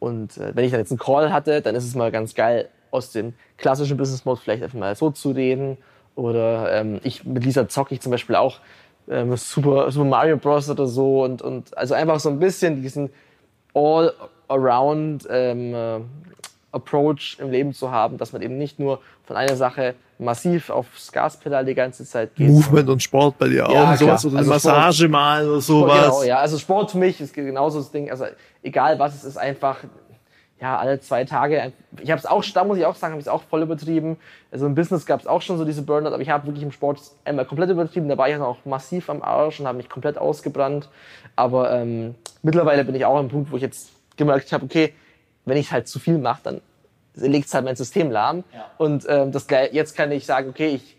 und 0.00 0.36
äh, 0.36 0.54
wenn 0.54 0.64
ich 0.64 0.72
dann 0.72 0.80
jetzt 0.80 0.90
einen 0.90 0.98
Call 0.98 1.32
hatte, 1.32 1.62
dann 1.62 1.74
ist 1.76 1.84
es 1.84 1.94
mal 1.94 2.10
ganz 2.10 2.34
geil, 2.34 2.68
aus 2.90 3.12
dem 3.12 3.34
klassischen 3.56 3.96
Business 3.96 4.24
Mode 4.24 4.40
vielleicht 4.40 4.62
einfach 4.62 4.78
mal 4.78 4.94
so 4.96 5.10
zu 5.10 5.30
reden. 5.30 5.78
Oder 6.14 6.72
ähm, 6.72 7.00
ich 7.04 7.24
mit 7.24 7.44
Lisa 7.44 7.68
zocke 7.68 7.94
ich 7.94 8.00
zum 8.00 8.10
Beispiel 8.12 8.36
auch 8.36 8.58
ähm, 9.08 9.36
Super, 9.36 9.90
Super 9.90 10.06
Mario 10.06 10.36
Bros. 10.36 10.68
oder 10.68 10.86
so 10.86 11.24
und, 11.24 11.40
und 11.42 11.76
also 11.76 11.94
einfach 11.94 12.20
so 12.20 12.28
ein 12.28 12.38
bisschen 12.38 12.82
diesen 12.82 13.10
all-around 13.74 15.26
ähm, 15.30 15.74
äh, 15.74 16.00
Approach 16.72 17.36
im 17.38 17.50
Leben 17.50 17.72
zu 17.74 17.90
haben, 17.90 18.18
dass 18.18 18.32
man 18.32 18.42
eben 18.42 18.58
nicht 18.58 18.78
nur 18.78 19.00
von 19.24 19.36
einer 19.36 19.56
Sache 19.56 19.94
massiv 20.18 20.70
aufs 20.70 21.12
Gaspedal 21.12 21.64
die 21.64 21.74
ganze 21.74 22.04
Zeit 22.04 22.34
geht. 22.34 22.48
Movement 22.48 22.88
und 22.88 23.02
Sport 23.02 23.38
bei 23.38 23.48
dir 23.48 23.68
auch 23.68 23.74
ja, 23.74 23.96
sowas 23.96 24.24
oder 24.24 24.38
also 24.38 24.50
Massage 24.50 24.96
Sport, 24.96 25.10
mal 25.10 25.48
oder 25.48 25.60
sowas. 25.60 26.00
Genau, 26.00 26.22
ja, 26.22 26.38
also 26.38 26.58
Sport 26.58 26.92
für 26.92 26.98
mich 26.98 27.20
ist 27.20 27.34
genauso 27.34 27.78
das 27.78 27.90
Ding, 27.90 28.10
also 28.10 28.24
egal 28.62 28.98
was 28.98 29.14
es 29.14 29.24
ist, 29.24 29.36
einfach 29.36 29.78
ja, 30.62 30.78
alle 30.78 31.00
zwei 31.00 31.24
Tage. 31.24 31.72
Ich 32.00 32.10
habe 32.12 32.20
es 32.20 32.24
auch, 32.24 32.44
da 32.54 32.62
muss 32.62 32.78
ich 32.78 32.86
auch 32.86 32.94
sagen, 32.94 33.14
habe 33.14 33.20
ich 33.20 33.26
es 33.26 33.32
auch 33.32 33.42
voll 33.42 33.62
übertrieben. 33.62 34.16
Also 34.52 34.64
im 34.66 34.76
Business 34.76 35.06
gab 35.06 35.18
es 35.18 35.26
auch 35.26 35.42
schon 35.42 35.58
so 35.58 35.64
diese 35.64 35.82
Burnout, 35.82 36.10
aber 36.10 36.22
ich 36.22 36.30
habe 36.30 36.46
wirklich 36.46 36.62
im 36.62 36.70
Sport 36.70 37.00
einmal 37.24 37.46
komplett 37.46 37.68
übertrieben. 37.68 38.08
Da 38.08 38.16
war 38.16 38.28
ich 38.28 38.36
auch 38.36 38.64
massiv 38.64 39.10
am 39.10 39.22
Arsch 39.22 39.58
und 39.58 39.66
habe 39.66 39.78
mich 39.78 39.88
komplett 39.88 40.18
ausgebrannt. 40.18 40.88
Aber 41.34 41.72
ähm, 41.72 42.14
mittlerweile 42.42 42.84
bin 42.84 42.94
ich 42.94 43.04
auch 43.04 43.18
am 43.18 43.28
Punkt, 43.28 43.50
wo 43.50 43.56
ich 43.56 43.62
jetzt 43.62 43.90
gemerkt 44.16 44.52
habe, 44.52 44.64
okay, 44.64 44.94
wenn 45.44 45.56
ich 45.56 45.72
halt 45.72 45.88
zu 45.88 45.98
viel 45.98 46.18
mache, 46.18 46.40
dann 46.44 46.60
legt 47.14 47.52
halt 47.52 47.64
mein 47.64 47.76
System 47.76 48.10
lahm. 48.10 48.44
Ja. 48.52 48.70
Und 48.78 49.06
ähm, 49.08 49.32
das, 49.32 49.46
jetzt 49.72 49.96
kann 49.96 50.12
ich 50.12 50.26
sagen, 50.26 50.48
okay, 50.48 50.68
ich 50.68 50.96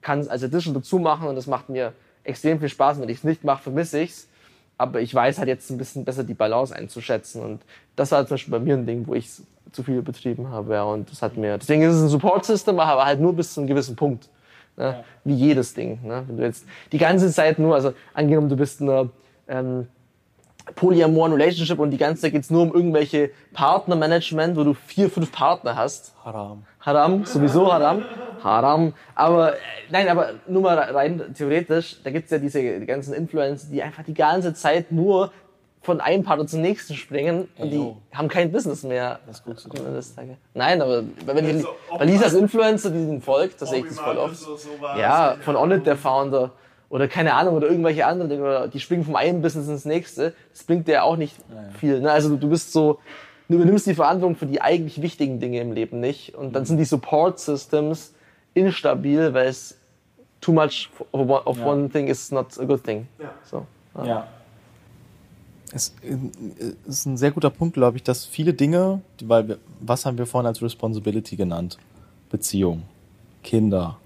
kann 0.00 0.20
es 0.20 0.28
als 0.28 0.42
Edition 0.42 0.74
dazu 0.74 0.98
machen 0.98 1.28
und 1.28 1.36
das 1.36 1.46
macht 1.46 1.68
mir 1.68 1.92
extrem 2.24 2.60
viel 2.60 2.68
Spaß. 2.68 2.96
Und 2.96 3.02
wenn 3.02 3.08
ich 3.08 3.18
es 3.18 3.24
nicht 3.24 3.44
mache, 3.44 3.62
vermisse 3.62 4.00
ich's. 4.00 4.28
aber 4.76 5.00
ich 5.00 5.14
weiß 5.14 5.38
halt 5.38 5.48
jetzt 5.48 5.70
ein 5.70 5.78
bisschen 5.78 6.04
besser 6.04 6.24
die 6.24 6.34
Balance 6.34 6.74
einzuschätzen. 6.74 7.42
Und 7.42 7.62
das 7.96 8.10
war 8.10 8.26
zum 8.26 8.34
Beispiel 8.34 8.52
bei 8.52 8.58
mir 8.58 8.74
ein 8.74 8.86
Ding, 8.86 9.06
wo 9.06 9.14
ich 9.14 9.30
zu 9.72 9.82
viel 9.82 10.02
betrieben 10.02 10.50
habe. 10.50 10.74
Ja, 10.74 10.84
und 10.84 11.10
das 11.10 11.22
hat 11.22 11.36
mir, 11.36 11.58
deswegen 11.58 11.82
ist 11.82 11.94
es 11.94 12.02
ein 12.02 12.08
Support-System, 12.08 12.78
aber 12.78 13.04
halt 13.04 13.20
nur 13.20 13.34
bis 13.34 13.54
zu 13.54 13.60
einem 13.60 13.68
gewissen 13.68 13.96
Punkt. 13.96 14.28
Ne? 14.76 15.04
Wie 15.24 15.34
jedes 15.34 15.74
Ding. 15.74 16.00
Ne? 16.02 16.24
Wenn 16.26 16.36
du 16.36 16.42
jetzt 16.42 16.66
die 16.90 16.98
ganze 16.98 17.30
Zeit 17.30 17.58
nur, 17.58 17.74
also 17.74 17.92
angenommen, 18.12 18.48
du 18.48 18.56
bist 18.56 18.80
in 18.80 18.90
einer 18.90 19.08
ähm, 19.46 19.88
polyamoren 20.74 21.32
Relationship 21.32 21.78
und 21.78 21.90
die 21.90 21.96
ganze 21.96 22.22
Zeit 22.22 22.32
geht's 22.32 22.50
nur 22.50 22.62
um 22.62 22.74
irgendwelche 22.74 23.30
Partnermanagement, 23.52 24.56
wo 24.56 24.64
du 24.64 24.74
vier, 24.74 25.10
fünf 25.10 25.32
Partner 25.32 25.76
hast. 25.76 26.14
Haram. 26.24 26.64
Haram, 26.80 27.24
sowieso 27.24 27.72
Haram. 27.72 28.02
Haram. 28.42 28.92
Aber 29.14 29.54
äh, 29.54 29.58
nein, 29.90 30.08
aber 30.08 30.34
nur 30.46 30.62
mal 30.62 30.78
rein 30.78 31.34
theoretisch, 31.36 31.96
da 32.02 32.10
gibt's 32.10 32.30
ja 32.30 32.38
diese 32.38 32.60
die 32.80 32.86
ganzen 32.86 33.14
Influencer, 33.14 33.68
die 33.70 33.82
einfach 33.82 34.04
die 34.04 34.14
ganze 34.14 34.54
Zeit 34.54 34.92
nur 34.92 35.30
von 35.84 36.00
einem 36.00 36.24
Partner 36.24 36.46
zum 36.46 36.62
nächsten 36.62 36.94
springen 36.94 37.48
und 37.58 37.70
die 37.70 37.76
yo. 37.76 37.96
haben 38.12 38.28
kein 38.28 38.50
Business 38.50 38.82
mehr. 38.82 39.20
Was 39.26 39.44
guckst 39.44 39.66
du 39.66 39.70
des 39.70 40.14
Tages. 40.14 40.36
Nein, 40.54 40.80
aber 40.80 41.04
wenn 41.26 41.60
ich, 41.60 41.66
bei 41.96 42.04
Lisas 42.06 42.32
Influencer, 42.32 42.90
die 42.90 43.04
den 43.04 43.20
folgt, 43.20 43.60
das 43.60 43.70
sehe 43.70 43.80
ich 43.80 43.86
das 43.86 44.00
voll 44.00 44.16
oft. 44.16 44.34
Ja, 44.98 45.36
von 45.40 45.56
Onnit, 45.56 45.86
der 45.86 45.96
Founder. 45.96 46.52
Oder 46.94 47.08
keine 47.08 47.34
Ahnung, 47.34 47.56
oder 47.56 47.68
irgendwelche 47.68 48.06
anderen 48.06 48.30
Dinge, 48.30 48.42
oder 48.44 48.68
die 48.68 48.78
springen 48.78 49.02
vom 49.02 49.16
einen 49.16 49.42
Business 49.42 49.66
ins 49.66 49.84
nächste. 49.84 50.32
Das 50.52 50.62
bringt 50.62 50.86
dir 50.86 51.02
auch 51.02 51.16
nicht 51.16 51.34
viel. 51.80 52.00
Ne? 52.00 52.12
Also 52.12 52.28
du, 52.28 52.36
du 52.36 52.48
bist 52.48 52.72
so, 52.72 53.00
du 53.48 53.56
übernimmst 53.56 53.88
die 53.88 53.96
Verantwortung 53.96 54.36
für 54.36 54.46
die 54.46 54.62
eigentlich 54.62 55.02
wichtigen 55.02 55.40
Dinge 55.40 55.60
im 55.60 55.72
Leben 55.72 55.98
nicht. 55.98 56.36
Und 56.36 56.54
dann 56.54 56.64
sind 56.64 56.76
die 56.76 56.84
Support 56.84 57.40
Systems 57.40 58.14
instabil, 58.54 59.34
weil 59.34 59.48
es 59.48 59.76
too 60.40 60.52
much 60.52 60.88
of 61.10 61.28
one, 61.28 61.42
of 61.44 61.60
one 61.64 61.90
thing 61.90 62.06
is 62.06 62.30
not 62.30 62.56
a 62.60 62.64
good 62.64 62.84
thing. 62.84 63.08
So. 63.42 63.66
Ja. 64.04 64.28
Es 65.72 65.96
äh, 66.00 66.16
ist 66.86 67.06
ein 67.06 67.16
sehr 67.16 67.32
guter 67.32 67.50
Punkt, 67.50 67.74
glaube 67.74 67.96
ich, 67.96 68.04
dass 68.04 68.24
viele 68.24 68.54
Dinge, 68.54 69.00
weil 69.20 69.48
wir, 69.48 69.58
was 69.80 70.06
haben 70.06 70.16
wir 70.16 70.26
vorhin 70.26 70.46
als 70.46 70.62
Responsibility 70.62 71.34
genannt? 71.34 71.76
Beziehung, 72.30 72.84
Kinder, 73.42 73.98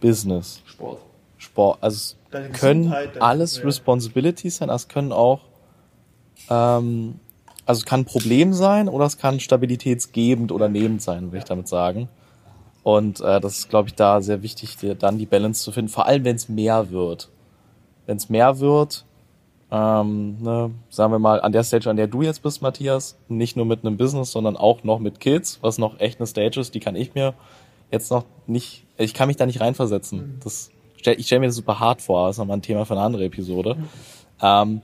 Business, 0.00 0.62
Sport. 0.66 0.98
Sport. 1.38 1.78
Also 1.80 1.94
es 1.96 2.16
können 2.52 2.92
alles 3.20 3.58
ja. 3.58 3.64
Responsibilities 3.64 4.56
sein, 4.56 4.68
es 4.68 4.88
können 4.88 5.12
auch, 5.12 5.40
ähm, 6.50 7.20
also 7.66 7.80
es 7.80 7.84
kann 7.86 8.00
ein 8.00 8.04
Problem 8.04 8.52
sein 8.52 8.88
oder 8.88 9.06
es 9.06 9.18
kann 9.18 9.40
stabilitätsgebend 9.40 10.52
oder 10.52 10.68
nehmend 10.68 11.02
sein, 11.02 11.24
würde 11.26 11.38
ich 11.38 11.44
damit 11.44 11.68
sagen. 11.68 12.08
Und 12.82 13.20
äh, 13.20 13.40
das 13.40 13.58
ist, 13.58 13.70
glaube 13.70 13.88
ich, 13.88 13.94
da 13.94 14.20
sehr 14.20 14.42
wichtig, 14.42 14.76
dir 14.76 14.94
dann 14.94 15.16
die 15.18 15.26
Balance 15.26 15.64
zu 15.64 15.72
finden, 15.72 15.90
vor 15.90 16.06
allem 16.06 16.24
wenn 16.24 16.36
es 16.36 16.48
mehr 16.48 16.90
wird. 16.90 17.30
Wenn 18.06 18.18
es 18.18 18.28
mehr 18.28 18.60
wird, 18.60 19.06
ähm, 19.70 20.36
ne, 20.42 20.70
sagen 20.90 21.12
wir 21.12 21.18
mal, 21.18 21.40
an 21.40 21.52
der 21.52 21.64
Stage, 21.64 21.88
an 21.88 21.96
der 21.96 22.06
du 22.06 22.22
jetzt 22.22 22.42
bist, 22.42 22.60
Matthias, 22.60 23.18
nicht 23.28 23.56
nur 23.56 23.64
mit 23.64 23.84
einem 23.84 23.96
Business, 23.96 24.30
sondern 24.30 24.56
auch 24.56 24.84
noch 24.84 24.98
mit 24.98 25.18
Kids, 25.20 25.58
was 25.62 25.78
noch 25.78 25.98
echt 25.98 26.20
eine 26.20 26.26
Stage 26.26 26.60
ist, 26.60 26.74
die 26.74 26.80
kann 26.80 26.94
ich 26.94 27.14
mir 27.14 27.34
jetzt 27.90 28.10
noch 28.10 28.24
nicht, 28.46 28.84
ich 28.98 29.14
kann 29.14 29.28
mich 29.28 29.36
da 29.36 29.46
nicht 29.46 29.60
reinversetzen. 29.60 30.38
Das 30.44 30.54
stell, 30.64 30.73
ich 31.06 31.26
stelle 31.26 31.40
mir 31.40 31.46
das 31.46 31.56
super 31.56 31.78
hart 31.80 32.02
vor, 32.02 32.26
das 32.26 32.36
ist 32.36 32.38
nochmal 32.38 32.58
ein 32.58 32.62
Thema 32.62 32.84
für 32.84 32.94
eine 32.94 33.02
andere 33.02 33.24
Episode. 33.24 33.76
Ähm, 34.40 34.80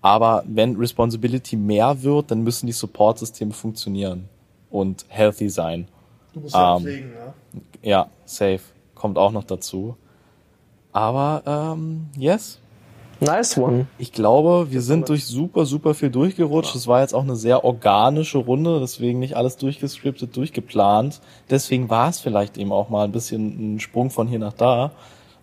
aber 0.00 0.44
wenn 0.46 0.76
Responsibility 0.76 1.56
mehr 1.56 2.02
wird, 2.02 2.30
dann 2.30 2.42
müssen 2.42 2.66
die 2.66 2.72
Support-Systeme 2.72 3.52
funktionieren 3.52 4.28
und 4.70 5.06
healthy 5.08 5.48
sein. 5.48 5.88
Du 6.32 6.40
musst 6.40 6.54
ja 6.54 6.76
Ähm, 6.76 6.82
pflegen, 6.82 7.12
ja. 7.14 7.34
Ja, 7.82 8.06
safe. 8.24 8.60
Kommt 8.94 9.18
auch 9.18 9.32
noch 9.32 9.44
dazu. 9.44 9.96
Aber, 10.92 11.42
ähm, 11.46 12.08
yes. 12.18 12.58
Nice 13.20 13.56
one. 13.56 13.86
Ich 13.98 14.12
glaube, 14.12 14.66
wir 14.70 14.82
sind 14.82 15.08
durch 15.08 15.24
super, 15.24 15.64
super 15.64 15.94
viel 15.94 16.10
durchgerutscht. 16.10 16.74
Es 16.74 16.86
war 16.86 17.00
jetzt 17.00 17.14
auch 17.14 17.22
eine 17.22 17.36
sehr 17.36 17.64
organische 17.64 18.38
Runde, 18.38 18.80
deswegen 18.80 19.20
nicht 19.20 19.36
alles 19.36 19.56
durchgescriptet, 19.56 20.36
durchgeplant. 20.36 21.20
Deswegen 21.48 21.88
war 21.88 22.08
es 22.08 22.20
vielleicht 22.20 22.58
eben 22.58 22.72
auch 22.72 22.88
mal 22.90 23.04
ein 23.04 23.12
bisschen 23.12 23.76
ein 23.76 23.80
Sprung 23.80 24.10
von 24.10 24.28
hier 24.28 24.38
nach 24.40 24.52
da. 24.52 24.90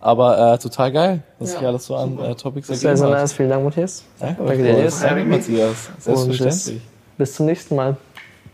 Aber 0.01 0.53
äh, 0.53 0.57
total 0.57 0.91
geil, 0.91 1.23
was 1.37 1.51
sich 1.51 1.59
alles 1.61 1.85
so 1.85 1.95
an 1.95 2.17
äh, 2.19 2.33
Topics 2.35 2.67
Sehr, 2.67 2.75
ergeben 2.89 2.97
sehr 2.97 3.07
hat. 3.07 3.21
nice. 3.21 3.33
Vielen 3.33 3.49
Dank, 3.49 3.63
Matthias. 3.63 4.03
Danke, 4.19 4.43
Danke 4.43 4.63
dir. 4.63 4.89
Danke, 5.01 5.25
Matthias. 5.25 5.89
Selbstverständlich. 5.99 6.65
bis, 6.65 6.81
bis 7.17 7.35
zum 7.35 7.45
nächsten 7.45 7.75
Mal. 7.75 7.95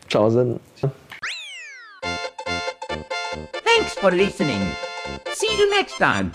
Ciao. 0.09 0.29
Sinn. 0.29 0.59
Thanks 3.63 3.93
for 3.99 4.11
listening. 4.11 4.61
See 5.33 5.47
you 5.57 5.69
next 5.69 5.97
time. 5.97 6.31